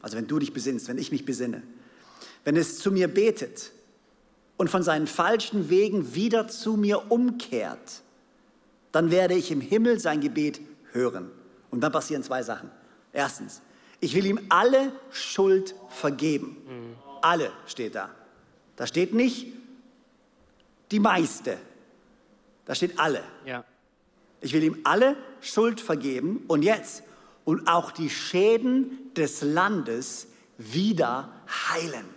also 0.00 0.16
wenn 0.16 0.26
du 0.26 0.38
dich 0.38 0.54
besinnst, 0.54 0.88
wenn 0.88 0.96
ich 0.96 1.12
mich 1.12 1.26
besinne, 1.26 1.62
wenn 2.42 2.56
es 2.56 2.78
zu 2.78 2.90
mir 2.90 3.08
betet 3.08 3.72
und 4.56 4.70
von 4.70 4.82
seinen 4.82 5.06
falschen 5.06 5.68
Wegen 5.68 6.14
wieder 6.14 6.48
zu 6.48 6.78
mir 6.78 7.10
umkehrt, 7.12 8.00
dann 8.90 9.10
werde 9.10 9.34
ich 9.34 9.50
im 9.50 9.60
Himmel 9.60 10.00
sein 10.00 10.22
Gebet 10.22 10.62
hören. 10.92 11.30
Und 11.70 11.82
dann 11.82 11.92
passieren 11.92 12.22
zwei 12.22 12.42
Sachen. 12.42 12.70
Erstens, 13.12 13.60
ich 14.00 14.14
will 14.14 14.24
ihm 14.24 14.40
alle 14.48 14.90
Schuld 15.10 15.74
vergeben. 15.90 16.56
Mhm. 16.66 16.96
Alle 17.20 17.50
steht 17.66 17.96
da. 17.96 18.08
Da 18.76 18.86
steht 18.86 19.12
nicht 19.12 19.48
die 20.90 21.00
meiste. 21.00 21.58
Da 22.64 22.74
steht 22.74 22.98
alle. 22.98 23.22
Ja. 23.44 23.62
Ich 24.40 24.54
will 24.54 24.62
ihm 24.62 24.78
alle 24.84 25.18
Schuld 25.42 25.82
vergeben. 25.82 26.44
Und 26.48 26.62
jetzt, 26.62 27.02
und 27.44 27.68
auch 27.68 27.90
die 27.90 28.10
Schäden 28.10 29.12
des 29.14 29.42
Landes 29.42 30.28
wieder 30.58 31.30
heilen. 31.48 32.13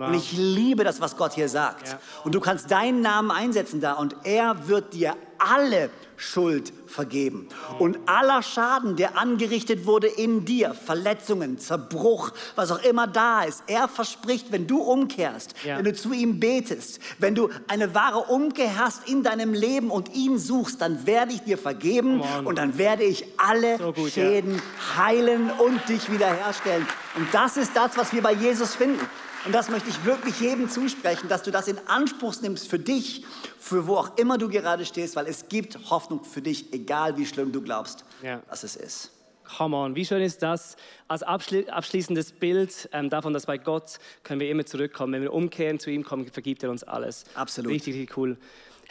Wow. 0.00 0.08
Und 0.08 0.14
ich 0.14 0.32
liebe 0.32 0.82
das, 0.82 1.02
was 1.02 1.18
Gott 1.18 1.34
hier 1.34 1.50
sagt. 1.50 1.88
Ja. 1.88 2.00
Und 2.24 2.34
du 2.34 2.40
kannst 2.40 2.70
deinen 2.70 3.02
Namen 3.02 3.30
einsetzen 3.30 3.82
da 3.82 3.92
und 3.92 4.16
er 4.24 4.66
wird 4.66 4.94
dir 4.94 5.14
alle 5.36 5.90
Schuld 6.16 6.72
vergeben. 6.86 7.48
Und 7.78 7.98
aller 8.06 8.42
Schaden, 8.42 8.96
der 8.96 9.18
angerichtet 9.18 9.84
wurde 9.84 10.06
in 10.06 10.46
dir, 10.46 10.72
Verletzungen, 10.74 11.58
Zerbruch, 11.58 12.32
was 12.56 12.70
auch 12.70 12.82
immer 12.82 13.06
da 13.06 13.44
ist, 13.44 13.62
er 13.66 13.88
verspricht, 13.88 14.52
wenn 14.52 14.66
du 14.66 14.80
umkehrst, 14.80 15.54
ja. 15.64 15.76
wenn 15.76 15.84
du 15.84 15.94
zu 15.94 16.12
ihm 16.12 16.40
betest, 16.40 17.00
wenn 17.18 17.34
du 17.34 17.50
eine 17.68 17.94
wahre 17.94 18.20
Umkehr 18.20 18.78
hast 18.78 19.06
in 19.06 19.22
deinem 19.22 19.52
Leben 19.52 19.90
und 19.90 20.14
ihn 20.14 20.38
suchst, 20.38 20.80
dann 20.80 21.06
werde 21.06 21.32
ich 21.32 21.42
dir 21.42 21.58
vergeben 21.58 22.22
und 22.44 22.56
dann 22.56 22.78
werde 22.78 23.04
ich 23.04 23.26
alle 23.36 23.76
so 23.76 23.92
gut, 23.92 24.10
Schäden 24.10 24.54
ja. 24.54 25.04
heilen 25.04 25.50
und 25.50 25.86
dich 25.90 26.10
wiederherstellen. 26.10 26.86
Und 27.16 27.28
das 27.32 27.58
ist 27.58 27.76
das, 27.76 27.98
was 27.98 28.14
wir 28.14 28.22
bei 28.22 28.32
Jesus 28.32 28.74
finden. 28.74 29.06
Und 29.46 29.54
das 29.54 29.70
möchte 29.70 29.88
ich 29.88 30.04
wirklich 30.04 30.38
jedem 30.40 30.68
zusprechen, 30.68 31.28
dass 31.28 31.42
du 31.42 31.50
das 31.50 31.66
in 31.66 31.78
Anspruch 31.86 32.34
nimmst 32.42 32.68
für 32.68 32.78
dich, 32.78 33.24
für 33.58 33.86
wo 33.86 33.96
auch 33.96 34.16
immer 34.18 34.36
du 34.36 34.48
gerade 34.48 34.84
stehst, 34.84 35.16
weil 35.16 35.26
es 35.26 35.48
gibt 35.48 35.90
Hoffnung 35.90 36.24
für 36.24 36.42
dich, 36.42 36.72
egal 36.72 37.16
wie 37.16 37.24
schlimm 37.24 37.50
du 37.50 37.62
glaubst, 37.62 38.04
ja. 38.22 38.42
dass 38.50 38.64
es 38.64 38.76
ist. 38.76 39.12
Come 39.56 39.76
on, 39.76 39.96
wie 39.96 40.04
schön 40.04 40.22
ist 40.22 40.42
das? 40.42 40.76
Als 41.08 41.22
abschli 41.22 41.68
abschließendes 41.68 42.32
Bild 42.32 42.88
ähm, 42.92 43.10
davon, 43.10 43.32
dass 43.32 43.46
bei 43.46 43.58
Gott 43.58 43.98
können 44.22 44.40
wir 44.40 44.48
immer 44.48 44.64
zurückkommen. 44.64 45.14
Wenn 45.14 45.22
wir 45.22 45.32
umkehren 45.32 45.80
zu 45.80 45.90
ihm 45.90 46.04
kommen, 46.04 46.26
vergibt 46.30 46.62
er 46.62 46.70
uns 46.70 46.84
alles. 46.84 47.24
Absolut. 47.34 47.72
Richtig, 47.72 47.94
richtig 47.94 48.16
cool. 48.16 48.36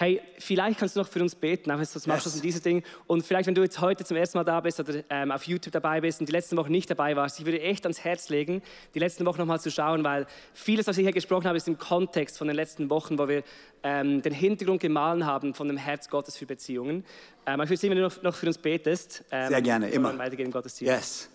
Hey, 0.01 0.21
vielleicht 0.37 0.79
kannst 0.79 0.95
du 0.95 1.01
noch 1.01 1.09
für 1.09 1.21
uns 1.21 1.35
beten, 1.35 1.69
einfach 1.69 1.85
so 1.85 1.99
zum 1.99 2.13
Abschluss 2.13 2.35
yes. 2.35 2.41
dieses 2.41 2.61
Ding. 2.61 2.83
Und 3.05 3.25
vielleicht, 3.25 3.47
wenn 3.47 3.53
du 3.53 3.61
jetzt 3.61 3.81
heute 3.81 4.05
zum 4.05 4.15
ersten 4.15 4.37
Mal 4.37 4.45
da 4.45 4.61
bist 4.61 4.79
oder 4.79 5.03
ähm, 5.09 5.29
auf 5.29 5.43
YouTube 5.43 5.73
dabei 5.73 5.99
bist 5.99 6.21
und 6.21 6.29
die 6.29 6.31
letzten 6.31 6.55
Wochen 6.55 6.71
nicht 6.71 6.89
dabei 6.89 7.17
warst, 7.17 7.37
ich 7.37 7.45
würde 7.45 7.59
echt 7.59 7.83
ans 7.83 7.99
Herz 7.99 8.29
legen, 8.29 8.61
die 8.95 8.99
letzten 8.99 9.25
Wochen 9.25 9.39
nochmal 9.39 9.59
zu 9.59 9.69
schauen, 9.69 10.05
weil 10.05 10.25
vieles, 10.53 10.87
was 10.87 10.97
ich 10.97 11.03
hier 11.03 11.11
gesprochen 11.11 11.47
habe, 11.47 11.57
ist 11.57 11.67
im 11.67 11.77
Kontext 11.77 12.37
von 12.37 12.47
den 12.47 12.55
letzten 12.55 12.89
Wochen, 12.89 13.19
wo 13.19 13.27
wir 13.27 13.43
ähm, 13.83 14.21
den 14.21 14.31
Hintergrund 14.31 14.79
gemahlen 14.79 15.25
haben 15.25 15.53
von 15.53 15.67
dem 15.67 15.75
Herz 15.75 16.07
Gottes 16.07 16.37
für 16.37 16.45
Beziehungen. 16.45 17.03
Ähm, 17.45 17.59
ich 17.59 17.69
würde 17.69 17.75
sehen, 17.75 17.89
wenn 17.89 17.97
du 17.97 18.03
noch, 18.03 18.21
noch 18.21 18.35
für 18.35 18.47
uns 18.47 18.57
betest. 18.57 19.25
Ähm, 19.31 19.49
sehr 19.49 19.61
gerne, 19.61 19.89
immer. 19.89 20.17
Weitergehen 20.17 20.45
im 20.45 20.53
Gottesdienst. 20.53 20.95
Yes. 20.95 21.29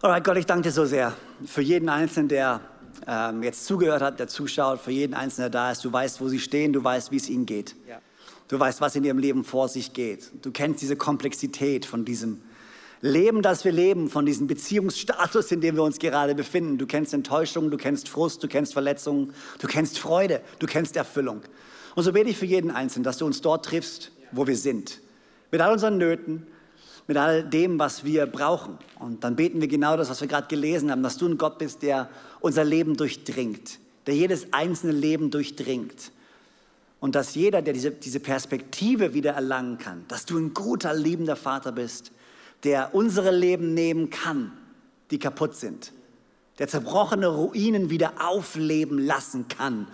Alright, 0.00 0.24
Gott, 0.24 0.38
ich 0.38 0.46
danke 0.46 0.62
dir 0.62 0.72
so 0.72 0.86
sehr 0.86 1.14
für 1.44 1.60
jeden 1.60 1.90
Einzelnen, 1.90 2.28
der 2.28 2.62
ähm, 3.06 3.42
jetzt 3.42 3.66
zugehört 3.66 4.02
hat, 4.02 4.18
der 4.18 4.28
zuschaut, 4.28 4.80
für 4.80 4.90
jeden 4.90 5.14
Einzelnen, 5.14 5.50
der 5.50 5.60
da 5.60 5.72
ist. 5.72 5.84
Du 5.84 5.92
weißt, 5.92 6.20
wo 6.20 6.28
sie 6.28 6.38
stehen, 6.38 6.72
du 6.72 6.82
weißt, 6.82 7.10
wie 7.10 7.16
es 7.16 7.28
ihnen 7.28 7.46
geht. 7.46 7.74
Ja. 7.88 8.00
Du 8.48 8.58
weißt, 8.58 8.80
was 8.80 8.96
in 8.96 9.04
ihrem 9.04 9.18
Leben 9.18 9.44
vor 9.44 9.68
sich 9.68 9.92
geht. 9.92 10.30
Du 10.42 10.50
kennst 10.50 10.82
diese 10.82 10.96
Komplexität 10.96 11.86
von 11.86 12.04
diesem 12.04 12.40
Leben, 13.00 13.42
das 13.42 13.64
wir 13.64 13.72
leben, 13.72 14.10
von 14.10 14.26
diesem 14.26 14.46
Beziehungsstatus, 14.46 15.52
in 15.52 15.60
dem 15.60 15.76
wir 15.76 15.82
uns 15.82 15.98
gerade 15.98 16.34
befinden. 16.34 16.76
Du 16.76 16.86
kennst 16.86 17.14
Enttäuschung, 17.14 17.70
du 17.70 17.76
kennst 17.76 18.08
Frust, 18.08 18.42
du 18.42 18.48
kennst 18.48 18.72
Verletzungen, 18.72 19.32
du 19.58 19.66
kennst 19.66 19.98
Freude, 19.98 20.42
du 20.58 20.66
kennst 20.66 20.96
Erfüllung. 20.96 21.42
Und 21.94 22.02
so 22.02 22.12
bete 22.12 22.28
ich 22.28 22.36
für 22.36 22.46
jeden 22.46 22.70
Einzelnen, 22.70 23.04
dass 23.04 23.18
du 23.18 23.26
uns 23.26 23.40
dort 23.40 23.64
triffst, 23.64 24.12
wo 24.32 24.46
wir 24.46 24.56
sind. 24.56 25.00
Mit 25.50 25.60
all 25.60 25.72
unseren 25.72 25.96
Nöten, 25.96 26.46
mit 27.10 27.16
all 27.16 27.42
dem, 27.42 27.76
was 27.80 28.04
wir 28.04 28.24
brauchen. 28.26 28.78
Und 29.00 29.24
dann 29.24 29.34
beten 29.34 29.60
wir 29.60 29.66
genau 29.66 29.96
das, 29.96 30.10
was 30.10 30.20
wir 30.20 30.28
gerade 30.28 30.46
gelesen 30.46 30.92
haben, 30.92 31.02
dass 31.02 31.16
du 31.16 31.26
ein 31.26 31.38
Gott 31.38 31.58
bist, 31.58 31.82
der 31.82 32.08
unser 32.38 32.62
Leben 32.62 32.96
durchdringt, 32.96 33.80
der 34.06 34.14
jedes 34.14 34.52
einzelne 34.52 34.92
Leben 34.92 35.32
durchdringt. 35.32 36.12
Und 37.00 37.16
dass 37.16 37.34
jeder, 37.34 37.62
der 37.62 37.74
diese, 37.74 37.90
diese 37.90 38.20
Perspektive 38.20 39.12
wieder 39.12 39.32
erlangen 39.32 39.78
kann, 39.78 40.04
dass 40.06 40.24
du 40.24 40.38
ein 40.38 40.54
guter, 40.54 40.94
liebender 40.94 41.34
Vater 41.34 41.72
bist, 41.72 42.12
der 42.62 42.94
unsere 42.94 43.32
Leben 43.32 43.74
nehmen 43.74 44.10
kann, 44.10 44.52
die 45.10 45.18
kaputt 45.18 45.56
sind, 45.56 45.92
der 46.60 46.68
zerbrochene 46.68 47.26
Ruinen 47.26 47.90
wieder 47.90 48.24
aufleben 48.24 49.04
lassen 49.04 49.48
kann. 49.48 49.88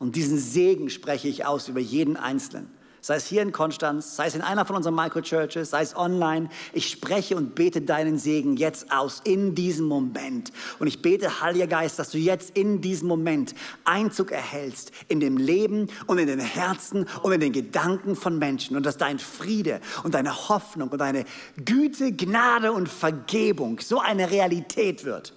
Und 0.00 0.16
diesen 0.16 0.38
Segen 0.38 0.90
spreche 0.90 1.28
ich 1.28 1.46
aus 1.46 1.68
über 1.68 1.78
jeden 1.78 2.16
Einzelnen 2.16 2.68
sei 3.08 3.16
es 3.16 3.26
hier 3.26 3.40
in 3.40 3.52
Konstanz, 3.52 4.16
sei 4.16 4.26
es 4.26 4.34
in 4.34 4.42
einer 4.42 4.66
von 4.66 4.76
unseren 4.76 4.94
Microchurches, 4.94 5.70
sei 5.70 5.80
es 5.80 5.96
online. 5.96 6.50
Ich 6.74 6.90
spreche 6.90 7.36
und 7.36 7.54
bete 7.54 7.80
deinen 7.80 8.18
Segen 8.18 8.58
jetzt 8.58 8.92
aus 8.92 9.22
in 9.24 9.54
diesem 9.54 9.86
Moment. 9.86 10.52
Und 10.78 10.88
ich 10.88 11.00
bete, 11.00 11.40
Heiliger 11.40 11.66
Geist, 11.66 11.98
dass 11.98 12.10
du 12.10 12.18
jetzt 12.18 12.50
in 12.50 12.82
diesem 12.82 13.08
Moment 13.08 13.54
Einzug 13.84 14.30
erhältst 14.30 14.92
in 15.08 15.20
dem 15.20 15.38
Leben 15.38 15.88
und 16.06 16.18
in 16.18 16.26
den 16.26 16.38
Herzen 16.38 17.06
und 17.22 17.32
in 17.32 17.40
den 17.40 17.54
Gedanken 17.54 18.14
von 18.14 18.38
Menschen 18.38 18.76
und 18.76 18.84
dass 18.84 18.98
dein 18.98 19.18
Friede 19.18 19.80
und 20.04 20.12
deine 20.12 20.50
Hoffnung 20.50 20.90
und 20.90 20.98
deine 20.98 21.24
Güte, 21.64 22.12
Gnade 22.12 22.72
und 22.72 22.90
Vergebung 22.90 23.80
so 23.80 24.00
eine 24.00 24.30
Realität 24.30 25.06
wird. 25.06 25.32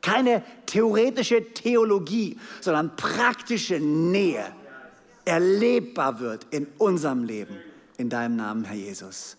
Keine 0.00 0.42
theoretische 0.64 1.52
Theologie, 1.52 2.40
sondern 2.62 2.96
praktische 2.96 3.78
Nähe 3.80 4.50
erlebbar 5.24 6.20
wird 6.20 6.46
in 6.50 6.66
unserem 6.78 7.24
Leben. 7.24 7.56
In 7.98 8.08
deinem 8.08 8.36
Namen, 8.36 8.64
Herr 8.64 8.76
Jesus. 8.76 9.36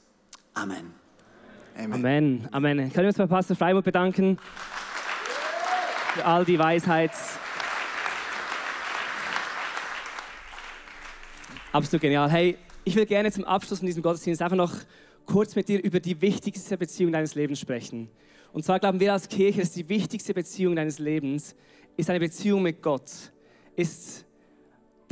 Amen. 0.53 0.93
Amen. 1.75 1.93
Amen. 1.93 2.49
Amen. 2.51 2.77
Können 2.93 3.03
wir 3.03 3.07
uns 3.07 3.17
bei 3.17 3.25
Pastor 3.25 3.55
Freimuth 3.55 3.83
bedanken 3.83 4.37
für 6.13 6.25
all 6.25 6.45
die 6.45 6.59
Weisheit. 6.59 7.11
Absolut 11.71 12.01
genial. 12.01 12.29
Hey, 12.29 12.57
ich 12.83 12.95
will 12.95 13.07
gerne 13.07 13.31
zum 13.31 13.45
Abschluss 13.45 13.79
von 13.79 13.87
diesem 13.87 14.03
Gottesdienst 14.03 14.41
einfach 14.41 14.55
noch 14.55 14.73
kurz 15.25 15.55
mit 15.55 15.67
dir 15.67 15.83
über 15.83 15.99
die 15.99 16.21
wichtigste 16.21 16.77
Beziehung 16.77 17.11
deines 17.11 17.33
Lebens 17.33 17.59
sprechen. 17.59 18.09
Und 18.51 18.63
zwar 18.63 18.79
glauben 18.79 18.99
wir 18.99 19.13
als 19.13 19.27
Kirche, 19.27 19.61
dass 19.61 19.71
die 19.71 19.89
wichtigste 19.89 20.35
Beziehung 20.35 20.75
deines 20.75 20.99
Lebens 20.99 21.55
ist 21.97 22.09
eine 22.09 22.19
Beziehung 22.19 22.61
mit 22.61 22.83
Gott, 22.83 23.09
ist 23.75 24.25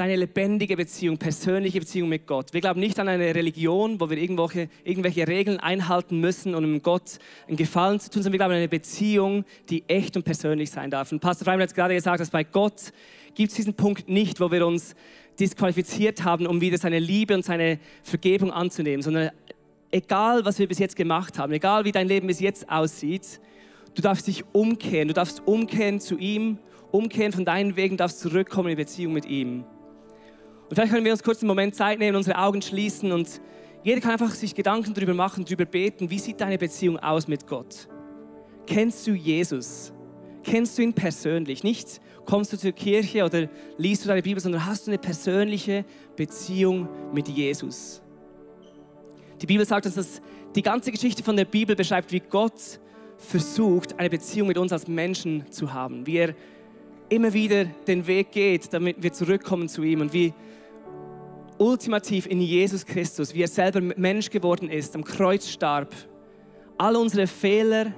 deine 0.02 0.16
lebendige 0.16 0.76
Beziehung, 0.76 1.20
persönliche 1.20 1.80
Beziehung 1.80 2.10
mit 2.10 2.26
Gott. 2.26 2.54
Wir 2.54 2.62
glauben 2.62 2.80
nicht 2.80 3.00
an 3.00 3.08
eine 3.08 3.36
Religion, 3.36 4.00
wo 4.00 4.10
wir 4.10 4.18
irgendwelche, 4.18 4.68
irgendwelche 4.84 5.28
Regeln 5.28 5.60
einhalten 5.60 6.20
müssen, 6.20 6.56
um 6.56 6.82
Gott 6.82 7.20
einen 7.48 7.56
Gefallen 7.56 8.00
zu 8.00 8.10
tun, 8.10 8.24
sondern 8.24 8.34
wir 8.34 8.40
glauben 8.40 8.54
an 8.54 8.58
eine 8.58 8.68
Beziehung, 8.68 9.46
die 9.70 9.84
echt 9.88 10.18
und 10.18 10.24
persönlich 10.24 10.72
sein 10.72 10.90
darf. 10.90 11.12
Und 11.12 11.20
Pastor 11.20 11.46
Freimann 11.46 11.68
hat 11.68 11.76
gerade 11.76 11.94
gesagt, 11.94 12.20
dass 12.20 12.32
bei 12.32 12.44
Gott 12.44 12.94
gibt 13.36 13.52
es 13.52 13.56
diesen 13.58 13.76
Punkt 13.76 14.10
nicht, 14.10 14.40
wo 14.40 14.52
wir 14.52 14.66
uns 14.66 14.96
disqualifiziert 15.40 16.24
haben, 16.24 16.48
um 16.48 16.62
wieder 16.62 16.80
seine 16.80 16.98
Liebe 16.98 17.36
und 17.36 17.46
seine 17.46 17.78
Vergebung 18.02 18.52
anzunehmen, 18.52 19.04
sondern 19.04 19.30
egal, 19.92 20.44
was 20.46 20.58
wir 20.58 20.68
bis 20.68 20.80
jetzt 20.80 20.96
gemacht 20.96 21.38
haben, 21.38 21.54
egal 21.54 21.86
wie 21.86 21.92
dein 21.92 22.08
Leben 22.08 22.26
bis 22.26 22.40
jetzt 22.40 22.68
aussieht, 22.68 23.40
du 23.94 24.02
darfst 24.02 24.26
dich 24.26 24.46
umkehren, 24.52 25.10
du 25.10 25.14
darfst 25.14 25.44
umkehren 25.46 26.00
zu 26.00 26.18
ihm, 26.18 26.58
umkehren 26.90 27.34
von 27.34 27.46
deinen 27.46 27.76
Wegen, 27.76 27.98
darfst 27.98 28.20
zurückkommen 28.20 28.70
in 28.70 28.78
Beziehung 28.78 29.14
mit 29.14 29.28
ihm. 29.28 29.64
Und 30.72 30.76
vielleicht 30.76 30.94
können 30.94 31.04
wir 31.04 31.12
uns 31.12 31.22
kurz 31.22 31.42
einen 31.42 31.50
Moment 31.50 31.76
Zeit 31.76 32.00
nehmen, 32.00 32.16
unsere 32.16 32.38
Augen 32.38 32.62
schließen 32.62 33.12
und 33.12 33.42
jeder 33.84 34.00
kann 34.00 34.12
einfach 34.12 34.34
sich 34.34 34.56
Gedanken 34.56 34.94
darüber 34.94 35.14
machen, 35.14 35.44
darüber 35.44 35.66
beten, 35.66 36.10
wie 36.10 36.18
sieht 36.18 36.40
deine 36.40 36.58
Beziehung 36.58 36.98
aus 36.98 37.28
mit 37.28 37.46
Gott? 37.46 37.90
Kennst 38.68 39.06
du 39.06 39.12
Jesus? 39.12 39.92
Kennst 40.46 40.78
du 40.78 40.84
ihn 40.84 40.94
persönlich? 40.94 41.66
Nicht 41.66 42.00
kommst 42.24 42.54
du 42.54 42.58
zur 42.58 42.72
Kirche 42.72 43.26
oder 43.26 43.50
liest 43.76 44.06
du 44.06 44.08
deine 44.08 44.22
Bibel, 44.22 44.42
sondern 44.42 44.66
hast 44.66 44.88
du 44.88 44.92
eine 44.92 44.98
persönliche 44.98 45.84
Beziehung 46.16 46.88
mit 47.12 47.28
Jesus. 47.28 48.02
Die 49.42 49.48
Bibel 49.48 49.66
sagt 49.66 49.88
uns, 49.88 49.96
dass 49.96 50.22
die 50.56 50.62
ganze 50.62 50.94
Geschichte 50.94 51.22
von 51.22 51.36
der 51.36 51.44
Bibel 51.44 51.76
beschreibt, 51.76 52.14
wie 52.14 52.22
Gott 52.22 52.80
versucht, 53.18 54.00
eine 54.00 54.10
Beziehung 54.10 54.48
mit 54.48 54.58
uns 54.58 54.72
als 54.72 54.88
Menschen 54.88 55.52
zu 55.52 55.74
haben. 55.74 56.08
Wie 56.08 56.16
er 56.16 56.34
immer 57.10 57.34
wieder 57.34 57.66
den 57.66 58.08
Weg 58.08 58.32
geht, 58.32 58.72
damit 58.74 59.04
wir 59.04 59.12
zurückkommen 59.12 59.68
zu 59.68 59.84
ihm 59.84 60.00
und 60.00 60.14
wie 60.14 60.34
ultimativ 61.62 62.26
in 62.26 62.42
Jesus 62.42 62.84
Christus, 62.84 63.36
wie 63.36 63.44
er 63.44 63.48
selber 63.48 63.82
Mensch 63.96 64.32
geworden 64.32 64.68
ist, 64.68 64.96
am 64.96 65.04
Kreuz 65.04 65.48
starb, 65.48 65.94
all 66.80 66.96
unsere 66.96 67.28
Fehler, 67.28 67.94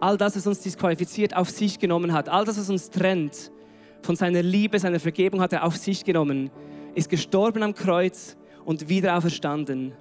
all 0.00 0.16
das, 0.16 0.34
was 0.34 0.46
uns 0.46 0.60
disqualifiziert, 0.60 1.36
auf 1.36 1.50
sich 1.50 1.78
genommen 1.78 2.14
hat, 2.14 2.30
all 2.30 2.46
das, 2.46 2.58
was 2.58 2.70
uns 2.70 2.88
trennt 2.88 3.52
von 4.00 4.16
seiner 4.16 4.42
Liebe, 4.42 4.78
seiner 4.78 4.98
Vergebung, 4.98 5.42
hat 5.42 5.52
er 5.52 5.64
auf 5.64 5.76
sich 5.76 6.04
genommen, 6.04 6.50
ist 6.94 7.10
gestorben 7.10 7.62
am 7.62 7.74
Kreuz 7.74 8.38
und 8.64 8.88
wieder 8.88 9.14
auferstanden. 9.14 9.92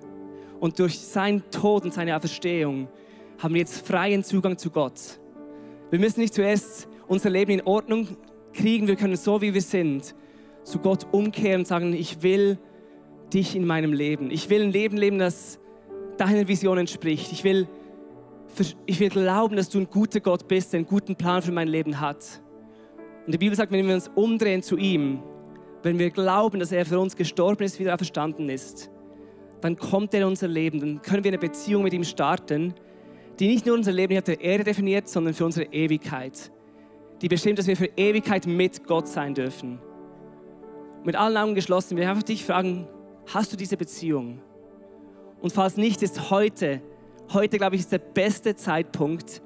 Und 0.61 0.79
durch 0.79 0.97
seinen 0.97 1.43
Tod 1.51 1.83
und 1.83 1.93
seine 1.93 2.15
Auferstehung 2.15 2.87
haben 3.39 3.55
wir 3.55 3.59
jetzt 3.59 3.85
freien 3.85 4.23
Zugang 4.23 4.57
zu 4.57 4.69
Gott. 4.69 5.19
Wir 5.89 5.99
müssen 5.99 6.21
nicht 6.21 6.33
zuerst 6.33 6.87
unser 7.09 7.29
Leben 7.29 7.51
in 7.51 7.61
Ordnung 7.63 8.15
kriegen, 8.53 8.87
wir 8.87 8.95
können 8.95 9.17
so, 9.17 9.41
wie 9.41 9.53
wir 9.53 9.61
sind, 9.61 10.15
zu 10.63 10.79
Gott 10.79 11.07
umkehren 11.11 11.61
und 11.61 11.67
sagen, 11.67 11.91
ich 11.91 12.23
will 12.23 12.57
dich 13.33 13.55
in 13.55 13.65
meinem 13.65 13.93
Leben. 13.93 14.31
Ich 14.31 14.49
will 14.49 14.61
ein 14.63 14.71
Leben 14.71 14.97
leben, 14.97 15.19
das 15.19 15.59
deiner 16.17 16.47
Vision 16.47 16.77
entspricht. 16.77 17.31
Ich 17.31 17.43
will, 17.43 17.67
ich 18.85 18.99
will 18.99 19.09
glauben, 19.09 19.55
dass 19.55 19.69
du 19.69 19.79
ein 19.79 19.89
guter 19.89 20.19
Gott 20.19 20.47
bist, 20.47 20.73
der 20.73 20.79
einen 20.79 20.87
guten 20.87 21.15
Plan 21.15 21.41
für 21.41 21.51
mein 21.51 21.67
Leben 21.67 21.99
hat. 21.99 22.41
Und 23.25 23.33
die 23.33 23.37
Bibel 23.37 23.55
sagt, 23.55 23.71
wenn 23.71 23.87
wir 23.87 23.95
uns 23.95 24.09
umdrehen 24.15 24.61
zu 24.61 24.77
ihm, 24.77 25.21
wenn 25.83 25.97
wir 25.97 26.09
glauben, 26.11 26.59
dass 26.59 26.71
er 26.71 26.85
für 26.85 26.99
uns 26.99 27.15
gestorben 27.15 27.63
ist, 27.63 27.79
wieder 27.79 27.97
verstanden 27.97 28.49
ist, 28.49 28.89
dann 29.61 29.77
kommt 29.77 30.13
er 30.13 30.21
in 30.21 30.27
unser 30.27 30.47
Leben, 30.47 30.79
dann 30.79 31.01
können 31.01 31.23
wir 31.23 31.29
eine 31.29 31.37
Beziehung 31.37 31.83
mit 31.83 31.93
ihm 31.93 32.03
starten, 32.03 32.73
die 33.39 33.47
nicht 33.47 33.65
nur 33.65 33.75
unser 33.75 33.91
Leben 33.91 34.17
auf 34.17 34.23
der 34.23 34.41
Erde 34.41 34.63
definiert, 34.63 35.07
sondern 35.07 35.33
für 35.33 35.45
unsere 35.45 35.71
Ewigkeit. 35.71 36.51
Die 37.21 37.27
bestimmt, 37.27 37.59
dass 37.59 37.67
wir 37.67 37.77
für 37.77 37.89
Ewigkeit 37.95 38.47
mit 38.47 38.85
Gott 38.85 39.07
sein 39.07 39.33
dürfen. 39.33 39.79
Mit 41.03 41.15
allen 41.15 41.37
Augen 41.37 41.55
geschlossen, 41.55 41.97
wir 41.97 42.09
einfach 42.09 42.23
dich 42.23 42.43
fragen, 42.45 42.87
Hast 43.33 43.53
du 43.53 43.55
diese 43.55 43.77
Beziehung? 43.77 44.41
Und 45.39 45.53
falls 45.53 45.77
nicht, 45.77 46.01
ist 46.03 46.29
heute, 46.31 46.81
heute 47.31 47.57
glaube 47.57 47.75
ich, 47.75 47.81
ist 47.81 47.91
der 47.93 47.99
beste 47.99 48.57
Zeitpunkt, 48.57 49.41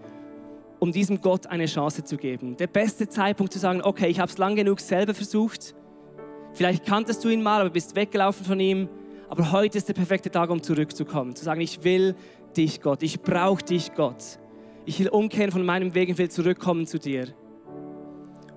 um 0.79 0.91
diesem 0.91 1.21
Gott 1.21 1.45
eine 1.45 1.67
Chance 1.67 2.03
zu 2.03 2.17
geben. 2.17 2.57
Der 2.57 2.65
beste 2.65 3.07
Zeitpunkt 3.07 3.53
zu 3.53 3.59
sagen, 3.59 3.83
okay, 3.83 4.07
ich 4.07 4.19
habe 4.19 4.31
es 4.31 4.39
lang 4.39 4.55
genug 4.55 4.79
selber 4.79 5.13
versucht. 5.13 5.75
Vielleicht 6.53 6.83
kanntest 6.83 7.23
du 7.23 7.29
ihn 7.29 7.43
mal, 7.43 7.61
aber 7.61 7.69
bist 7.69 7.95
weggelaufen 7.95 8.43
von 8.43 8.59
ihm. 8.59 8.89
Aber 9.29 9.51
heute 9.51 9.77
ist 9.77 9.87
der 9.87 9.93
perfekte 9.93 10.31
Tag, 10.31 10.49
um 10.49 10.63
zurückzukommen. 10.63 11.35
Zu 11.35 11.45
sagen, 11.45 11.61
ich 11.61 11.83
will 11.83 12.15
dich, 12.57 12.81
Gott. 12.81 13.03
Ich 13.03 13.21
brauche 13.21 13.63
dich, 13.63 13.93
Gott. 13.93 14.39
Ich 14.85 14.99
will 14.99 15.09
umkehren 15.09 15.51
von 15.51 15.63
meinem 15.63 15.93
Weg 15.93 16.09
und 16.09 16.17
will 16.17 16.31
zurückkommen 16.31 16.87
zu 16.87 16.97
dir. 16.97 17.27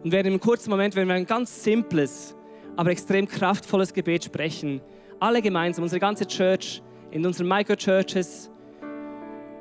Und 0.03 0.11
während 0.11 0.29
im 0.29 0.41
kurzen 0.41 0.71
Moment, 0.71 0.97
wenn 0.97 1.07
wir 1.07 1.17
ein 1.17 1.27
ganz 1.27 1.63
simples, 1.63 2.35
aber 2.77 2.93
extrem 2.93 3.29
kraftvolles 3.29 3.93
Gebet 3.93 4.25
sprechen, 4.25 4.81
alle 5.21 5.43
gemeinsam, 5.43 5.83
unsere 5.83 6.01
ganze 6.01 6.27
Church, 6.27 6.83
in 7.11 7.25
unseren 7.25 7.49
Microchurches. 7.49 8.51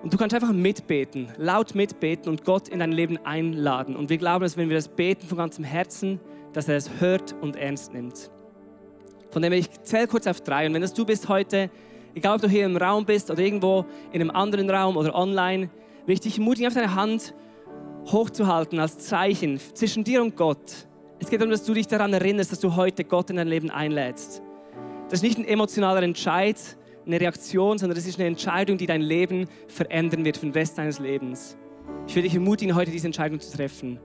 Und 0.03 0.13
du 0.13 0.17
kannst 0.17 0.35
einfach 0.35 0.53
mitbeten, 0.53 1.29
laut 1.37 1.75
mitbeten 1.75 2.29
und 2.29 2.45
Gott 2.45 2.67
in 2.67 2.79
dein 2.79 2.91
Leben 2.91 3.17
einladen. 3.25 3.95
Und 3.95 4.09
wir 4.09 4.17
glauben, 4.17 4.43
dass 4.43 4.57
wenn 4.57 4.69
wir 4.69 4.75
das 4.75 4.87
beten 4.87 5.27
von 5.27 5.37
ganzem 5.37 5.63
Herzen, 5.63 6.19
dass 6.53 6.67
er 6.67 6.77
es 6.77 6.89
hört 6.99 7.35
und 7.41 7.55
ernst 7.55 7.93
nimmt. 7.93 8.31
Von 9.31 9.41
dem 9.41 9.53
ich 9.53 9.69
zähle 9.83 10.07
kurz 10.07 10.27
auf 10.27 10.41
drei. 10.41 10.67
Und 10.67 10.73
wenn 10.73 10.81
das 10.81 10.93
du 10.93 11.05
bist 11.05 11.27
heute, 11.29 11.69
egal 12.15 12.35
ob 12.35 12.41
du 12.41 12.47
hier 12.47 12.65
im 12.65 12.77
Raum 12.77 13.05
bist 13.05 13.29
oder 13.29 13.41
irgendwo 13.41 13.85
in 14.11 14.21
einem 14.21 14.31
anderen 14.31 14.69
Raum 14.69 14.97
oder 14.97 15.13
online, 15.15 15.69
will 16.05 16.13
ich 16.13 16.21
dich 16.21 16.37
ermutigen, 16.37 16.67
auf 16.67 16.73
deine 16.73 16.95
Hand 16.95 17.33
hochzuhalten 18.05 18.79
als 18.79 18.99
Zeichen 18.99 19.59
zwischen 19.73 20.03
dir 20.03 20.21
und 20.21 20.37
Gott. 20.37 20.87
Es 21.19 21.29
geht 21.29 21.41
darum, 21.41 21.51
dass 21.51 21.65
du 21.65 21.73
dich 21.73 21.87
daran 21.87 22.13
erinnerst, 22.13 22.51
dass 22.51 22.59
du 22.59 22.75
heute 22.75 23.03
Gott 23.03 23.29
in 23.29 23.35
dein 23.35 23.47
Leben 23.47 23.69
einlädst. 23.69 24.41
Das 25.09 25.19
ist 25.19 25.23
nicht 25.23 25.37
ein 25.37 25.45
emotionaler 25.45 26.03
Entscheid, 26.03 26.57
eine 27.05 27.21
Reaktion, 27.21 27.77
sondern 27.77 27.95
das 27.95 28.05
ist 28.05 28.19
eine 28.19 28.27
Entscheidung, 28.27 28.77
die 28.77 28.85
dein 28.85 29.01
Leben 29.01 29.47
verändern 29.69 30.25
wird 30.25 30.35
für 30.35 30.45
den 30.45 30.51
Rest 30.51 30.77
deines 30.77 30.99
Lebens. 30.99 31.57
Ich 32.07 32.15
will 32.15 32.23
dich 32.23 32.33
ermutigen, 32.33 32.75
heute 32.75 32.91
diese 32.91 33.07
Entscheidung 33.07 33.39
zu 33.39 33.55
treffen. 33.55 33.99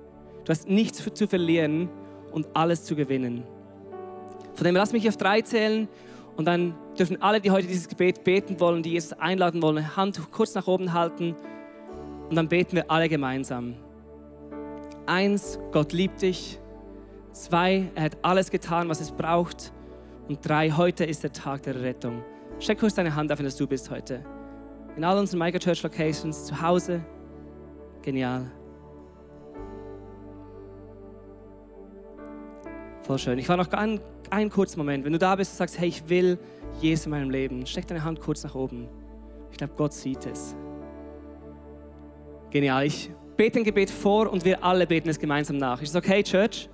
Du 0.45 0.51
hast 0.51 0.69
nichts 0.69 1.03
zu 1.13 1.27
verlieren 1.27 1.91
und 2.31 2.47
alles 2.55 2.85
zu 2.85 2.95
gewinnen. 2.95 3.43
Von 4.55 4.65
dem 4.65 4.77
lass 4.77 4.93
mich 4.93 5.09
auf 5.09 5.17
drei 5.17 5.43
zählen 5.43 5.89
und 6.37 6.45
dann 6.45 6.75
dürfen 6.97 7.21
alle, 7.21 7.41
die 7.41 7.51
heute 7.51 7.67
dieses 7.67 7.89
Gebet 7.89 8.23
beten 8.23 8.61
wollen, 8.61 8.85
die 8.85 8.93
Jesus 8.93 9.13
einladen 9.15 9.61
wollen, 9.61 9.97
Hand 9.97 10.21
kurz 10.31 10.55
nach 10.55 10.69
oben 10.69 10.93
halten 10.93 11.35
und 12.31 12.37
dann 12.37 12.49
beten 12.49 12.77
wir 12.77 12.91
alle 12.91 13.09
gemeinsam. 13.09 13.75
Eins, 15.07 15.59
Gott 15.73 15.93
liebt 15.93 16.23
dich. 16.23 16.61
Zwei, 17.33 17.91
er 17.97 18.05
hat 18.05 18.19
alles 18.23 18.51
getan, 18.51 18.89
was 18.89 19.01
es 19.01 19.11
braucht. 19.11 19.73
Und 20.33 20.49
drei, 20.49 20.71
heute 20.71 21.05
ist 21.05 21.23
der 21.23 21.31
Tag 21.31 21.65
der 21.65 21.83
Rettung. 21.83 22.23
Steck 22.59 22.81
kurz 22.81 22.95
deine 22.95 23.15
Hand 23.15 23.31
auf, 23.31 23.39
wenn 23.39 23.45
das 23.45 23.55
du 23.55 23.67
bist 23.67 23.91
heute. 23.91 24.25
In 24.97 25.05
all 25.05 25.19
unseren 25.19 25.41
Micro 25.41 25.59
Church 25.59 25.83
Locations, 25.83 26.47
zu 26.47 26.63
Hause. 26.63 27.05
Genial. 28.01 28.51
Voll 33.03 33.19
schön. 33.19 33.39
Ich 33.39 33.47
war 33.47 33.59
noch 33.59 33.71
einen, 33.73 34.01
einen 34.31 34.49
kurzen 34.49 34.79
Moment. 34.79 35.05
Wenn 35.05 35.13
du 35.13 35.19
da 35.19 35.37
bist 35.37 35.53
und 35.53 35.59
sagst, 35.59 35.79
hey, 35.79 35.89
ich 35.89 36.09
will 36.09 36.39
Jesus 36.81 37.05
in 37.05 37.11
meinem 37.11 37.29
Leben, 37.29 37.67
steck 37.67 37.87
deine 37.87 38.03
Hand 38.03 38.19
kurz 38.19 38.43
nach 38.43 38.55
oben. 38.55 38.89
Ich 39.51 39.59
glaube, 39.59 39.75
Gott 39.77 39.93
sieht 39.93 40.25
es. 40.25 40.57
Genial. 42.49 42.87
Ich 42.87 43.11
bete 43.37 43.59
ein 43.59 43.65
Gebet 43.65 43.91
vor 43.91 44.33
und 44.33 44.47
wir 44.47 44.65
alle 44.65 44.87
beten 44.87 45.11
es 45.11 45.19
gemeinsam 45.19 45.59
nach. 45.59 45.83
Ist 45.83 45.91
es 45.91 45.97
okay, 45.97 46.23
Church? 46.23 46.71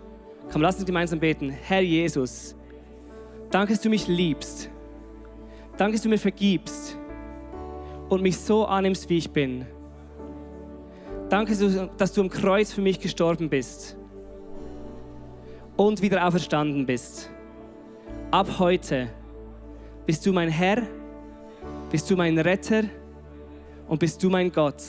Komm, 0.52 0.62
lass 0.62 0.76
uns 0.76 0.86
gemeinsam 0.86 1.18
beten. 1.18 1.50
Herr 1.50 1.80
Jesus, 1.80 2.54
danke, 3.50 3.72
dass 3.72 3.82
du 3.82 3.88
mich 3.88 4.08
liebst. 4.08 4.70
Danke, 5.76 5.94
dass 5.94 6.02
du 6.02 6.08
mir 6.08 6.18
vergibst 6.18 6.98
und 8.08 8.22
mich 8.22 8.36
so 8.36 8.64
annimmst, 8.66 9.08
wie 9.08 9.18
ich 9.18 9.30
bin. 9.30 9.66
Danke, 11.28 11.54
dass 11.98 12.12
du 12.12 12.20
am 12.20 12.30
Kreuz 12.30 12.72
für 12.72 12.80
mich 12.80 12.98
gestorben 12.98 13.48
bist 13.48 13.96
und 15.76 16.00
wieder 16.02 16.26
auferstanden 16.26 16.86
bist. 16.86 17.30
Ab 18.30 18.58
heute 18.58 19.08
bist 20.06 20.24
du 20.26 20.32
mein 20.32 20.48
Herr, 20.48 20.82
bist 21.90 22.10
du 22.10 22.16
mein 22.16 22.38
Retter 22.38 22.84
und 23.86 24.00
bist 24.00 24.22
du 24.22 24.30
mein 24.30 24.50
Gott. 24.50 24.82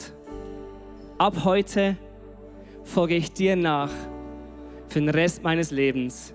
Ab 1.18 1.44
heute 1.44 1.96
folge 2.84 3.14
ich 3.14 3.32
dir 3.32 3.54
nach 3.54 3.90
für 4.88 5.00
den 5.00 5.10
Rest 5.10 5.42
meines 5.42 5.70
Lebens. 5.70 6.34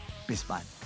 bis 0.31 0.43
bald. 0.45 0.80